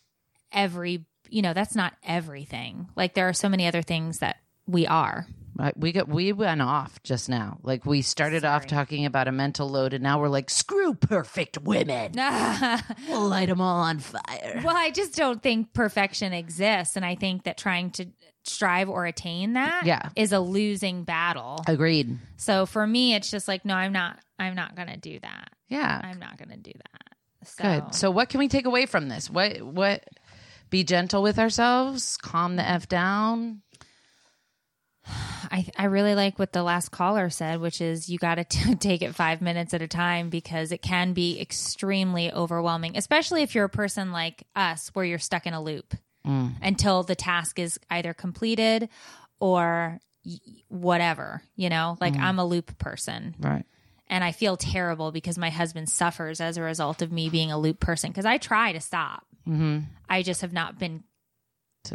every, 0.52 1.04
you 1.30 1.42
know, 1.42 1.52
that's 1.54 1.74
not 1.74 1.94
everything. 2.04 2.88
Like, 2.96 3.14
there 3.14 3.28
are 3.28 3.32
so 3.32 3.48
many 3.48 3.66
other 3.66 3.82
things 3.82 4.18
that 4.18 4.36
we 4.66 4.86
are. 4.86 5.26
I- 5.60 5.72
we 5.76 5.90
got 5.90 6.08
we 6.08 6.32
went 6.32 6.62
off 6.62 7.02
just 7.02 7.28
now. 7.28 7.58
Like 7.64 7.84
we 7.84 8.00
started 8.02 8.44
off 8.44 8.68
talking 8.68 9.04
about 9.06 9.26
a 9.26 9.32
mental 9.32 9.68
load, 9.68 9.92
and 9.92 10.04
now 10.04 10.20
we're 10.20 10.28
like, 10.28 10.50
screw 10.50 10.94
perfect 10.94 11.58
women. 11.62 12.12
We'll 13.08 13.28
light 13.28 13.48
them 13.48 13.60
all 13.60 13.80
on 13.80 13.98
fire. 13.98 14.60
Well, 14.64 14.76
I 14.76 14.90
just 14.90 15.16
don't 15.16 15.42
think 15.42 15.72
perfection 15.72 16.32
exists. 16.32 16.94
And 16.96 17.04
I 17.04 17.14
think 17.16 17.44
that 17.44 17.56
trying 17.58 17.90
to 17.92 18.06
strive 18.44 18.88
or 18.88 19.04
attain 19.06 19.54
that 19.54 19.82
Yeah. 19.84 20.10
is 20.14 20.32
a 20.32 20.38
losing 20.40 21.02
battle. 21.04 21.62
Agreed. 21.66 22.18
So 22.36 22.64
for 22.66 22.86
me, 22.86 23.14
it's 23.14 23.30
just 23.30 23.48
like, 23.48 23.64
no, 23.64 23.74
I'm 23.74 23.92
not, 23.92 24.18
I'm 24.38 24.54
not 24.54 24.76
going 24.76 24.88
to 24.88 24.96
do 24.96 25.18
that. 25.20 25.50
Yeah. 25.68 26.00
I'm 26.04 26.18
not 26.20 26.38
going 26.38 26.50
to 26.50 26.56
do 26.56 26.72
that. 26.72 27.48
So, 27.48 27.62
Good. 27.64 27.94
So 27.94 28.10
what 28.10 28.28
can 28.28 28.38
we 28.38 28.48
take 28.48 28.66
away 28.66 28.86
from 28.86 29.08
this? 29.08 29.28
What 29.30 29.60
what 29.62 30.04
be 30.70 30.84
gentle 30.84 31.22
with 31.22 31.38
ourselves, 31.38 32.16
calm 32.16 32.56
the 32.56 32.68
F 32.68 32.88
down. 32.88 33.62
I, 35.50 35.66
I 35.76 35.84
really 35.84 36.14
like 36.14 36.38
what 36.38 36.52
the 36.52 36.62
last 36.62 36.90
caller 36.90 37.30
said, 37.30 37.60
which 37.60 37.80
is 37.80 38.08
you 38.08 38.18
got 38.18 38.34
to 38.36 38.44
take 38.78 39.02
it 39.02 39.14
five 39.14 39.40
minutes 39.40 39.74
at 39.74 39.82
a 39.82 39.88
time 39.88 40.28
because 40.28 40.72
it 40.72 40.82
can 40.82 41.12
be 41.12 41.40
extremely 41.40 42.32
overwhelming, 42.32 42.96
especially 42.96 43.42
if 43.42 43.54
you're 43.54 43.64
a 43.64 43.70
person 43.70 44.12
like 44.12 44.44
us 44.54 44.90
where 44.92 45.04
you're 45.04 45.18
stuck 45.18 45.46
in 45.46 45.54
a 45.54 45.62
loop 45.62 45.94
mm. 46.26 46.54
until 46.62 47.02
the 47.02 47.14
task 47.14 47.58
is 47.58 47.78
either 47.90 48.12
completed 48.14 48.88
or 49.40 49.98
whatever, 50.68 51.42
you 51.56 51.70
know, 51.70 51.96
like 52.00 52.14
mm. 52.14 52.20
I'm 52.20 52.38
a 52.38 52.44
loop 52.44 52.76
person 52.78 53.34
Right. 53.38 53.64
and 54.08 54.22
I 54.22 54.32
feel 54.32 54.56
terrible 54.56 55.12
because 55.12 55.38
my 55.38 55.50
husband 55.50 55.88
suffers 55.88 56.40
as 56.40 56.56
a 56.56 56.62
result 56.62 57.00
of 57.00 57.10
me 57.10 57.30
being 57.30 57.50
a 57.50 57.58
loop 57.58 57.80
person 57.80 58.10
because 58.10 58.26
I 58.26 58.38
try 58.38 58.72
to 58.72 58.80
stop. 58.80 59.24
Mm-hmm. 59.48 59.78
I 60.08 60.22
just 60.22 60.42
have 60.42 60.52
not 60.52 60.78
been 60.78 61.04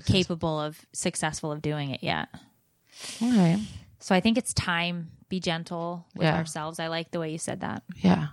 capable 0.06 0.60
of 0.60 0.84
successful 0.94 1.52
of 1.52 1.62
doing 1.62 1.92
it 1.92 2.02
yet. 2.04 2.30
All 3.22 3.30
right. 3.32 3.60
So 4.00 4.16
I 4.16 4.20
think 4.20 4.38
it's 4.38 4.54
time 4.54 5.12
be 5.30 5.40
gentle 5.40 6.06
with 6.16 6.26
Yeah. 6.26 6.36
ourselves. 6.38 6.80
I 6.80 6.88
like 6.88 7.12
the 7.12 7.20
way 7.20 7.32
you 7.32 7.38
said 7.38 7.62
that. 7.62 7.84
Yeah. 7.98 8.28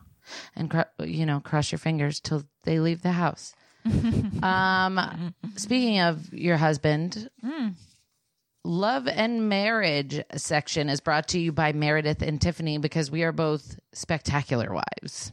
And 0.56 0.70
cr- 0.70 1.02
you 1.04 1.26
know, 1.26 1.40
cross 1.40 1.70
your 1.72 1.78
fingers 1.78 2.20
till 2.20 2.44
they 2.64 2.78
leave 2.80 3.02
the 3.02 3.12
house. 3.12 3.54
um 4.42 5.34
speaking 5.56 6.00
of 6.00 6.32
your 6.32 6.56
husband, 6.56 7.30
Love 8.64 9.08
and 9.08 9.48
Marriage 9.48 10.22
section 10.36 10.88
is 10.90 11.00
brought 11.00 11.28
to 11.28 11.38
you 11.38 11.50
by 11.52 11.72
Meredith 11.72 12.20
and 12.22 12.40
Tiffany 12.40 12.76
because 12.78 13.10
we 13.10 13.22
are 13.22 13.32
both 13.32 13.78
spectacular 13.94 14.72
wives. 14.72 15.32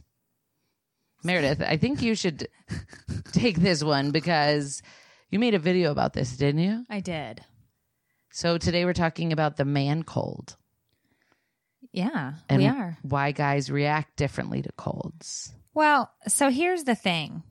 Meredith, 1.22 1.60
I 1.62 1.76
think 1.76 2.02
you 2.02 2.14
should 2.14 2.48
take 3.32 3.56
this 3.56 3.82
one 3.82 4.10
because 4.10 4.82
you 5.30 5.38
made 5.38 5.54
a 5.54 5.58
video 5.58 5.90
about 5.90 6.12
this, 6.12 6.36
didn't 6.36 6.60
you? 6.62 6.84
I 6.88 7.00
did. 7.00 7.42
So 8.30 8.58
today 8.58 8.84
we're 8.84 8.92
talking 8.92 9.32
about 9.32 9.56
the 9.56 9.64
man 9.64 10.02
cold 10.04 10.56
Yeah, 11.92 12.34
and 12.48 12.62
we 12.62 12.68
are. 12.68 12.98
why 13.02 13.32
guys 13.32 13.70
react 13.70 14.16
differently 14.16 14.62
to 14.62 14.70
colds. 14.72 15.54
Well, 15.74 16.10
so 16.26 16.50
here's 16.50 16.84
the 16.84 16.94
thing 16.94 17.42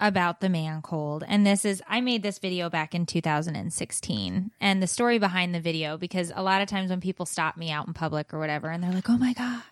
about 0.00 0.40
the 0.40 0.48
man 0.48 0.82
cold. 0.82 1.24
And 1.26 1.46
this 1.46 1.64
is, 1.64 1.82
I 1.88 2.00
made 2.00 2.22
this 2.22 2.38
video 2.38 2.68
back 2.68 2.94
in 2.94 3.06
2016. 3.06 4.50
And 4.60 4.82
the 4.82 4.86
story 4.86 5.18
behind 5.18 5.54
the 5.54 5.60
video, 5.60 5.96
because 5.96 6.32
a 6.34 6.42
lot 6.42 6.60
of 6.60 6.68
times 6.68 6.90
when 6.90 7.00
people 7.00 7.24
stop 7.26 7.56
me 7.56 7.70
out 7.70 7.86
in 7.86 7.94
public 7.94 8.34
or 8.34 8.38
whatever, 8.38 8.68
and 8.68 8.82
they're 8.84 8.92
like, 8.92 9.08
oh 9.08 9.16
my 9.16 9.32
God, 9.32 9.62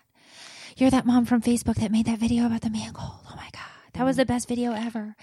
you're 0.75 0.89
that 0.89 1.05
mom 1.05 1.25
from 1.25 1.41
Facebook 1.41 1.75
that 1.75 1.91
made 1.91 2.05
that 2.05 2.19
video 2.19 2.45
about 2.45 2.61
the 2.61 2.69
man 2.69 2.93
cold. 2.93 3.21
Oh 3.29 3.35
my 3.35 3.49
God, 3.53 3.91
that 3.93 4.03
was 4.03 4.15
mm. 4.15 4.19
the 4.19 4.25
best 4.25 4.47
video 4.47 4.73
ever. 4.73 5.15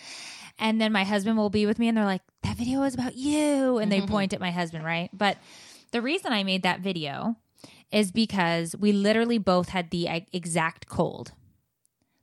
And 0.59 0.81
then 0.81 0.93
my 0.93 1.05
husband 1.05 1.37
will 1.37 1.51
be 1.51 1.67
with 1.67 1.79
me 1.79 1.89
and 1.89 1.97
they're 1.97 2.05
like, 2.05 2.23
that 2.43 2.57
video 2.57 2.81
was 2.81 2.95
about 2.95 3.17
you. 3.17 3.79
And 3.79 3.91
they 3.91 3.99
mm-hmm. 3.99 4.11
point 4.11 4.33
at 4.33 4.41
my 4.41 4.51
husband, 4.51 4.85
right? 4.85 5.11
But 5.13 5.39
the 5.93 6.03
reason 6.03 6.33
I 6.33 6.45
made 6.45 6.63
that 6.63 6.81
video 6.81 7.37
is 7.91 8.11
because 8.11 8.75
we 8.79 8.93
literally 8.93 9.39
both 9.39 9.69
had 9.69 9.91
the 9.91 10.09
exact 10.33 10.89
cold. 10.89 11.33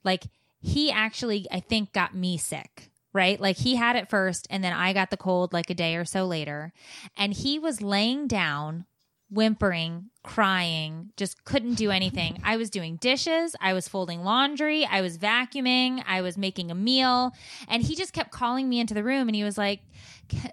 Like 0.03 0.23
he 0.61 0.91
actually, 0.91 1.45
I 1.51 1.59
think, 1.59 1.93
got 1.93 2.15
me 2.15 2.37
sick, 2.37 2.89
right? 3.13 3.39
Like 3.39 3.57
he 3.57 3.75
had 3.75 3.95
it 3.95 4.09
first 4.09 4.47
and 4.49 4.63
then 4.63 4.73
I 4.73 4.93
got 4.93 5.11
the 5.11 5.17
cold 5.17 5.53
like 5.53 5.69
a 5.69 5.75
day 5.75 5.95
or 5.95 6.05
so 6.05 6.25
later. 6.25 6.73
And 7.15 7.33
he 7.33 7.59
was 7.59 7.81
laying 7.81 8.27
down, 8.27 8.85
whimpering, 9.29 10.09
crying, 10.23 11.11
just 11.17 11.43
couldn't 11.43 11.75
do 11.75 11.91
anything. 11.91 12.41
I 12.43 12.57
was 12.57 12.69
doing 12.69 12.97
dishes, 12.97 13.55
I 13.61 13.73
was 13.73 13.87
folding 13.87 14.23
laundry, 14.23 14.85
I 14.85 15.01
was 15.01 15.17
vacuuming, 15.17 16.03
I 16.07 16.21
was 16.21 16.37
making 16.37 16.71
a 16.71 16.75
meal. 16.75 17.31
And 17.67 17.83
he 17.83 17.95
just 17.95 18.13
kept 18.13 18.31
calling 18.31 18.67
me 18.67 18.79
into 18.79 18.93
the 18.93 19.03
room 19.03 19.27
and 19.27 19.35
he 19.35 19.43
was 19.43 19.57
like, 19.57 19.81
can 20.27 20.51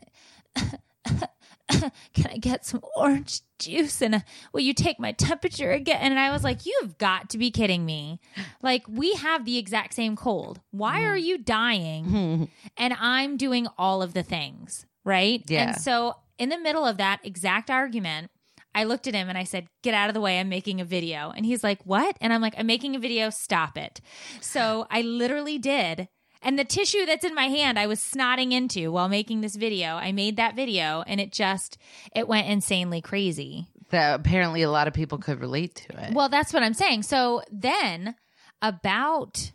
I 2.31 2.39
get 2.39 2.64
some 2.64 2.81
orange 2.97 3.41
juice 3.59 4.01
and 4.01 4.16
uh, 4.16 4.20
will 4.53 4.61
you 4.61 4.74
take 4.74 5.01
my 5.01 5.12
temperature 5.12 5.72
again? 5.72 6.12
And 6.12 6.18
I 6.18 6.31
was 6.31 6.45
like, 6.45 6.66
you've 6.66 6.99
got 6.99 7.31
to 7.31 7.39
be 7.39 7.51
kidding 7.51 7.85
me. 7.85 8.20
Like, 8.62 8.85
we 8.89 9.14
have 9.14 9.45
the 9.45 9.59
exact 9.59 9.95
same 9.95 10.16
cold. 10.16 10.61
Why 10.70 11.03
are 11.05 11.16
you 11.16 11.39
dying? 11.39 12.51
and 12.77 12.95
I'm 12.99 13.37
doing 13.37 13.66
all 13.79 14.03
of 14.03 14.14
the 14.14 14.22
things, 14.22 14.87
right? 15.05 15.43
Yeah. 15.49 15.68
And 15.68 15.81
so, 15.81 16.16
in 16.39 16.51
the 16.51 16.59
middle 16.59 16.85
of 16.85 16.99
that 16.99 17.20
exact 17.24 17.70
argument, 17.70 18.31
I 18.77 18.85
looked 18.85 19.07
at 19.07 19.14
him 19.14 19.31
and 19.31 19.39
I 19.39 19.45
said, 19.45 19.66
Get 19.83 19.95
out 19.95 20.11
of 20.11 20.14
the 20.14 20.20
way. 20.20 20.39
I'm 20.39 20.51
making 20.51 20.81
a 20.81 20.85
video. 20.85 21.33
And 21.35 21.47
he's 21.47 21.64
like, 21.64 21.81
What? 21.85 22.16
And 22.20 22.33
I'm 22.33 22.43
like, 22.43 22.55
I'm 22.59 22.66
making 22.66 22.95
a 22.95 23.01
video. 23.01 23.31
Stop 23.31 23.77
it. 23.79 24.01
So 24.41 24.87
I 24.91 25.01
literally 25.01 25.59
did. 25.59 26.09
And 26.43 26.59
the 26.59 26.64
tissue 26.64 27.07
that's 27.07 27.24
in 27.24 27.35
my 27.35 27.47
hand, 27.47 27.79
I 27.79 27.87
was 27.87 27.99
snotting 27.99 28.53
into 28.53 28.93
while 28.93 29.09
making 29.09 29.41
this 29.41 29.57
video. 29.57 29.95
I 29.95 30.12
made 30.12 30.37
that 30.37 30.55
video 30.55 31.03
and 31.07 31.20
it 31.20 31.33
just, 31.33 31.79
it 32.14 32.29
went 32.29 32.47
insanely 32.47 33.01
crazy. 33.01 33.66
That 33.91 34.20
apparently 34.20 34.62
a 34.62 34.70
lot 34.70 34.87
of 34.87 34.95
people 34.95 35.18
could 35.18 35.41
relate 35.41 35.74
to 35.77 36.05
it. 36.05 36.12
Well, 36.14 36.29
that's 36.29 36.53
what 36.53 36.62
I'm 36.62 36.74
saying. 36.74 37.05
So 37.05 37.43
then, 37.51 38.14
about, 38.61 39.53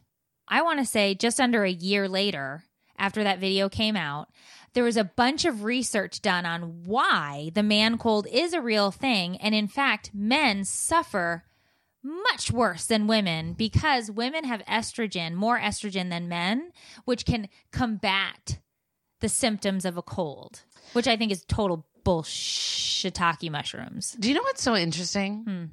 I 0.48 0.64
want 0.64 0.80
to 0.80 0.86
say 0.86 1.14
just 1.14 1.40
under 1.40 1.64
a 1.64 1.72
year 1.72 2.10
later, 2.10 2.64
after 2.98 3.24
that 3.24 3.40
video 3.40 3.70
came 3.70 3.96
out, 3.96 4.30
there 4.74 4.84
was 4.84 4.98
a 4.98 5.04
bunch 5.04 5.46
of 5.46 5.64
research 5.64 6.22
done 6.22 6.46
on 6.46 6.84
why 6.86 7.52
the 7.54 7.64
man 7.64 7.98
cold 7.98 8.28
is 8.32 8.54
a 8.54 8.62
real 8.62 8.92
thing. 8.92 9.38
And 9.38 9.54
in 9.54 9.68
fact, 9.68 10.12
men 10.14 10.64
suffer 10.64 11.44
much 12.04 12.52
worse 12.52 12.86
than 12.86 13.08
women 13.08 13.54
because 13.54 14.10
women 14.10 14.44
have 14.46 14.64
estrogen, 14.66 15.34
more 15.34 15.60
estrogen 15.60 16.10
than 16.10 16.30
men, 16.30 16.72
which 17.06 17.26
can 17.26 17.48
combat 17.72 18.60
the 19.20 19.30
symptoms 19.30 19.86
of 19.86 19.98
a 19.98 20.02
cold, 20.02 20.64
which 20.94 21.08
I 21.08 21.16
think 21.16 21.32
is 21.32 21.46
total 21.46 21.86
bullshitaki 22.04 23.52
mushrooms. 23.52 24.16
Do 24.20 24.30
you 24.30 24.34
know 24.34 24.42
what's 24.42 24.64
so 24.64 24.76
interesting? 24.76 25.44
Hmm. 25.44 25.64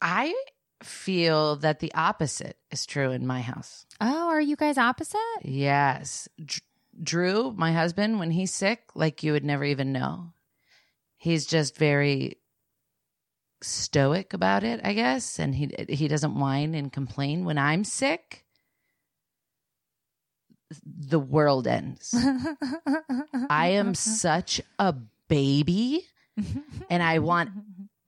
I 0.00 0.34
feel 0.82 1.56
that 1.56 1.80
the 1.80 1.92
opposite 1.94 2.56
is 2.70 2.86
true 2.86 3.10
in 3.10 3.26
my 3.26 3.40
house. 3.40 3.86
Oh, 4.00 4.28
are 4.28 4.40
you 4.40 4.56
guys 4.56 4.78
opposite? 4.78 5.18
Yes. 5.42 6.28
Dr- 6.38 6.60
Drew, 7.02 7.52
my 7.52 7.72
husband, 7.72 8.18
when 8.18 8.30
he's 8.30 8.54
sick, 8.54 8.82
like 8.94 9.22
you 9.22 9.32
would 9.32 9.44
never 9.44 9.64
even 9.64 9.92
know. 9.92 10.32
He's 11.16 11.46
just 11.46 11.76
very 11.76 12.38
stoic 13.62 14.32
about 14.32 14.64
it, 14.64 14.80
I 14.84 14.92
guess, 14.92 15.38
and 15.38 15.54
he 15.54 15.70
he 15.88 16.08
doesn't 16.08 16.38
whine 16.38 16.74
and 16.74 16.92
complain 16.92 17.44
when 17.44 17.58
I'm 17.58 17.84
sick. 17.84 18.44
The 20.84 21.20
world 21.20 21.66
ends. 21.66 22.14
I 23.50 23.68
am 23.68 23.94
such 23.94 24.60
a 24.78 24.94
baby 25.28 26.06
and 26.88 27.02
I 27.02 27.18
want 27.18 27.50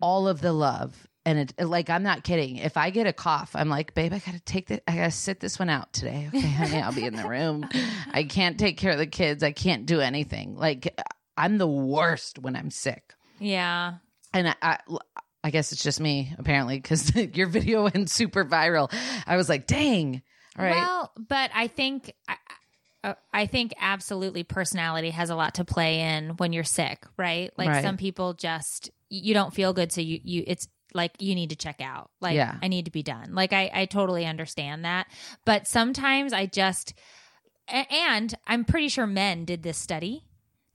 all 0.01 0.28
of 0.28 0.40
the 0.40 0.53
love. 0.53 1.07
And 1.26 1.38
it 1.38 1.64
like 1.64 1.88
I'm 1.88 2.02
not 2.02 2.22
kidding. 2.22 2.56
If 2.56 2.76
I 2.76 2.90
get 2.90 3.06
a 3.06 3.12
cough, 3.12 3.52
I'm 3.54 3.68
like, 3.70 3.94
babe, 3.94 4.12
I 4.12 4.18
gotta 4.18 4.40
take 4.40 4.66
the 4.68 4.82
I 4.90 4.96
gotta 4.96 5.10
sit 5.10 5.40
this 5.40 5.58
one 5.58 5.70
out 5.70 5.92
today. 5.92 6.28
Okay, 6.28 6.40
honey, 6.40 6.80
I'll 6.82 6.92
be 6.92 7.04
in 7.04 7.16
the 7.16 7.26
room. 7.28 7.66
I 8.12 8.24
can't 8.24 8.58
take 8.58 8.76
care 8.76 8.92
of 8.92 8.98
the 8.98 9.06
kids. 9.06 9.42
I 9.42 9.52
can't 9.52 9.86
do 9.86 10.00
anything. 10.00 10.54
Like 10.56 10.98
I'm 11.36 11.56
the 11.58 11.66
worst 11.66 12.38
when 12.38 12.54
I'm 12.56 12.70
sick. 12.70 13.14
Yeah. 13.40 13.94
And 14.34 14.48
I, 14.48 14.54
I, 14.62 14.78
I 15.42 15.50
guess 15.50 15.72
it's 15.72 15.82
just 15.82 15.98
me 16.00 16.34
apparently 16.38 16.76
because 16.76 17.14
your 17.34 17.46
video 17.46 17.84
went 17.84 18.10
super 18.10 18.44
viral. 18.44 18.92
I 19.26 19.36
was 19.36 19.48
like, 19.48 19.66
dang. 19.66 20.20
All 20.58 20.64
right. 20.64 20.74
Well, 20.76 21.10
but 21.16 21.50
I 21.54 21.68
think 21.68 22.12
I, 22.28 22.32
I- 22.34 23.08
uh, 23.10 23.14
I 23.34 23.44
think 23.44 23.74
absolutely 23.78 24.44
personality 24.44 25.10
has 25.10 25.28
a 25.28 25.36
lot 25.36 25.56
to 25.56 25.64
play 25.66 26.00
in 26.00 26.30
when 26.38 26.54
you're 26.54 26.64
sick, 26.64 27.04
right? 27.18 27.50
Like 27.58 27.68
Right. 27.68 27.82
some 27.84 27.98
people 27.98 28.32
just 28.32 28.90
you 29.10 29.34
don't 29.34 29.52
feel 29.52 29.74
good, 29.74 29.92
so 29.92 30.00
you 30.00 30.20
you 30.24 30.42
it's 30.46 30.68
like 30.95 31.12
you 31.20 31.34
need 31.34 31.51
to 31.51 31.57
check 31.57 31.80
out. 31.80 32.11
Like 32.20 32.36
Yeah. 32.36 32.57
I 32.62 32.68
need 32.68 32.84
to 32.86 32.90
be 32.90 33.03
done. 33.03 33.34
Like 33.34 33.53
I 33.53 33.70
I 33.74 33.84
totally 33.86 34.24
understand 34.24 34.84
that, 34.84 35.07
but 35.45 35.66
sometimes 35.66 36.32
I 36.32 36.47
just 36.47 36.95
and 37.68 38.34
I'm 38.47 38.64
pretty 38.64 38.88
sure 38.88 39.07
men 39.07 39.45
did 39.45 39.62
this 39.62 39.78
study 39.78 40.24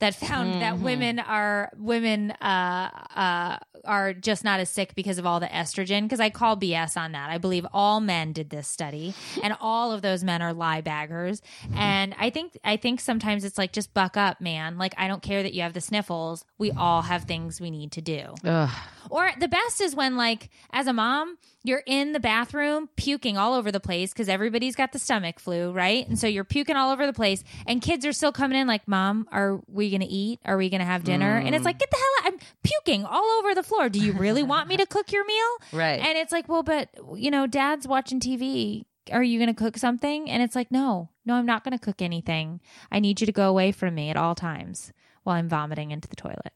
that 0.00 0.14
found 0.14 0.60
that 0.62 0.74
Mhm. 0.74 0.80
women 0.82 1.18
are 1.18 1.70
women 1.76 2.30
uh 2.32 2.90
uh 3.14 3.58
are 3.84 4.12
just 4.12 4.44
not 4.44 4.60
as 4.60 4.70
sick 4.70 4.94
because 4.94 5.18
of 5.18 5.26
all 5.26 5.40
the 5.40 5.46
estrogen 5.46 6.02
because 6.02 6.20
I 6.20 6.30
call 6.30 6.56
BS 6.56 6.96
on 6.96 7.12
that. 7.12 7.30
I 7.30 7.38
believe 7.38 7.66
all 7.72 8.00
men 8.00 8.32
did 8.32 8.50
this 8.50 8.68
study 8.68 9.14
and 9.42 9.56
all 9.60 9.92
of 9.92 10.02
those 10.02 10.24
men 10.24 10.42
are 10.42 10.52
lie 10.52 10.80
baggers. 10.80 11.40
Mm-hmm. 11.64 11.78
And 11.78 12.14
I 12.18 12.30
think 12.30 12.58
I 12.64 12.76
think 12.76 13.00
sometimes 13.00 13.44
it's 13.44 13.58
like 13.58 13.72
just 13.72 13.94
buck 13.94 14.16
up, 14.16 14.40
man. 14.40 14.78
Like 14.78 14.94
I 14.96 15.08
don't 15.08 15.22
care 15.22 15.42
that 15.42 15.54
you 15.54 15.62
have 15.62 15.72
the 15.72 15.80
sniffles. 15.80 16.44
We 16.58 16.70
all 16.70 17.02
have 17.02 17.24
things 17.24 17.60
we 17.60 17.70
need 17.70 17.92
to 17.92 18.00
do. 18.00 18.34
Ugh. 18.44 18.70
Or 19.10 19.30
the 19.38 19.48
best 19.48 19.80
is 19.80 19.94
when, 19.94 20.16
like, 20.16 20.50
as 20.72 20.86
a 20.86 20.92
mom, 20.92 21.36
you're 21.64 21.82
in 21.84 22.12
the 22.12 22.20
bathroom 22.20 22.88
puking 22.96 23.36
all 23.36 23.54
over 23.54 23.72
the 23.72 23.80
place 23.80 24.12
because 24.12 24.28
everybody's 24.28 24.76
got 24.76 24.92
the 24.92 24.98
stomach 24.98 25.40
flu, 25.40 25.72
right? 25.72 26.06
And 26.06 26.18
so 26.18 26.26
you're 26.26 26.44
puking 26.44 26.76
all 26.76 26.92
over 26.92 27.06
the 27.06 27.12
place, 27.12 27.42
and 27.66 27.82
kids 27.82 28.06
are 28.06 28.12
still 28.12 28.32
coming 28.32 28.58
in, 28.58 28.66
like, 28.66 28.86
Mom, 28.86 29.28
are 29.32 29.60
we 29.66 29.90
going 29.90 30.00
to 30.00 30.06
eat? 30.06 30.38
Are 30.44 30.56
we 30.56 30.70
going 30.70 30.80
to 30.80 30.86
have 30.86 31.04
dinner? 31.04 31.36
And 31.36 31.54
it's 31.54 31.62
mm. 31.62 31.66
like, 31.66 31.78
get 31.78 31.90
the 31.90 31.96
hell 31.96 32.26
out. 32.26 32.32
I'm 32.32 32.38
puking 32.62 33.04
all 33.04 33.38
over 33.40 33.54
the 33.54 33.62
floor. 33.70 33.88
Do 33.88 33.98
you 34.00 34.12
really 34.12 34.42
want 34.42 34.68
me 34.68 34.76
to 34.76 34.86
cook 34.86 35.12
your 35.12 35.24
meal? 35.26 35.36
Right. 35.72 36.00
And 36.00 36.18
it's 36.18 36.32
like, 36.32 36.48
well, 36.48 36.62
but, 36.62 36.88
you 37.14 37.30
know, 37.30 37.46
dad's 37.46 37.86
watching 37.86 38.18
TV. 38.20 38.84
Are 39.12 39.22
you 39.22 39.38
going 39.38 39.54
to 39.54 39.58
cook 39.58 39.76
something? 39.78 40.28
And 40.28 40.42
it's 40.42 40.54
like, 40.56 40.70
no, 40.70 41.08
no, 41.24 41.34
I'm 41.34 41.46
not 41.46 41.64
going 41.64 41.76
to 41.78 41.82
cook 41.84 42.02
anything. 42.02 42.60
I 42.90 42.98
need 42.98 43.20
you 43.20 43.26
to 43.26 43.32
go 43.32 43.48
away 43.48 43.72
from 43.72 43.94
me 43.94 44.10
at 44.10 44.16
all 44.16 44.34
times 44.34 44.92
while 45.22 45.36
I'm 45.36 45.48
vomiting 45.48 45.90
into 45.90 46.08
the 46.08 46.16
toilet. 46.16 46.52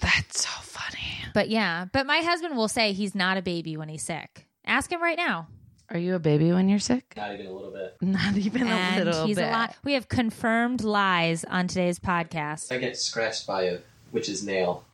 That's 0.00 0.42
so 0.42 0.50
funny. 0.60 1.22
But 1.34 1.48
yeah, 1.48 1.86
but 1.92 2.06
my 2.06 2.18
husband 2.18 2.56
will 2.56 2.68
say 2.68 2.92
he's 2.92 3.14
not 3.14 3.36
a 3.36 3.42
baby 3.42 3.76
when 3.76 3.88
he's 3.88 4.02
sick. 4.02 4.46
Ask 4.66 4.90
him 4.92 5.02
right 5.02 5.16
now. 5.16 5.48
Are 5.90 5.98
you 5.98 6.14
a 6.14 6.18
baby 6.18 6.52
when 6.52 6.68
you're 6.68 6.78
sick? 6.78 7.14
Not 7.16 7.32
even 7.32 7.46
a 7.46 7.52
little 7.52 7.72
bit. 7.72 7.96
Not 8.02 8.36
even 8.36 8.66
and 8.66 9.02
a 9.02 9.04
little 9.06 9.26
he's 9.26 9.36
bit. 9.36 9.48
a 9.48 9.50
lot. 9.50 9.76
We 9.84 9.94
have 9.94 10.08
confirmed 10.08 10.84
lies 10.84 11.44
on 11.44 11.66
today's 11.68 11.98
podcast. 11.98 12.70
I 12.70 12.78
get 12.78 12.98
scratched 12.98 13.46
by 13.46 13.62
a 13.62 13.78
witch's 14.12 14.44
nail. 14.46 14.84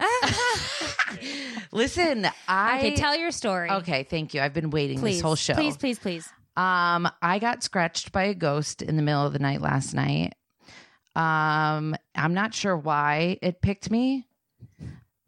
Listen, 1.73 2.29
I 2.49 2.79
okay, 2.79 2.95
tell 2.95 3.17
your 3.17 3.31
story. 3.31 3.71
Okay, 3.71 4.05
thank 4.05 4.35
you. 4.35 4.41
I've 4.41 4.55
been 4.55 4.71
waiting 4.71 4.99
please, 4.99 5.17
this 5.17 5.23
whole 5.23 5.37
show. 5.37 5.55
Please, 5.55 5.77
please, 5.77 5.99
please. 5.99 6.29
Um, 6.57 7.09
I 7.21 7.39
got 7.41 7.63
scratched 7.63 8.13
by 8.13 8.25
a 8.25 8.35
ghost 8.35 8.81
in 8.83 8.97
the 8.97 9.03
middle 9.03 9.27
of 9.27 9.33
the 9.33 9.39
night 9.41 9.61
last 9.61 9.93
night. 9.93 10.35
Um, 11.17 11.97
I'm 12.15 12.35
not 12.35 12.55
sure 12.55 12.77
why 12.77 13.39
it 13.43 13.61
picked 13.61 13.91
me, 13.91 14.27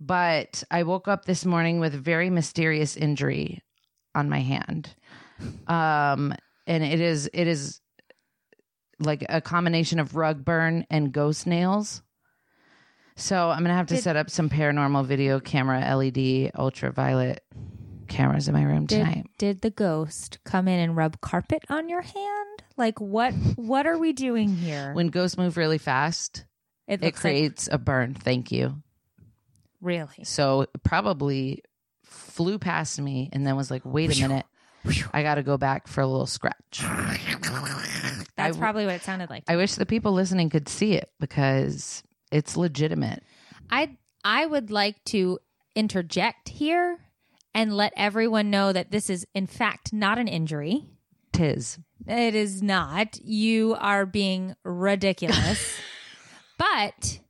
but 0.00 0.62
I 0.70 0.82
woke 0.82 1.08
up 1.08 1.24
this 1.24 1.44
morning 1.44 1.80
with 1.80 1.94
a 1.94 1.98
very 1.98 2.30
mysterious 2.30 2.96
injury 2.96 3.62
on 4.14 4.28
my 4.28 4.40
hand. 4.40 4.94
Um, 5.68 6.34
and 6.66 6.82
it 6.82 7.00
is 7.00 7.30
it 7.32 7.46
is 7.46 7.80
like 8.98 9.24
a 9.28 9.40
combination 9.40 9.98
of 9.98 10.16
rug 10.16 10.44
burn 10.44 10.86
and 10.90 11.12
ghost 11.12 11.46
nails. 11.46 12.02
So 13.16 13.50
I'm 13.50 13.62
gonna 13.62 13.74
have 13.74 13.86
to 13.88 13.94
Did- 13.94 14.02
set 14.04 14.16
up 14.16 14.30
some 14.30 14.48
paranormal 14.50 15.06
video 15.06 15.40
camera 15.40 15.80
LED 15.96 16.50
ultraviolet 16.54 17.42
cameras 18.08 18.46
in 18.46 18.54
my 18.54 18.62
room 18.62 18.86
Did, 18.86 18.98
tonight. 18.98 19.26
did 19.38 19.60
the 19.62 19.70
ghost 19.70 20.38
come 20.44 20.68
in 20.68 20.78
and 20.78 20.96
rub 20.96 21.20
carpet 21.20 21.64
on 21.68 21.88
your 21.88 22.02
hand? 22.02 22.62
Like 22.76 23.00
what? 23.00 23.32
What 23.56 23.86
are 23.86 23.96
we 23.98 24.12
doing 24.12 24.50
here? 24.54 24.92
When 24.92 25.08
ghosts 25.08 25.38
move 25.38 25.56
really 25.56 25.78
fast, 25.78 26.44
it 26.86 26.94
it 26.94 27.02
looks 27.02 27.24
like 27.24 27.32
creates 27.32 27.68
a 27.72 27.78
burn. 27.78 28.14
Thank 28.14 28.52
you. 28.52 28.82
really. 29.80 30.24
So 30.24 30.62
it 30.62 30.70
probably 30.82 31.62
flew 32.04 32.58
past 32.58 33.00
me 33.00 33.30
and 33.32 33.46
then 33.46 33.56
was 33.56 33.70
like, 33.70 33.82
wait 33.84 34.16
a 34.16 34.20
minute, 34.20 34.44
I 35.12 35.22
got 35.22 35.36
to 35.36 35.42
go 35.42 35.56
back 35.56 35.88
for 35.88 36.00
a 36.02 36.06
little 36.06 36.26
scratch. 36.26 36.80
That's 38.36 38.56
I- 38.56 38.58
probably 38.60 38.84
what 38.84 38.94
it 38.96 39.02
sounded 39.02 39.30
like. 39.30 39.44
I 39.48 39.56
wish 39.56 39.74
the 39.74 39.86
people 39.86 40.12
listening 40.12 40.50
could 40.50 40.68
see 40.68 40.92
it 40.92 41.10
because 41.18 42.02
it's 42.30 42.56
legitimate. 42.56 43.22
I 43.70 43.96
I 44.24 44.46
would 44.46 44.70
like 44.70 45.02
to 45.06 45.38
interject 45.74 46.48
here 46.48 46.98
and 47.54 47.76
let 47.76 47.92
everyone 47.96 48.50
know 48.50 48.72
that 48.72 48.90
this 48.90 49.08
is 49.10 49.26
in 49.34 49.46
fact 49.46 49.92
not 49.92 50.18
an 50.18 50.28
injury. 50.28 50.84
Tis. 51.32 51.78
It 52.06 52.34
is 52.34 52.62
not. 52.62 53.18
You 53.20 53.76
are 53.78 54.06
being 54.06 54.54
ridiculous. 54.64 55.78
but 56.58 57.20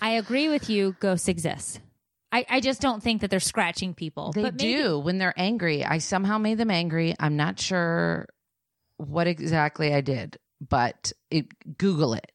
I 0.00 0.10
agree 0.12 0.48
with 0.48 0.70
you, 0.70 0.96
ghosts 1.00 1.28
exist. 1.28 1.80
I, 2.32 2.46
I 2.48 2.60
just 2.60 2.80
don't 2.80 3.02
think 3.02 3.20
that 3.20 3.30
they're 3.30 3.40
scratching 3.40 3.94
people. 3.94 4.32
They 4.32 4.42
but 4.42 4.54
maybe- 4.54 4.76
do 4.76 4.98
when 4.98 5.18
they're 5.18 5.34
angry. 5.36 5.84
I 5.84 5.98
somehow 5.98 6.38
made 6.38 6.58
them 6.58 6.70
angry. 6.70 7.14
I'm 7.18 7.36
not 7.36 7.58
sure 7.58 8.28
what 8.96 9.26
exactly 9.26 9.92
I 9.92 10.00
did, 10.00 10.38
but 10.60 11.12
it, 11.30 11.46
Google 11.78 12.14
it. 12.14 12.30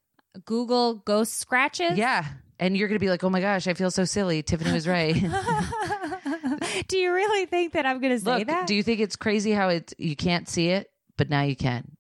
Google 0.46 0.96
ghost 0.96 1.40
scratches. 1.40 1.98
Yeah. 1.98 2.26
And 2.60 2.78
you're 2.78 2.88
going 2.88 3.00
to 3.00 3.04
be 3.04 3.10
like, 3.10 3.24
oh 3.24 3.30
my 3.30 3.42
gosh, 3.42 3.68
I 3.68 3.74
feel 3.74 3.92
so 3.92 4.06
silly. 4.06 4.42
Tiffany 4.42 4.72
was 4.72 4.88
right. 4.88 5.14
do 6.88 6.98
you 6.98 7.14
really 7.14 7.46
think 7.46 7.74
that 7.74 7.86
I'm 7.86 8.00
going 8.00 8.14
to 8.14 8.20
say 8.20 8.40
Look, 8.40 8.48
that? 8.48 8.68
do 8.68 8.76
you 8.76 8.84
think 8.84 9.00
it's 9.00 9.16
crazy 9.16 9.52
how 9.52 9.70
it 9.70 9.94
you 9.98 10.16
can't 10.16 10.48
see 10.48 10.70
it, 10.70 10.90
but 11.18 11.30
now 11.30 11.42
you 11.42 11.56
can? 11.56 11.98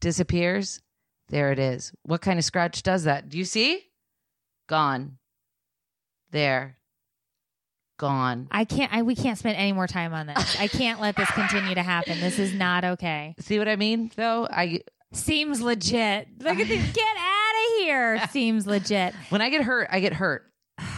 Disappears. 0.00 0.80
There 1.28 1.52
it 1.52 1.58
is. 1.58 1.92
What 2.02 2.20
kind 2.20 2.38
of 2.38 2.44
scratch 2.44 2.82
does 2.82 3.04
that? 3.04 3.28
Do 3.28 3.38
you 3.38 3.44
see? 3.44 3.82
Gone. 4.68 5.18
There. 6.30 6.78
Gone. 7.96 8.48
I 8.50 8.64
can't. 8.64 8.92
I, 8.92 9.02
we 9.02 9.14
can't 9.14 9.38
spend 9.38 9.56
any 9.56 9.72
more 9.72 9.86
time 9.86 10.12
on 10.12 10.26
this. 10.26 10.58
I 10.58 10.66
can't 10.66 11.00
let 11.00 11.16
this 11.16 11.30
continue 11.30 11.74
to 11.76 11.82
happen. 11.82 12.20
This 12.20 12.38
is 12.38 12.52
not 12.52 12.84
okay. 12.84 13.34
See 13.40 13.58
what 13.58 13.68
I 13.68 13.76
mean? 13.76 14.10
Though 14.16 14.48
I 14.50 14.80
Seems 15.14 15.60
legit. 15.60 16.28
Look 16.40 16.58
at 16.58 16.68
this. 16.68 16.92
get 16.92 17.16
out 17.16 17.52
of 17.66 17.82
here. 17.82 18.26
Seems 18.28 18.66
legit. 18.66 19.14
when 19.30 19.40
I 19.40 19.50
get 19.50 19.62
hurt, 19.62 19.88
I 19.90 20.00
get 20.00 20.12
hurt, 20.12 20.44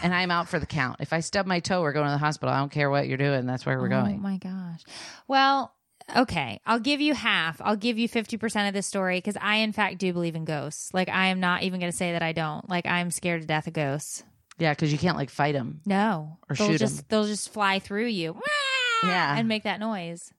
and 0.03 0.15
I'm 0.15 0.31
out 0.31 0.49
for 0.49 0.59
the 0.59 0.67
count. 0.67 1.01
If 1.01 1.13
I 1.13 1.21
stub 1.21 1.47
my 1.47 1.61
toe 1.61 1.83
we're 1.83 1.93
going 1.93 2.07
to 2.07 2.13
the 2.13 2.19
hospital, 2.19 2.55
I 2.55 2.59
don't 2.59 2.73
care 2.73 2.91
what 2.91 3.07
you're 3.07 3.19
doing. 3.19 3.47
That's 3.47 3.65
where 3.67 3.79
we're 3.79 3.87
Oh 3.87 4.03
going. 4.03 4.17
Oh 4.17 4.19
my 4.19 4.39
gosh. 4.39 4.83
Well, 5.29 5.75
okay. 6.17 6.61
I'll 6.67 6.81
give 6.81 7.01
you 7.01 7.15
half. 7.15 7.61
I'll 7.63 7.77
give 7.77 7.99
you 7.99 8.09
50% 8.09 8.69
of 8.69 8.75
this 8.75 8.87
story 8.87 9.19
because 9.19 9.37
I, 9.41 9.57
in 9.57 9.73
fact, 9.73 9.99
do 9.99 10.13
believe 10.13 10.35
in 10.35 10.45
ghosts. 10.45 10.93
Like, 10.95 11.09
I 11.09 11.27
am 11.27 11.41
not 11.41 11.63
even 11.63 11.81
going 11.81 11.93
to 11.93 11.97
say 11.97 12.13
that 12.13 12.23
I 12.23 12.33
don't. 12.33 12.69
Like, 12.69 12.87
I'm 12.87 13.11
scared 13.11 13.43
to 13.43 13.47
death 13.47 13.67
of 13.67 13.75
ghosts. 13.75 14.25
Yeah, 14.59 14.73
because 14.73 14.91
you 14.91 14.99
can't 14.99 15.19
like 15.19 15.29
fight 15.31 15.53
them. 15.53 15.81
No. 15.85 16.39
Or 16.49 16.57
they'll 16.57 16.69
shoot 16.69 16.79
just, 16.79 17.09
They'll 17.09 17.27
just 17.27 17.53
fly 17.53 17.79
through 17.79 18.07
you. 18.07 18.41
Yeah. 19.03 19.37
And 19.37 19.47
make 19.49 19.65
that 19.65 19.79
noise. 19.79 20.33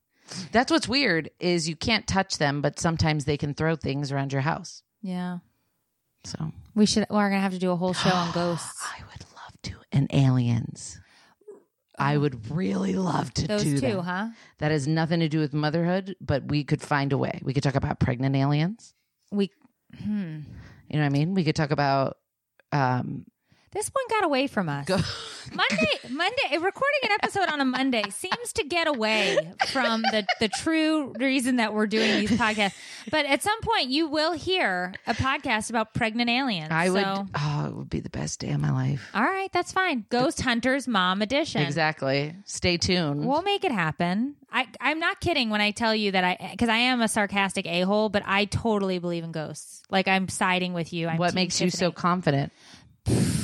That's 0.52 0.72
what's 0.72 0.88
weird 0.88 1.30
is 1.40 1.68
you 1.70 1.76
can't 1.76 2.06
touch 2.08 2.38
them, 2.38 2.62
but 2.62 2.80
sometimes 2.80 3.26
they 3.26 3.38
can 3.38 3.54
throw 3.54 3.76
things 3.76 4.12
around 4.12 4.32
your 4.34 4.42
house. 4.42 4.84
Yeah. 5.02 5.40
So 6.24 6.52
We 6.76 6.86
should, 6.86 7.06
we're 7.10 7.30
going 7.30 7.34
to 7.34 7.40
have 7.40 7.54
to 7.54 7.60
do 7.60 7.72
a 7.72 7.76
whole 7.76 7.94
show 7.94 8.10
on 8.10 8.32
ghosts. 8.34 8.84
I 8.84 9.02
would 9.04 9.26
love 9.36 9.62
to. 9.64 9.76
And 9.92 10.10
aliens. 10.14 11.00
I 12.00 12.18
would 12.18 12.52
really 12.52 12.94
love 12.94 13.34
to 13.36 13.48
Those 13.48 13.64
do 13.64 13.80
two, 13.80 13.88
that. 13.98 14.02
huh? 14.04 14.28
That 14.60 14.72
has 14.72 14.88
nothing 14.88 15.20
to 15.22 15.30
do 15.30 15.40
with 15.40 15.54
motherhood, 15.54 16.16
but 16.22 16.44
we 16.48 16.64
could 16.64 16.82
find 16.82 17.12
a 17.12 17.18
way. 17.18 17.40
We 17.44 17.54
could 17.54 17.64
talk 17.64 17.76
about 17.76 18.00
pregnant 18.00 18.36
aliens. 18.36 18.94
We, 19.32 19.50
hmm. 20.04 20.40
You 20.90 20.94
know 20.98 21.00
what 21.00 21.06
I 21.06 21.10
mean? 21.10 21.34
We 21.34 21.44
could 21.44 21.56
talk 21.56 21.72
about 21.72 22.18
um 22.72 23.26
This 23.78 23.92
one 23.94 24.06
got 24.10 24.26
away 24.26 24.48
from 24.48 24.70
us. 24.70 24.90
Monday, 24.90 26.00
Monday, 26.10 26.58
recording 26.58 27.00
an 27.04 27.12
episode 27.12 27.48
on 27.48 27.62
a 27.62 27.66
Monday 27.66 28.02
seems 28.10 28.54
to 28.54 28.64
get 28.64 28.88
away 28.88 29.38
from 29.68 30.02
the 30.02 30.26
the 30.40 30.50
true 30.50 31.14
reason 31.20 31.58
that 31.58 31.76
we're 31.76 31.86
doing 31.86 32.22
these 32.22 32.32
podcasts. 32.32 32.74
But 33.12 33.28
at 33.28 33.44
some 33.44 33.62
point, 33.62 33.90
you 33.90 34.08
will 34.08 34.32
hear 34.32 34.96
a 35.06 35.14
podcast 35.14 35.70
about 35.70 35.94
pregnant 35.94 36.28
aliens. 36.28 36.70
I 36.72 36.90
would 36.90 37.06
oh, 37.06 37.66
it 37.68 37.74
would 37.76 37.90
be 37.90 38.00
the 38.00 38.10
best 38.10 38.40
day 38.40 38.50
of 38.50 38.60
my 38.60 38.72
life. 38.72 39.12
all 39.14 39.22
right, 39.22 39.54
that's 39.54 39.72
fine. 39.72 40.06
Ghost 40.10 40.42
Hunters 40.42 40.88
Mom 40.88 41.22
Edition. 41.22 41.62
Exactly. 41.62 42.34
Stay 42.46 42.78
tuned. 42.78 43.28
We'll 43.28 43.44
make 43.44 43.64
it 43.64 43.72
happen. 43.72 44.38
I, 44.52 44.68
I'm 44.80 45.00
not 45.00 45.20
kidding 45.20 45.50
when 45.50 45.62
I 45.62 45.72
tell 45.72 45.94
you 45.94 46.14
that 46.14 46.24
I, 46.24 46.50
because 46.52 46.70
I 46.70 46.78
am 46.78 47.02
a 47.02 47.08
sarcastic 47.08 47.68
a 47.68 47.82
hole, 47.82 48.10
but 48.10 48.24
I 48.26 48.46
totally 48.46 48.98
believe 48.98 49.24
in 49.24 49.32
ghosts. 49.32 49.84
Like 49.90 50.08
I'm 50.08 50.30
siding 50.30 50.74
with 50.74 50.94
you. 50.94 51.08
I'm 51.08 51.18
what 51.18 51.36
makes 51.36 51.62
you 51.62 51.70
so 51.70 51.92
confident? 51.92 52.52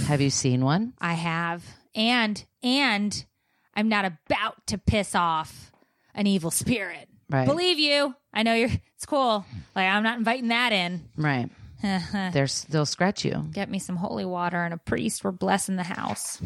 Have 0.07 0.22
you 0.22 0.30
seen 0.30 0.64
one? 0.66 0.93
I 0.99 1.14
have, 1.14 1.64
and 1.95 2.43
and 2.61 3.26
I'm 3.74 3.89
not 3.89 4.05
about 4.05 4.66
to 4.68 4.78
piss 4.78 5.16
off 5.16 5.72
an 6.14 6.28
evil 6.28 6.51
spirit. 6.51 7.07
Right. 7.30 7.45
Believe 7.47 7.80
you. 7.80 8.14
I 8.34 8.43
know 8.43 8.53
you're. 8.53 8.70
It's 8.95 9.05
cool. 9.05 9.45
Like 9.76 9.88
I'm 9.88 10.03
not 10.03 10.18
inviting 10.18 10.49
that 10.49 10.72
in. 10.74 11.09
Right. 11.18 11.49
They're, 11.84 12.43
s- 12.43 12.64
they'll 12.70 12.86
scratch 12.86 13.26
you. 13.26 13.43
Get 13.51 13.70
me 13.70 13.78
some 13.78 13.97
holy 13.97 14.24
water 14.24 14.64
and 14.64 14.74
a 14.74 14.78
priest. 14.78 15.22
We're 15.24 15.32
blessing 15.32 15.76
the 15.76 15.84
house. 15.84 16.39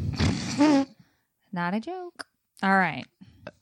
not 1.51 1.76
a 1.76 1.80
joke. 1.80 2.26
All 2.63 2.76
right. 2.76 3.05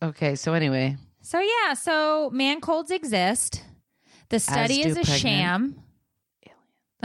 Okay, 0.01 0.35
so 0.35 0.53
anyway, 0.53 0.95
So 1.21 1.39
yeah. 1.41 1.73
So 1.73 2.29
man 2.31 2.61
colds 2.61 2.91
exist. 2.91 3.61
The 4.29 4.39
study 4.39 4.79
is 4.81 4.93
a 4.93 5.01
pregnant 5.01 5.19
sham. 5.19 5.83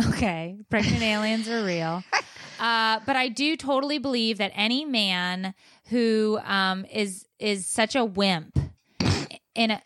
Okay, 0.08 0.56
pregnant 0.70 1.02
aliens 1.02 1.48
are 1.48 1.64
real. 1.64 2.02
Uh, 2.60 3.00
but 3.06 3.16
I 3.16 3.28
do 3.28 3.56
totally 3.56 3.98
believe 3.98 4.38
that 4.38 4.52
any 4.54 4.84
man 4.84 5.54
who 5.88 6.38
um, 6.44 6.84
is 6.84 7.26
is 7.38 7.66
such 7.66 7.96
a 7.96 8.04
wimp 8.04 8.58
in 9.54 9.70
a 9.70 9.82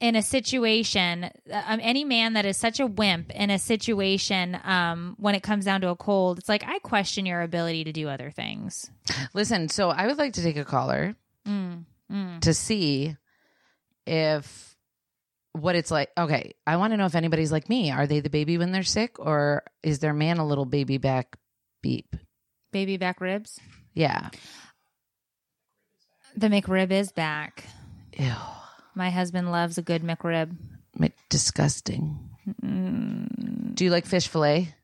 in 0.00 0.16
a 0.16 0.22
situation, 0.22 1.30
um, 1.52 1.78
any 1.80 2.04
man 2.04 2.32
that 2.32 2.44
is 2.44 2.56
such 2.56 2.80
a 2.80 2.86
wimp 2.86 3.30
in 3.30 3.50
a 3.50 3.58
situation 3.58 4.58
um, 4.64 5.14
when 5.16 5.36
it 5.36 5.44
comes 5.44 5.64
down 5.64 5.80
to 5.80 5.90
a 5.90 5.96
cold, 5.96 6.40
it's 6.40 6.48
like 6.48 6.64
I 6.66 6.80
question 6.80 7.24
your 7.24 7.40
ability 7.40 7.84
to 7.84 7.92
do 7.92 8.08
other 8.08 8.32
things. 8.32 8.90
Listen, 9.32 9.68
so 9.68 9.90
I 9.90 10.08
would 10.08 10.18
like 10.18 10.32
to 10.34 10.42
take 10.42 10.56
a 10.56 10.64
caller 10.64 11.14
Mm, 11.46 11.84
mm. 12.10 12.40
to 12.40 12.52
see 12.52 13.16
if 14.06 14.76
what 15.52 15.76
it's 15.76 15.90
like. 15.92 16.10
Okay, 16.18 16.54
I 16.66 16.76
want 16.76 16.92
to 16.92 16.96
know 16.96 17.06
if 17.06 17.14
anybody's 17.14 17.52
like 17.52 17.68
me. 17.68 17.92
Are 17.92 18.06
they 18.06 18.18
the 18.20 18.30
baby 18.30 18.58
when 18.58 18.72
they're 18.72 18.82
sick, 18.82 19.20
or 19.20 19.62
is 19.84 20.00
their 20.00 20.14
man 20.14 20.38
a 20.38 20.46
little 20.46 20.64
baby 20.64 20.98
back 20.98 21.36
beep? 21.82 22.16
Baby 22.72 22.96
back 22.96 23.20
ribs. 23.20 23.60
Yeah. 23.94 24.30
The 26.36 26.48
McRib 26.48 26.90
is 26.90 27.12
back. 27.12 27.64
Ew. 28.18 28.32
My 28.94 29.10
husband 29.10 29.50
loves 29.52 29.76
a 29.78 29.82
good 29.82 30.02
McRib. 30.02 30.56
Mc- 30.96 31.12
Disgusting. 31.28 32.18
Mm. 32.64 33.74
Do 33.74 33.84
you 33.84 33.90
like 33.90 34.06
fish 34.06 34.28
fillet? 34.28 34.74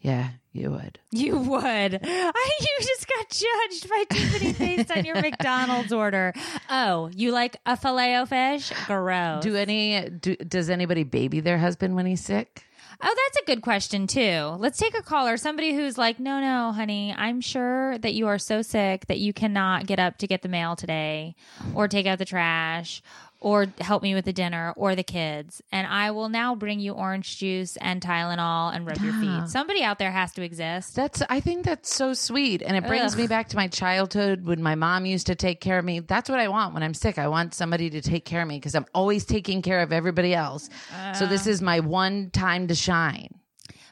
Yeah, 0.00 0.28
you 0.52 0.70
would. 0.70 0.98
You 1.10 1.38
would. 1.38 1.62
I, 1.64 2.50
you 2.60 2.76
just 2.78 3.06
got 3.08 3.30
judged 3.30 3.88
by 3.88 4.04
Tiffany 4.10 4.52
based 4.52 4.90
on 4.90 5.04
your 5.06 5.14
McDonald's 5.22 5.94
order. 5.94 6.34
Oh, 6.68 7.08
you 7.14 7.32
like 7.32 7.56
a 7.64 7.74
filet 7.76 8.18
o 8.18 8.26
fish? 8.26 8.70
Gross. 8.86 9.42
Do 9.42 9.56
any? 9.56 10.10
Do, 10.10 10.36
does 10.36 10.68
anybody 10.68 11.04
baby 11.04 11.40
their 11.40 11.56
husband 11.58 11.94
when 11.96 12.04
he's 12.04 12.22
sick? 12.22 12.64
Oh, 13.06 13.14
that's 13.14 13.42
a 13.42 13.44
good 13.44 13.60
question 13.60 14.06
too. 14.06 14.56
Let's 14.58 14.78
take 14.78 14.98
a 14.98 15.02
caller. 15.02 15.36
Somebody 15.36 15.74
who's 15.74 15.98
like, 15.98 16.18
no, 16.18 16.40
no, 16.40 16.72
honey, 16.72 17.14
I'm 17.14 17.42
sure 17.42 17.98
that 17.98 18.14
you 18.14 18.26
are 18.28 18.38
so 18.38 18.62
sick 18.62 19.06
that 19.08 19.18
you 19.18 19.34
cannot 19.34 19.86
get 19.86 19.98
up 19.98 20.16
to 20.18 20.26
get 20.26 20.40
the 20.40 20.48
mail 20.48 20.74
today, 20.74 21.36
or 21.74 21.86
take 21.86 22.06
out 22.06 22.18
the 22.18 22.24
trash, 22.24 23.02
or 23.44 23.66
help 23.78 24.02
me 24.02 24.14
with 24.14 24.24
the 24.24 24.32
dinner 24.32 24.72
or 24.74 24.96
the 24.96 25.02
kids, 25.02 25.60
and 25.70 25.86
I 25.86 26.12
will 26.12 26.30
now 26.30 26.54
bring 26.54 26.80
you 26.80 26.94
orange 26.94 27.38
juice 27.38 27.76
and 27.76 28.00
Tylenol 28.00 28.74
and 28.74 28.86
rub 28.86 28.96
your 29.02 29.12
feet. 29.12 29.48
Somebody 29.48 29.82
out 29.82 29.98
there 29.98 30.10
has 30.10 30.32
to 30.32 30.42
exist. 30.42 30.96
That's. 30.96 31.22
I 31.28 31.40
think 31.40 31.66
that's 31.66 31.94
so 31.94 32.14
sweet, 32.14 32.62
and 32.62 32.74
it 32.74 32.86
brings 32.86 33.12
Ugh. 33.12 33.18
me 33.18 33.26
back 33.26 33.50
to 33.50 33.56
my 33.56 33.68
childhood 33.68 34.46
when 34.46 34.62
my 34.62 34.74
mom 34.74 35.04
used 35.04 35.26
to 35.26 35.34
take 35.34 35.60
care 35.60 35.78
of 35.78 35.84
me. 35.84 36.00
That's 36.00 36.30
what 36.30 36.40
I 36.40 36.48
want 36.48 36.72
when 36.72 36.82
I'm 36.82 36.94
sick. 36.94 37.18
I 37.18 37.28
want 37.28 37.52
somebody 37.52 37.90
to 37.90 38.00
take 38.00 38.24
care 38.24 38.40
of 38.40 38.48
me 38.48 38.56
because 38.56 38.74
I'm 38.74 38.86
always 38.94 39.26
taking 39.26 39.60
care 39.60 39.82
of 39.82 39.92
everybody 39.92 40.34
else. 40.34 40.70
so 41.14 41.26
uh. 41.26 41.28
this 41.28 41.46
is 41.46 41.60
my 41.60 41.80
one 41.80 42.30
time 42.30 42.68
to 42.68 42.74
shine. 42.74 43.28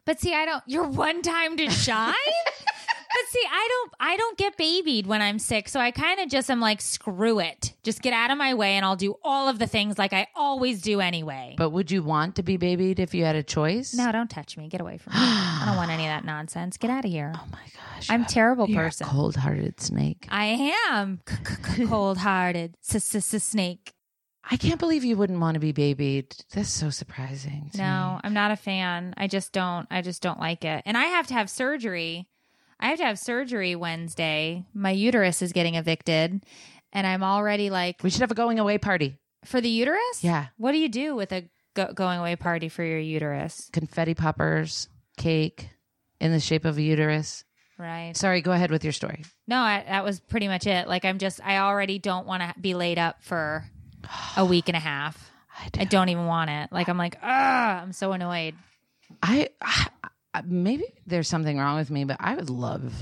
But 0.06 0.18
see, 0.18 0.34
I 0.34 0.46
don't. 0.46 0.62
Your 0.66 0.88
one 0.88 1.20
time 1.20 1.58
to 1.58 1.68
shine. 1.70 2.14
but 3.14 3.28
see, 3.30 3.42
I 3.50 3.68
don't. 3.70 3.92
I 4.00 4.16
don't 4.16 4.38
get 4.38 4.56
babied 4.56 5.06
when 5.06 5.22
I'm 5.22 5.38
sick, 5.38 5.68
so 5.68 5.78
I 5.80 5.90
kind 5.90 6.20
of 6.20 6.28
just 6.28 6.50
am 6.50 6.60
like, 6.60 6.80
screw 6.80 7.38
it. 7.40 7.74
Just 7.82 8.02
get 8.02 8.12
out 8.12 8.30
of 8.30 8.38
my 8.38 8.54
way, 8.54 8.72
and 8.72 8.84
I'll 8.84 8.96
do 8.96 9.16
all 9.22 9.48
of 9.48 9.58
the 9.58 9.66
things 9.66 9.98
like 9.98 10.12
I 10.12 10.26
always 10.34 10.82
do 10.82 11.00
anyway. 11.00 11.54
But 11.58 11.70
would 11.70 11.90
you 11.90 12.02
want 12.02 12.36
to 12.36 12.42
be 12.42 12.56
babied 12.56 12.98
if 13.00 13.14
you 13.14 13.24
had 13.24 13.36
a 13.36 13.42
choice? 13.42 13.94
no, 13.94 14.10
don't 14.12 14.30
touch 14.30 14.56
me. 14.56 14.68
Get 14.68 14.80
away 14.80 14.98
from 14.98 15.12
me. 15.12 15.18
I 15.20 15.64
don't 15.66 15.76
want 15.76 15.90
any 15.90 16.04
of 16.04 16.08
that 16.10 16.24
nonsense. 16.24 16.76
Get 16.76 16.90
out 16.90 17.04
of 17.04 17.10
here. 17.10 17.32
Oh 17.34 17.46
my 17.50 17.58
gosh, 17.94 18.08
I'm 18.10 18.22
a 18.22 18.26
terrible 18.26 18.68
you're 18.68 18.82
person. 18.84 19.06
a 19.06 19.10
cold-hearted 19.10 19.80
snake. 19.80 20.26
I 20.30 20.72
am 20.90 21.20
cold 21.88 22.18
hearted. 22.18 22.76
Snake. 22.82 23.92
I 24.44 24.56
can't 24.56 24.80
believe 24.80 25.04
you 25.04 25.16
wouldn't 25.16 25.38
want 25.40 25.54
to 25.54 25.60
be 25.60 25.72
babied. 25.72 26.34
That's 26.52 26.68
so 26.68 26.90
surprising. 26.90 27.70
to 27.72 27.78
No, 27.78 28.14
me. 28.14 28.20
I'm 28.24 28.34
not 28.34 28.50
a 28.50 28.56
fan. 28.56 29.14
I 29.16 29.28
just 29.28 29.52
don't. 29.52 29.86
I 29.90 30.02
just 30.02 30.20
don't 30.22 30.40
like 30.40 30.64
it. 30.64 30.82
And 30.84 30.96
I 30.98 31.04
have 31.04 31.28
to 31.28 31.34
have 31.34 31.48
surgery. 31.48 32.28
I 32.82 32.88
have 32.88 32.98
to 32.98 33.04
have 33.04 33.18
surgery 33.18 33.74
Wednesday. 33.76 34.64
My 34.74 34.90
uterus 34.90 35.40
is 35.40 35.52
getting 35.52 35.76
evicted, 35.76 36.44
and 36.92 37.06
I'm 37.06 37.22
already 37.22 37.70
like 37.70 38.02
we 38.02 38.10
should 38.10 38.20
have 38.22 38.30
a 38.32 38.34
going 38.34 38.58
away 38.58 38.76
party. 38.78 39.18
for 39.46 39.60
the 39.60 39.68
uterus. 39.70 40.22
Yeah, 40.22 40.46
What 40.58 40.72
do 40.72 40.78
you 40.78 40.88
do 40.88 41.14
with 41.16 41.32
a 41.32 41.48
go- 41.74 41.92
going 41.94 42.18
away 42.18 42.36
party 42.36 42.68
for 42.68 42.82
your 42.84 42.98
uterus? 42.98 43.70
confetti 43.72 44.14
poppers, 44.14 44.88
cake 45.16 45.70
in 46.20 46.30
the 46.32 46.40
shape 46.40 46.64
of 46.64 46.76
a 46.78 46.82
uterus. 46.82 47.44
Right. 47.78 48.16
Sorry, 48.16 48.42
go 48.42 48.52
ahead 48.52 48.70
with 48.70 48.84
your 48.84 48.92
story. 48.92 49.24
No, 49.48 49.58
I, 49.58 49.82
that 49.88 50.04
was 50.04 50.20
pretty 50.20 50.46
much 50.46 50.66
it. 50.66 50.86
Like 50.86 51.04
I'm 51.04 51.18
just. 51.18 51.40
I 51.42 51.58
already 51.58 51.98
don't 51.98 52.26
want 52.26 52.42
to 52.42 52.54
be 52.60 52.74
laid 52.74 52.98
up 52.98 53.22
for 53.22 53.64
a 54.36 54.44
week 54.44 54.68
and 54.68 54.76
a 54.76 54.80
half. 54.80 55.30
I 55.58 55.70
I 55.80 55.84
don't 55.84 56.08
even 56.08 56.26
want 56.26 56.50
it. 56.50 56.70
Like 56.72 56.88
I'm 56.88 56.98
like, 56.98 57.16
ah, 57.22 57.80
I'm 57.80 57.92
so 57.92 58.12
annoyed. 58.12 58.54
I, 59.22 59.48
I 59.60 59.86
maybe 60.44 60.84
there's 61.06 61.28
something 61.28 61.58
wrong 61.58 61.76
with 61.76 61.90
me, 61.90 62.04
but 62.04 62.16
I 62.20 62.34
would 62.34 62.50
love 62.50 62.92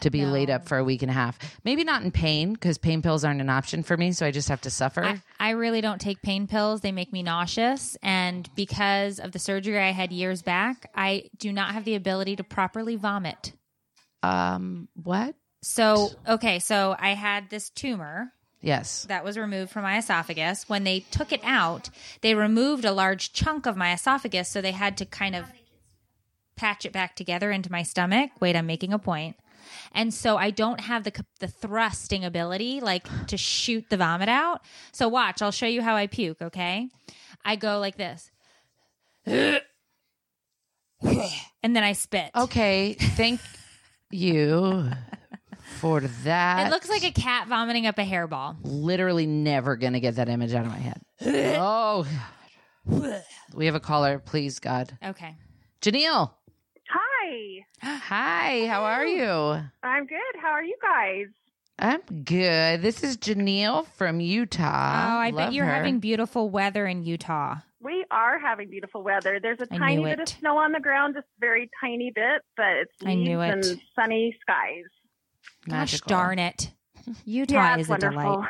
to 0.00 0.10
be 0.10 0.26
laid 0.26 0.50
up 0.50 0.66
for 0.66 0.78
a 0.78 0.82
week 0.84 1.02
and 1.02 1.10
a 1.10 1.14
half. 1.14 1.38
Maybe 1.64 1.84
not 1.84 2.02
in 2.02 2.10
pain 2.10 2.54
because 2.54 2.76
pain 2.76 3.02
pills 3.02 3.24
aren't 3.24 3.40
an 3.40 3.48
option 3.48 3.84
for 3.84 3.96
me, 3.96 4.10
so 4.10 4.26
I 4.26 4.32
just 4.32 4.48
have 4.48 4.60
to 4.62 4.70
suffer. 4.70 5.04
I, 5.04 5.22
I 5.38 5.50
really 5.50 5.80
don't 5.80 6.00
take 6.00 6.20
pain 6.22 6.48
pills. 6.48 6.80
They 6.80 6.90
make 6.90 7.12
me 7.12 7.22
nauseous. 7.22 7.96
And 8.02 8.48
because 8.56 9.20
of 9.20 9.30
the 9.30 9.38
surgery 9.38 9.78
I 9.78 9.92
had 9.92 10.10
years 10.10 10.42
back, 10.42 10.90
I 10.94 11.30
do 11.38 11.52
not 11.52 11.70
have 11.72 11.84
the 11.84 11.94
ability 11.94 12.34
to 12.36 12.44
properly 12.44 12.96
vomit. 12.96 13.52
um, 14.24 14.88
what? 14.94 15.34
So, 15.64 16.10
okay, 16.28 16.58
so 16.58 16.96
I 16.98 17.10
had 17.14 17.48
this 17.48 17.70
tumor 17.70 18.32
Yes. 18.60 19.04
that 19.08 19.22
was 19.24 19.38
removed 19.38 19.70
from 19.70 19.82
my 19.84 19.98
esophagus. 19.98 20.68
When 20.68 20.82
they 20.82 21.00
took 21.12 21.30
it 21.32 21.40
out, 21.44 21.88
they 22.20 22.34
removed 22.34 22.84
a 22.84 22.90
large 22.90 23.32
chunk 23.32 23.66
of 23.66 23.76
my 23.76 23.92
esophagus. 23.92 24.48
So 24.48 24.60
they 24.60 24.72
had 24.72 24.96
to 24.96 25.06
kind 25.06 25.36
of 25.36 25.44
patch 26.56 26.84
it 26.84 26.92
back 26.92 27.16
together 27.16 27.50
into 27.50 27.70
my 27.70 27.82
stomach. 27.82 28.30
Wait, 28.40 28.56
I'm 28.56 28.66
making 28.66 28.92
a 28.92 28.98
point. 28.98 29.36
And 29.92 30.12
so 30.12 30.36
I 30.36 30.50
don't 30.50 30.80
have 30.80 31.04
the 31.04 31.24
the 31.40 31.48
thrusting 31.48 32.24
ability 32.24 32.80
like 32.80 33.06
to 33.28 33.36
shoot 33.36 33.84
the 33.90 33.96
vomit 33.96 34.28
out. 34.28 34.62
So 34.92 35.08
watch, 35.08 35.40
I'll 35.40 35.50
show 35.52 35.66
you 35.66 35.82
how 35.82 35.94
I 35.94 36.06
puke, 36.06 36.42
okay? 36.42 36.88
I 37.44 37.56
go 37.56 37.78
like 37.78 37.96
this. 37.96 38.30
And 41.62 41.76
then 41.76 41.84
I 41.84 41.92
spit. 41.92 42.30
Okay. 42.34 42.94
Thank 42.94 43.40
you 44.10 44.90
for 45.78 46.00
that. 46.00 46.66
It 46.66 46.70
looks 46.70 46.88
like 46.88 47.04
a 47.04 47.12
cat 47.12 47.48
vomiting 47.48 47.86
up 47.86 47.98
a 47.98 48.04
hairball. 48.04 48.56
literally 48.62 49.26
never 49.26 49.76
gonna 49.76 50.00
get 50.00 50.16
that 50.16 50.28
image 50.28 50.54
out 50.54 50.66
of 50.66 50.72
my 50.72 50.78
head. 50.78 51.00
oh, 51.58 52.06
we 53.54 53.66
have 53.66 53.74
a 53.74 53.80
caller, 53.80 54.18
please, 54.18 54.58
God. 54.58 54.96
Okay. 55.04 55.36
Janelle. 55.80 56.32
Hi, 57.32 57.64
Hi. 57.82 58.66
How 58.66 58.82
are 58.84 59.06
you? 59.06 59.26
I'm 59.82 60.06
good. 60.06 60.18
How 60.40 60.50
are 60.50 60.62
you 60.62 60.76
guys? 60.82 61.26
I'm 61.78 62.02
good. 62.24 62.82
This 62.82 63.02
is 63.02 63.16
Janelle 63.16 63.86
from 63.96 64.20
Utah. 64.20 65.14
Oh, 65.14 65.18
I 65.18 65.30
bet 65.30 65.54
you're 65.54 65.64
her. 65.64 65.72
having 65.72 65.98
beautiful 65.98 66.50
weather 66.50 66.86
in 66.86 67.04
Utah. 67.04 67.56
We 67.80 68.04
are 68.10 68.38
having 68.38 68.68
beautiful 68.68 69.02
weather. 69.02 69.40
There's 69.40 69.60
a 69.60 69.66
I 69.72 69.78
tiny 69.78 70.04
bit 70.04 70.20
of 70.20 70.28
snow 70.28 70.58
on 70.58 70.72
the 70.72 70.80
ground, 70.80 71.14
just 71.14 71.26
very 71.40 71.70
tiny 71.80 72.12
bit, 72.14 72.42
but 72.56 72.66
it's 72.82 72.92
I 73.04 73.14
knew 73.14 73.40
it. 73.40 73.48
and 73.50 73.80
sunny 73.96 74.36
skies. 74.42 74.84
Gosh 75.66 75.92
Magical. 75.92 76.08
darn 76.10 76.38
it. 76.38 76.70
Utah 77.24 77.54
yeah, 77.54 77.74
is 77.76 77.80
it's 77.80 77.88
a 77.88 77.92
wonderful. 77.92 78.44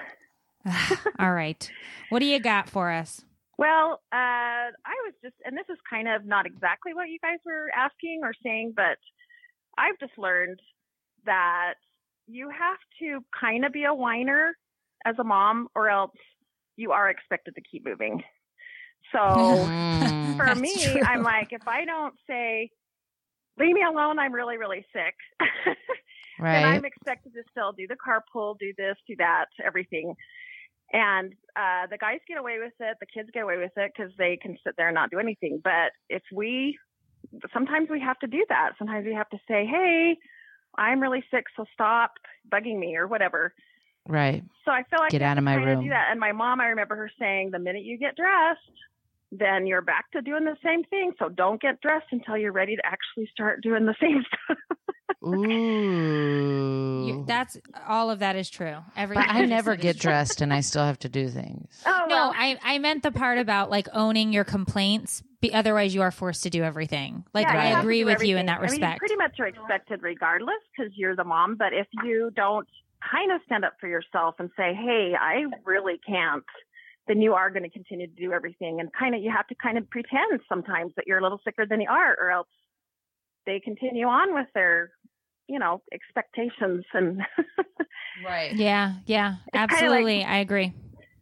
delight. 0.67 0.99
All 1.21 1.33
right. 1.33 1.71
What 2.09 2.19
do 2.19 2.27
you 2.27 2.41
got 2.41 2.69
for 2.69 2.91
us? 2.91 3.25
Well, 3.63 4.01
uh, 4.13 4.75
I 4.75 4.97
was 5.07 5.15
just, 5.23 5.37
and 5.45 5.57
this 5.57 5.67
is 5.71 5.79
kind 5.89 6.09
of 6.09 6.25
not 6.27 6.47
exactly 6.47 6.95
what 6.95 7.11
you 7.11 7.19
guys 7.23 7.39
were 7.47 7.71
asking 7.77 8.23
or 8.25 8.33
saying, 8.43 8.73
but 8.75 8.99
I've 9.79 9.97
just 10.01 10.19
learned 10.19 10.59
that 11.27 11.75
you 12.27 12.51
have 12.51 12.79
to 12.99 13.25
kind 13.39 13.65
of 13.65 13.73
be 13.73 13.85
a 13.85 13.95
whiner 13.95 14.57
as 15.07 15.15
a 15.21 15.23
mom, 15.23 15.69
or 15.77 15.89
else 15.89 16.11
you 16.77 16.91
are 16.91 17.09
expected 17.09 17.55
to 17.55 17.61
keep 17.71 17.85
moving. 17.85 18.21
So 19.13 19.69
Mm. 20.01 20.37
for 20.37 20.57
me, 20.57 20.75
true. 20.95 21.03
I'm 21.07 21.23
like, 21.23 21.49
if 21.53 21.63
I 21.69 21.85
don't 21.85 22.15
say, 22.29 22.69
leave 23.59 23.75
me 23.75 23.85
alone, 23.89 24.19
I'm 24.19 24.33
really, 24.33 24.59
really 24.59 24.85
sick. 24.93 25.15
right. 26.41 26.65
I'm 26.65 26.85
expected 26.85 27.33
to 27.35 27.45
still 27.53 27.71
do 27.71 27.87
the 27.87 27.97
carpool, 27.97 28.59
do 28.59 28.73
this, 28.77 28.97
do 29.07 29.15
that, 29.19 29.47
everything. 29.65 30.17
And 30.93 31.35
uh, 31.57 31.87
the 31.91 31.99
guys 31.99 32.19
get 32.29 32.39
away 32.39 32.59
with 32.59 32.75
it, 32.81 32.97
the 33.01 33.07
kids 33.07 33.31
get 33.33 33.45
away 33.45 33.57
with 33.57 33.73
it 33.77 33.93
because 33.97 34.13
they 34.19 34.37
can 34.37 34.59
sit 34.65 34.75
there 34.77 34.89
and 34.89 34.95
not 34.95 35.11
do 35.11 35.19
anything. 35.19 35.61
But 35.63 35.93
if 36.11 36.23
we, 36.33 36.79
sometimes 37.53 37.89
we 37.91 38.01
have 38.01 38.19
to 38.19 38.27
do 38.27 38.45
that. 38.49 38.73
Sometimes 38.79 39.07
we 39.07 39.15
have 39.15 39.29
to 39.31 39.39
say, 39.49 39.65
hey, 39.67 40.17
I'm 40.77 41.01
really 41.01 41.25
sick, 41.31 41.45
so 41.57 41.65
stop 41.73 42.13
bugging 42.51 42.79
me 42.79 42.97
or 42.97 43.07
whatever. 43.07 43.55
right. 44.09 44.43
So 44.65 44.71
I 44.71 44.85
feel 44.89 45.01
like 45.01 45.11
Get 45.11 45.23
out 45.23 45.39
of 45.39 45.45
my 45.45 45.55
room. 45.55 45.85
Do 45.85 45.91
that. 45.91 46.09
And 46.11 46.21
my 46.21 46.33
mom, 46.33 46.61
I 46.61 46.67
remember 46.67 46.97
her 46.97 47.11
saying, 47.19 47.51
the 47.51 47.59
minute 47.59 47.85
you 47.85 47.99
get 47.99 48.17
dressed, 48.17 48.61
then 49.35 49.67
you're 49.67 49.81
back 49.83 50.11
to 50.13 50.21
doing 50.21 50.45
the 50.45 50.57
same 50.63 50.85
thing. 50.85 51.13
So 51.19 51.29
don't 51.31 51.61
get 51.61 51.81
dressed 51.81 52.07
until 52.13 52.37
you're 52.37 52.53
ready 52.53 52.77
to 52.77 52.83
actually 52.85 53.29
start 53.33 53.63
doing 53.63 53.87
the 53.87 53.95
same 54.01 54.23
stuff. 54.45 54.59
Ooh. 55.25 57.05
You, 57.07 57.25
that's 57.27 57.57
all 57.89 58.11
of 58.11 58.19
that 58.21 58.37
is 58.37 58.51
true. 58.51 58.77
Everything. 58.97 59.25
but 59.27 59.35
I 59.35 59.45
never 59.47 59.77
get 59.77 59.99
dressed 59.99 60.41
and 60.41 60.53
I 60.53 60.61
still 60.61 60.85
have 60.85 60.99
to 61.01 61.09
do 61.09 61.29
things. 61.29 61.83
Oh, 61.87 62.05
No, 62.09 62.15
well, 62.15 62.33
I, 62.37 62.59
I 62.63 62.79
meant 62.79 63.03
the 63.03 63.11
part 63.13 63.39
about 63.39 63.71
like 63.71 63.89
owning 63.93 64.33
your 64.33 64.45
complaints. 64.45 65.23
Be, 65.41 65.53
otherwise, 65.53 65.95
you 65.95 66.03
are 66.03 66.11
forced 66.11 66.43
to 66.45 66.51
do 66.51 66.63
everything. 66.63 67.25
Like 67.35 67.47
Yeah, 67.47 67.71
you 67.71 67.77
I 67.77 67.81
agree 67.81 68.01
do 68.01 68.07
with 68.07 68.23
you 68.25 68.37
in 68.37 68.49
everything. 68.49 68.49
that 68.49 68.57
I 68.57 68.59
mean, 68.61 68.69
you 68.81 68.87
respect. 68.87 68.99
pretty 68.99 69.17
much 69.17 69.41
are 69.41 69.47
expected 69.47 70.03
regardless 70.03 70.61
because 70.77 70.93
you're 70.97 71.17
the 71.17 71.25
mom. 71.25 71.57
But 71.57 71.73
if 71.73 71.87
you 72.05 72.31
don't 72.35 72.69
kind 73.11 73.33
of 73.33 73.41
stand 73.47 73.65
up 73.65 73.75
for 73.81 73.89
yourself 73.89 74.37
and 74.39 74.51
say, 74.57 74.75
"Hey, 74.75 75.15
I 75.19 75.45
really 75.65 75.99
can't," 76.07 76.45
then 77.09 77.21
you 77.21 77.35
are 77.35 77.51
going 77.51 77.65
to 77.65 77.69
continue 77.71 78.07
to 78.07 78.15
do 78.15 78.33
everything. 78.33 78.81
And 78.81 78.91
kind 78.93 79.15
of, 79.15 79.23
you 79.23 79.31
have 79.35 79.47
to 79.49 79.55
kind 79.63 79.77
of 79.79 79.89
pretend 79.91 80.41
sometimes 80.49 80.93
that 80.97 81.07
you're 81.07 81.19
a 81.19 81.23
little 81.23 81.41
sicker 81.45 81.67
than 81.67 81.81
you 81.81 81.89
are, 81.91 82.17
or 82.21 82.31
else 82.31 82.49
they 83.47 83.59
continue 83.61 84.07
on 84.07 84.35
with 84.35 84.47
their, 84.55 84.91
you 85.49 85.59
know, 85.59 85.83
expectations. 85.93 86.85
And 86.95 87.23
Right. 88.25 88.55
Yeah, 88.55 88.95
yeah, 89.07 89.37
It's 89.53 89.57
absolutely. 89.57 90.19
like- 90.21 90.29
I 90.29 90.37
agree. 90.39 90.73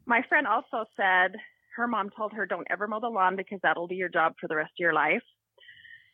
my 0.07 0.22
friend 0.28 0.47
also 0.47 0.85
said 0.97 1.37
her 1.76 1.87
mom 1.87 2.11
told 2.11 2.33
her, 2.35 2.45
don't 2.45 2.66
ever 2.68 2.87
mow 2.87 3.01
the 3.01 3.09
lawn 3.09 3.37
because 3.37 3.61
that'll 3.62 3.87
be 3.89 3.95
your 3.95 4.09
job 4.09 4.35
for 4.41 4.49
the 4.49 4.57
rest 4.57 4.72
of 4.72 4.78
your 4.81 4.93
life. 4.93 5.22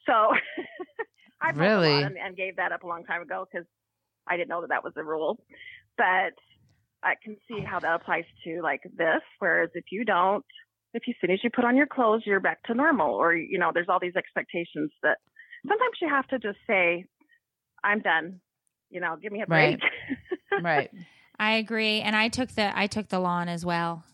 So 0.07 0.13
I 1.41 1.51
Really? 1.51 2.03
and, 2.03 2.17
and 2.17 2.37
gave 2.37 2.57
that 2.57 2.73
up 2.73 2.85
a 2.85 2.87
long 2.87 3.05
time 3.05 3.23
ago 3.23 3.47
because 3.51 3.67
I 4.29 4.37
didn't 4.37 4.49
know 4.49 4.61
that 4.61 4.69
that 4.71 4.85
was 4.85 4.93
a 4.97 5.03
rule. 5.03 5.39
But 5.97 6.35
I 7.07 7.15
can 7.23 7.37
see 7.47 7.61
how 7.65 7.79
that 7.81 7.95
applies 7.95 8.25
to 8.45 8.61
like 8.63 8.83
this. 8.97 9.23
Whereas 9.39 9.71
if 9.75 9.85
you 9.93 10.05
don't, 10.05 10.45
if 10.93 11.07
you, 11.07 11.13
as 11.13 11.17
soon 11.21 11.31
as 11.31 11.39
you 11.45 11.51
put 11.55 11.65
on 11.65 11.77
your 11.77 11.87
clothes, 11.87 12.23
you're 12.27 12.41
back 12.41 12.63
to 12.65 12.75
normal, 12.75 13.15
or 13.15 13.35
you 13.35 13.59
know, 13.59 13.71
there's 13.73 13.89
all 13.89 14.01
these 14.01 14.17
expectations 14.17 14.91
that 15.03 15.19
sometimes 15.69 15.97
you 16.03 16.09
have 16.09 16.27
to 16.29 16.39
just 16.39 16.59
say, 16.67 17.07
"I'm 17.85 18.01
done." 18.01 18.41
You 18.91 19.01
know, 19.01 19.17
give 19.21 19.33
me 19.33 19.43
a 19.43 19.47
break. 19.47 19.79
Right. 19.81 19.81
Right. 20.63 20.91
I 21.39 21.57
agree, 21.57 22.01
and 22.01 22.17
I 22.17 22.29
took 22.29 22.51
the 22.51 22.77
I 22.77 22.87
took 22.87 23.09
the 23.09 23.19
lawn 23.19 23.49
as 23.49 23.65
well. 23.65 24.05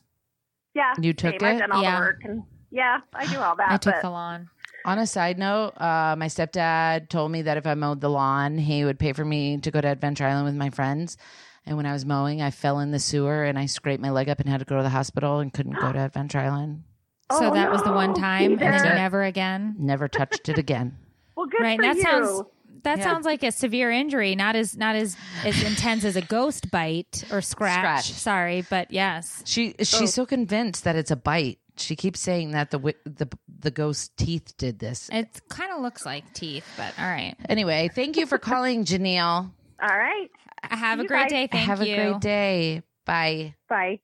yeah, 0.74 0.94
You 1.00 1.12
took 1.12 1.34
same. 1.34 1.44
I've 1.44 1.56
it? 1.56 1.58
done 1.60 1.72
all 1.72 1.82
Yeah. 1.82 2.00
the 2.00 2.04
work, 2.06 2.20
and 2.24 2.42
yeah, 2.72 2.98
I 3.14 3.26
do 3.26 3.38
all 3.38 3.54
that. 3.56 3.70
I 3.70 3.76
took 3.76 3.94
but 3.94 4.02
the 4.02 4.10
lawn. 4.10 4.48
On 4.84 4.98
a 4.98 5.06
side 5.06 5.38
note, 5.38 5.74
uh, 5.80 6.16
my 6.18 6.26
stepdad 6.26 7.08
told 7.08 7.30
me 7.30 7.42
that 7.42 7.56
if 7.56 7.66
I 7.66 7.74
mowed 7.74 8.00
the 8.00 8.10
lawn, 8.10 8.58
he 8.58 8.84
would 8.84 8.98
pay 8.98 9.12
for 9.12 9.24
me 9.24 9.58
to 9.58 9.70
go 9.70 9.80
to 9.80 9.86
Adventure 9.86 10.24
Island 10.26 10.46
with 10.46 10.56
my 10.56 10.70
friends. 10.70 11.16
And 11.64 11.76
when 11.76 11.86
I 11.86 11.92
was 11.92 12.04
mowing, 12.04 12.42
I 12.42 12.50
fell 12.50 12.80
in 12.80 12.90
the 12.90 12.98
sewer 12.98 13.44
and 13.44 13.58
I 13.58 13.66
scraped 13.66 14.02
my 14.02 14.10
leg 14.10 14.28
up 14.28 14.40
and 14.40 14.48
had 14.48 14.58
to 14.58 14.64
go 14.64 14.76
to 14.76 14.82
the 14.82 14.88
hospital 14.88 15.38
and 15.38 15.52
couldn't 15.52 15.78
go 15.80 15.92
to 15.92 15.98
Adventure 16.04 16.38
Island. 16.40 16.82
So 17.30 17.50
Oh, 17.50 17.54
that 17.54 17.70
was 17.70 17.82
the 17.82 17.92
one 17.92 18.10
no. 18.10 18.16
time, 18.16 18.52
and 18.52 18.60
then 18.60 18.70
That's 18.72 18.84
never 18.84 19.22
again. 19.22 19.76
Never 19.78 20.08
touched 20.08 20.48
it 20.48 20.58
again. 20.58 20.96
Well, 21.34 21.46
good 21.46 21.62
Right, 21.62 21.76
for 21.78 21.82
that 21.86 21.96
you. 21.96 22.02
sounds 22.02 22.42
that 22.82 22.98
Yeah. 22.98 23.04
sounds 23.04 23.24
like 23.24 23.42
a 23.42 23.50
severe 23.52 23.90
injury, 23.90 24.34
not 24.34 24.54
as 24.54 24.76
not 24.76 24.96
as 24.96 25.16
as 25.44 25.62
intense 25.62 26.04
as 26.04 26.14
a 26.14 26.20
ghost 26.20 26.70
bite 26.70 27.24
or 27.32 27.40
scratch. 27.40 27.78
Scratch. 27.78 28.12
Sorry, 28.12 28.66
but 28.68 28.90
yes. 28.90 29.42
She 29.46 29.74
she's 29.82 30.12
so 30.12 30.26
convinced 30.26 30.84
that 30.84 30.94
it's 30.94 31.10
a 31.10 31.16
bite. 31.16 31.58
She 31.78 31.96
keeps 31.96 32.20
saying 32.20 32.50
that 32.50 32.70
the 32.70 32.78
the 33.06 33.28
the 33.60 33.70
ghost 33.70 34.14
teeth 34.18 34.54
did 34.58 34.78
this. 34.78 35.08
It 35.10 35.40
kind 35.48 35.72
of 35.72 35.80
looks 35.80 36.04
like 36.04 36.34
teeth, 36.34 36.66
but 36.76 36.92
all 36.98 37.06
right. 37.06 37.34
Anyway, 37.48 37.88
thank 37.94 38.18
you 38.18 38.26
for 38.26 38.36
calling, 38.36 38.84
Janelle. 38.84 39.52
All 39.82 39.88
right. 39.88 40.30
Have 40.62 41.00
a 41.00 41.04
great 41.04 41.22
guys 41.22 41.30
day. 41.30 41.48
Thank 41.50 41.66
Have 41.66 41.82
you. 41.82 41.94
Have 41.96 42.06
a 42.06 42.10
great 42.12 42.20
day. 42.20 42.82
Bye. 43.04 43.54
Bye. 43.68 44.00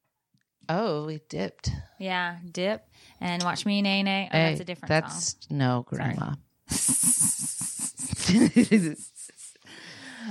Oh, 0.69 1.07
we 1.07 1.21
dipped. 1.29 1.71
Yeah, 1.99 2.37
dip 2.51 2.85
and 3.21 3.43
watch 3.43 3.65
me 3.65 3.81
nay 3.81 4.03
nay. 4.03 4.29
Oh, 4.33 4.37
Hey, 4.37 4.49
that's 4.51 4.61
a 4.61 4.65
different 4.65 4.89
That's 4.91 5.37
song. 5.49 5.59
no 5.59 5.85
grandma. 5.89 6.35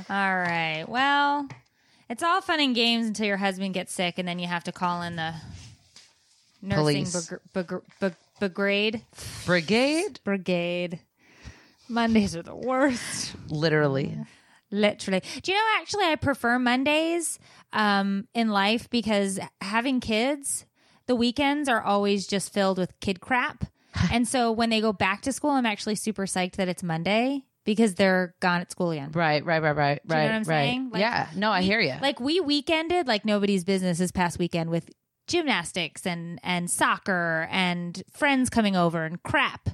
All 0.09 0.37
right. 0.37 0.85
Well, 0.87 1.47
it's 2.09 2.21
all 2.21 2.41
fun 2.41 2.59
and 2.59 2.75
games 2.75 3.07
until 3.07 3.25
your 3.25 3.37
husband 3.37 3.73
gets 3.73 3.93
sick, 3.93 4.19
and 4.19 4.27
then 4.27 4.37
you 4.39 4.47
have 4.47 4.63
to 4.65 4.71
call 4.71 5.01
in 5.01 5.15
the 5.15 5.33
nursing 6.61 7.05
brigade. 8.39 9.01
Brigade? 9.45 10.19
Brigade. 10.23 10.99
Mondays 11.89 12.35
are 12.35 12.43
the 12.43 12.55
worst. 12.55 13.33
Literally. 13.49 14.15
Literally. 14.71 15.21
Do 15.41 15.51
you 15.51 15.57
know, 15.57 15.63
actually, 15.79 16.05
I 16.05 16.15
prefer 16.15 16.59
Mondays 16.59 17.39
um, 17.73 18.27
in 18.33 18.49
life 18.49 18.89
because 18.89 19.39
having 19.61 19.99
kids, 19.99 20.65
the 21.05 21.15
weekends 21.15 21.69
are 21.69 21.81
always 21.81 22.27
just 22.27 22.51
filled 22.53 22.77
with 22.77 22.99
kid 22.99 23.21
crap. 23.21 23.65
and 24.11 24.27
so 24.27 24.51
when 24.51 24.69
they 24.69 24.81
go 24.81 24.91
back 24.93 25.21
to 25.23 25.31
school, 25.31 25.51
I'm 25.51 25.65
actually 25.65 25.95
super 25.95 26.25
psyched 26.25 26.57
that 26.57 26.67
it's 26.67 26.83
Monday 26.83 27.43
because 27.63 27.95
they're 27.95 28.35
gone 28.41 28.61
at 28.61 28.71
school 28.71 28.91
again. 28.91 29.11
Right, 29.13 29.43
right, 29.45 29.61
right, 29.61 29.75
right, 29.75 30.01
Do 30.05 30.13
you 30.13 30.15
know 30.15 30.21
right, 30.21 30.25
what 30.25 30.35
I'm 30.35 30.43
right. 30.43 30.45
saying? 30.45 30.89
Like, 30.91 30.99
yeah. 30.99 31.27
No, 31.35 31.51
I 31.51 31.59
we- 31.61 31.65
hear 31.65 31.79
you. 31.79 31.95
Like 32.01 32.19
we 32.19 32.41
weekended 32.41 33.07
like 33.07 33.23
nobody's 33.25 33.63
business 33.63 33.97
this 33.97 34.11
past 34.11 34.37
weekend 34.37 34.69
with 34.69 34.89
gymnastics 35.27 36.05
and 36.05 36.39
and 36.43 36.69
soccer 36.71 37.47
and 37.51 38.01
friends 38.13 38.49
coming 38.49 38.75
over 38.77 39.03
and 39.05 39.21
crap, 39.23 39.69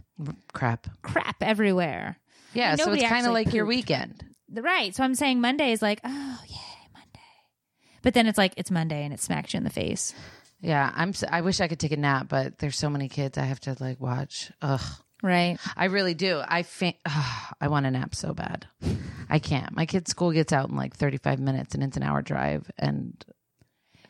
Crap. 0.54 0.88
crap 1.04 1.42
everywhere. 1.44 2.18
Yeah, 2.54 2.76
so 2.76 2.92
it's 2.94 3.04
kind 3.04 3.26
of 3.28 3.34
like 3.34 3.54
your 3.54 3.66
weekend. 3.66 4.24
Right. 4.62 4.94
So 4.96 5.04
I'm 5.04 5.16
saying 5.16 5.42
Monday 5.42 5.72
is 5.72 5.82
like, 5.82 6.00
oh 6.04 6.40
yay, 6.48 6.58
Monday. 6.94 7.20
But 8.02 8.14
then 8.14 8.28
it's 8.28 8.38
like 8.38 8.54
it's 8.58 8.70
Monday 8.72 9.04
and 9.04 9.14
it 9.14 9.20
smacks 9.20 9.54
you 9.54 9.58
in 9.58 9.64
the 9.64 9.70
face. 9.70 10.14
Yeah, 10.62 10.92
I'm. 10.96 11.10
s- 11.10 11.24
I 11.30 11.42
wish 11.42 11.60
I 11.60 11.68
could 11.68 11.80
take 11.80 11.92
a 11.92 11.98
nap, 11.98 12.28
but 12.30 12.58
there's 12.60 12.78
so 12.78 12.90
many 12.90 13.10
kids 13.10 13.38
I 13.38 13.44
have 13.44 13.60
to 13.62 13.76
like 13.80 14.00
watch. 14.00 14.52
Ugh, 14.62 14.80
Right. 15.22 15.58
I 15.76 15.86
really 15.86 16.14
do. 16.14 16.42
I 16.48 16.64
fa- 16.64 16.94
I 17.60 17.68
want 17.68 17.86
a 17.86 17.92
nap 17.92 18.14
so 18.16 18.34
bad. 18.34 18.66
I 19.30 19.40
can't. 19.40 19.76
My 19.76 19.86
kid's 19.86 20.12
school 20.12 20.32
gets 20.32 20.54
out 20.54 20.70
in 20.70 20.76
like 20.76 20.96
35 20.96 21.40
minutes, 21.40 21.74
and 21.76 21.84
it's 21.84 21.98
an 21.98 22.04
hour 22.04 22.22
drive. 22.22 22.70
And 22.78 23.14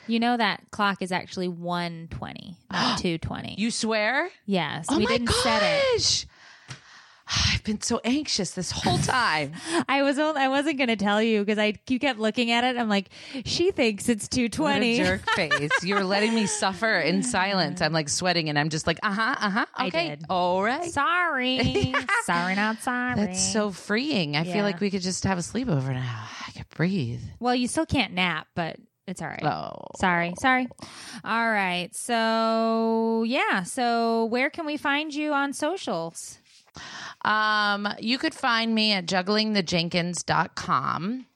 You 0.08 0.20
know 0.20 0.36
that 0.38 0.62
clock 0.72 1.02
is 1.02 1.12
actually 1.12 1.48
120, 1.48 2.58
not 2.72 2.98
220. 3.00 3.56
you 3.58 3.72
swear? 3.72 4.30
yes. 4.46 4.88
oh 4.90 4.98
we 4.98 5.06
my 5.06 5.12
didn't 5.12 5.28
gosh! 5.28 5.44
set 5.44 5.64
it. 5.64 6.26
I've 7.54 7.64
been 7.64 7.82
so 7.82 8.02
anxious 8.04 8.52
this 8.52 8.72
whole 8.72 8.98
time. 8.98 9.54
I 9.88 10.02
was 10.04 10.20
only, 10.20 10.42
I 10.42 10.48
wasn't 10.50 10.78
going 10.78 10.90
to 10.90 10.96
tell 10.96 11.22
you 11.22 11.40
because 11.40 11.58
I 11.58 11.76
you 11.88 12.00
kept 12.00 12.20
looking 12.20 12.52
at 12.52 12.64
it. 12.64 12.78
I'm 12.78 12.90
like, 12.90 13.10
she 13.46 13.72
thinks 13.72 14.10
it's 14.10 14.28
220. 14.28 14.98
jerk 14.98 15.22
face. 15.36 15.72
You're 15.84 16.04
letting 16.04 16.36
me 16.36 16.46
suffer 16.46 17.00
in 17.00 17.24
silence. 17.24 17.82
I'm 17.82 17.94
like 17.94 18.10
sweating, 18.10 18.50
and 18.50 18.60
I'm 18.60 18.70
just 18.70 18.86
like, 18.88 19.00
uh 19.04 19.12
huh, 19.14 19.36
uh 19.40 19.50
huh. 19.50 19.66
I 19.76 19.90
did. 19.90 20.24
all 20.30 20.62
right. 20.64 20.92
Sorry. 20.92 21.94
sorry, 22.24 22.56
not 22.56 22.82
sorry. 22.82 23.16
That's 23.16 23.54
so 23.54 23.72
freeing. 23.72 24.36
I 24.36 24.44
Yeah. 24.44 24.54
feel 24.54 24.64
like 24.64 24.80
we 24.82 24.92
could 24.92 25.02
just 25.02 25.24
have 25.24 25.38
a 25.38 25.42
sleepover 25.42 25.94
now. 25.94 26.28
I 26.48 26.52
could 26.52 26.70
breathe. 26.70 27.22
Well, 27.40 27.56
you 27.56 27.68
still 27.68 27.86
can't 27.86 28.14
nap, 28.14 28.48
but 28.56 28.78
it's 29.08 29.22
all 29.22 29.28
right. 29.28 29.44
Oh, 29.44 29.74
Sorry, 30.00 30.34
sorry. 30.40 30.68
All 31.26 31.50
right. 31.50 31.90
So, 31.94 33.24
yeah. 33.28 33.64
So, 33.64 34.26
where 34.26 34.50
can 34.50 34.66
we 34.66 34.78
find 34.78 35.14
you 35.14 35.34
on 35.34 35.54
socials? 35.54 36.40
Um, 37.24 37.88
you 38.00 38.18
could 38.18 38.34
find 38.34 38.74
me 38.74 38.94
at 38.94 39.06
jugglingthejenkins.com. 39.06 41.28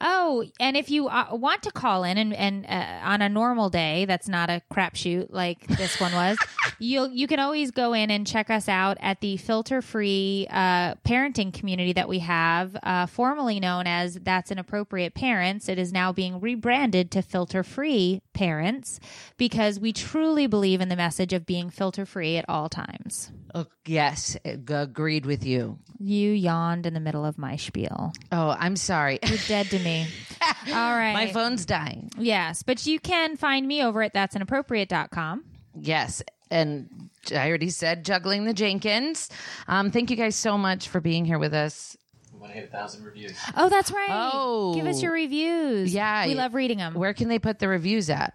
Oh, 0.00 0.44
and 0.60 0.76
if 0.76 0.90
you 0.90 1.08
uh, 1.08 1.26
want 1.32 1.64
to 1.64 1.72
call 1.72 2.04
in 2.04 2.18
and, 2.18 2.32
and 2.32 2.64
uh, 2.66 3.04
on 3.04 3.20
a 3.20 3.28
normal 3.28 3.68
day, 3.68 4.04
that's 4.04 4.28
not 4.28 4.48
a 4.48 4.62
crapshoot 4.72 5.26
like 5.30 5.66
this 5.66 6.00
one 6.00 6.12
was. 6.12 6.38
you 6.78 7.08
you 7.10 7.26
can 7.26 7.40
always 7.40 7.72
go 7.72 7.92
in 7.92 8.10
and 8.10 8.24
check 8.24 8.48
us 8.48 8.68
out 8.68 8.96
at 9.00 9.20
the 9.20 9.36
filter 9.38 9.82
free 9.82 10.46
uh, 10.50 10.94
parenting 11.04 11.52
community 11.52 11.92
that 11.94 12.08
we 12.08 12.20
have, 12.20 12.76
uh, 12.84 13.06
formerly 13.06 13.58
known 13.58 13.88
as 13.88 14.14
That's 14.14 14.52
Inappropriate 14.52 15.14
Parents. 15.14 15.68
It 15.68 15.80
is 15.80 15.92
now 15.92 16.12
being 16.12 16.38
rebranded 16.38 17.10
to 17.12 17.22
Filter 17.22 17.64
Free 17.64 18.22
Parents 18.32 19.00
because 19.36 19.80
we 19.80 19.92
truly 19.92 20.46
believe 20.46 20.80
in 20.80 20.90
the 20.90 20.96
message 20.96 21.32
of 21.32 21.44
being 21.44 21.70
filter 21.70 22.06
free 22.06 22.36
at 22.36 22.44
all 22.48 22.68
times. 22.68 23.32
Oh, 23.54 23.66
yes, 23.86 24.36
ag- 24.44 24.70
agreed 24.70 25.24
with 25.26 25.44
you. 25.44 25.78
You 25.98 26.30
yawned 26.32 26.86
in 26.86 26.94
the 26.94 27.00
middle 27.00 27.24
of 27.24 27.38
my 27.38 27.56
spiel. 27.56 28.12
Oh, 28.30 28.54
I'm 28.58 28.76
sorry. 28.76 29.18
You're 29.26 29.38
dead 29.48 29.66
to 29.70 29.78
me. 29.78 30.06
All 30.68 30.74
right. 30.74 31.12
My 31.14 31.26
phone's 31.28 31.64
dying. 31.66 32.10
Yes, 32.18 32.62
but 32.62 32.86
you 32.86 33.00
can 33.00 33.36
find 33.36 33.66
me 33.66 33.82
over 33.82 34.02
at 34.02 34.14
that'sinappropriate.com. 34.14 35.44
Yes. 35.74 36.22
And 36.50 37.10
I 37.34 37.48
already 37.48 37.70
said 37.70 38.04
juggling 38.04 38.44
the 38.44 38.54
Jenkins. 38.54 39.28
Um, 39.66 39.90
thank 39.90 40.10
you 40.10 40.16
guys 40.16 40.36
so 40.36 40.56
much 40.56 40.88
for 40.88 41.00
being 41.00 41.24
here 41.24 41.38
with 41.38 41.54
us. 41.54 41.96
We 42.32 42.40
want 42.40 42.52
to 42.52 42.58
hit 42.60 42.68
a 42.68 42.72
thousand 42.72 43.04
reviews. 43.04 43.36
Oh, 43.56 43.68
that's 43.68 43.90
right. 43.90 44.08
Oh. 44.10 44.74
Give 44.74 44.86
us 44.86 45.02
your 45.02 45.12
reviews. 45.12 45.92
Yeah. 45.92 46.26
We 46.26 46.34
love 46.34 46.54
reading 46.54 46.78
them. 46.78 46.94
Where 46.94 47.12
can 47.14 47.28
they 47.28 47.38
put 47.38 47.58
the 47.58 47.68
reviews 47.68 48.08
at? 48.10 48.34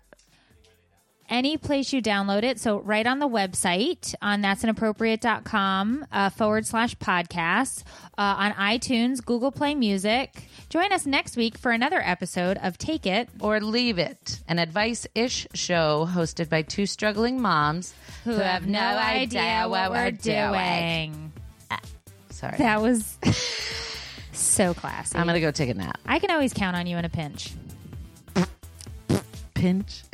Any 1.29 1.57
place 1.57 1.93
you 1.93 2.01
download 2.01 2.43
it. 2.43 2.59
So, 2.59 2.79
right 2.79 3.07
on 3.07 3.19
the 3.19 3.27
website 3.27 4.13
on 4.21 4.41
that'sinappropriate.com 4.41 6.05
uh, 6.11 6.29
forward 6.29 6.65
slash 6.65 6.95
podcast, 6.95 7.83
uh, 8.17 8.35
on 8.37 8.51
iTunes, 8.53 9.23
Google 9.23 9.51
Play 9.51 9.73
Music. 9.73 10.47
Join 10.69 10.91
us 10.91 11.05
next 11.05 11.37
week 11.37 11.57
for 11.57 11.71
another 11.71 12.01
episode 12.03 12.57
of 12.61 12.77
Take 12.77 13.05
It. 13.05 13.29
Or 13.39 13.59
leave 13.61 13.97
it. 13.99 14.41
An 14.47 14.59
advice 14.59 15.07
ish 15.15 15.47
show 15.53 16.07
hosted 16.11 16.49
by 16.49 16.61
two 16.61 16.85
struggling 16.85 17.41
moms 17.41 17.93
Who 18.25 18.31
have 18.31 18.67
no 18.67 18.79
idea 18.79 19.65
what 19.67 19.91
we're 19.91 20.11
doing. 20.11 21.31
Sorry. 22.29 22.57
That 22.57 22.81
was 22.81 23.17
so 24.33 24.73
classy. 24.73 25.17
I'm 25.17 25.25
going 25.25 25.35
to 25.35 25.41
go 25.41 25.51
take 25.51 25.69
a 25.69 25.73
nap. 25.73 25.99
I 26.05 26.19
can 26.19 26.31
always 26.31 26.53
count 26.53 26.75
on 26.75 26.87
you 26.87 26.97
in 26.97 27.05
a 27.05 27.09
pinch. 27.09 27.53
Pinch. 29.63 30.03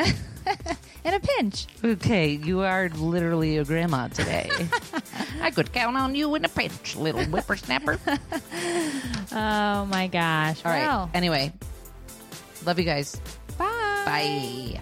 In 1.03 1.13
a 1.15 1.19
pinch. 1.19 1.65
Okay, 1.83 2.29
you 2.29 2.59
are 2.59 2.87
literally 2.89 3.57
a 3.57 3.65
grandma 3.65 4.07
today. 4.07 4.47
I 5.41 5.49
could 5.49 5.73
count 5.73 5.97
on 5.97 6.13
you 6.13 6.35
in 6.35 6.45
a 6.45 6.49
pinch, 6.49 6.95
little 6.95 7.23
whippersnapper. 7.25 7.97
Oh 9.31 9.85
my 9.85 10.07
gosh. 10.07 10.63
All 10.63 10.71
right. 10.71 11.09
Anyway, 11.15 11.51
love 12.63 12.77
you 12.77 12.85
guys. 12.85 13.19
bye. 13.57 14.03
Bye. 14.05 14.81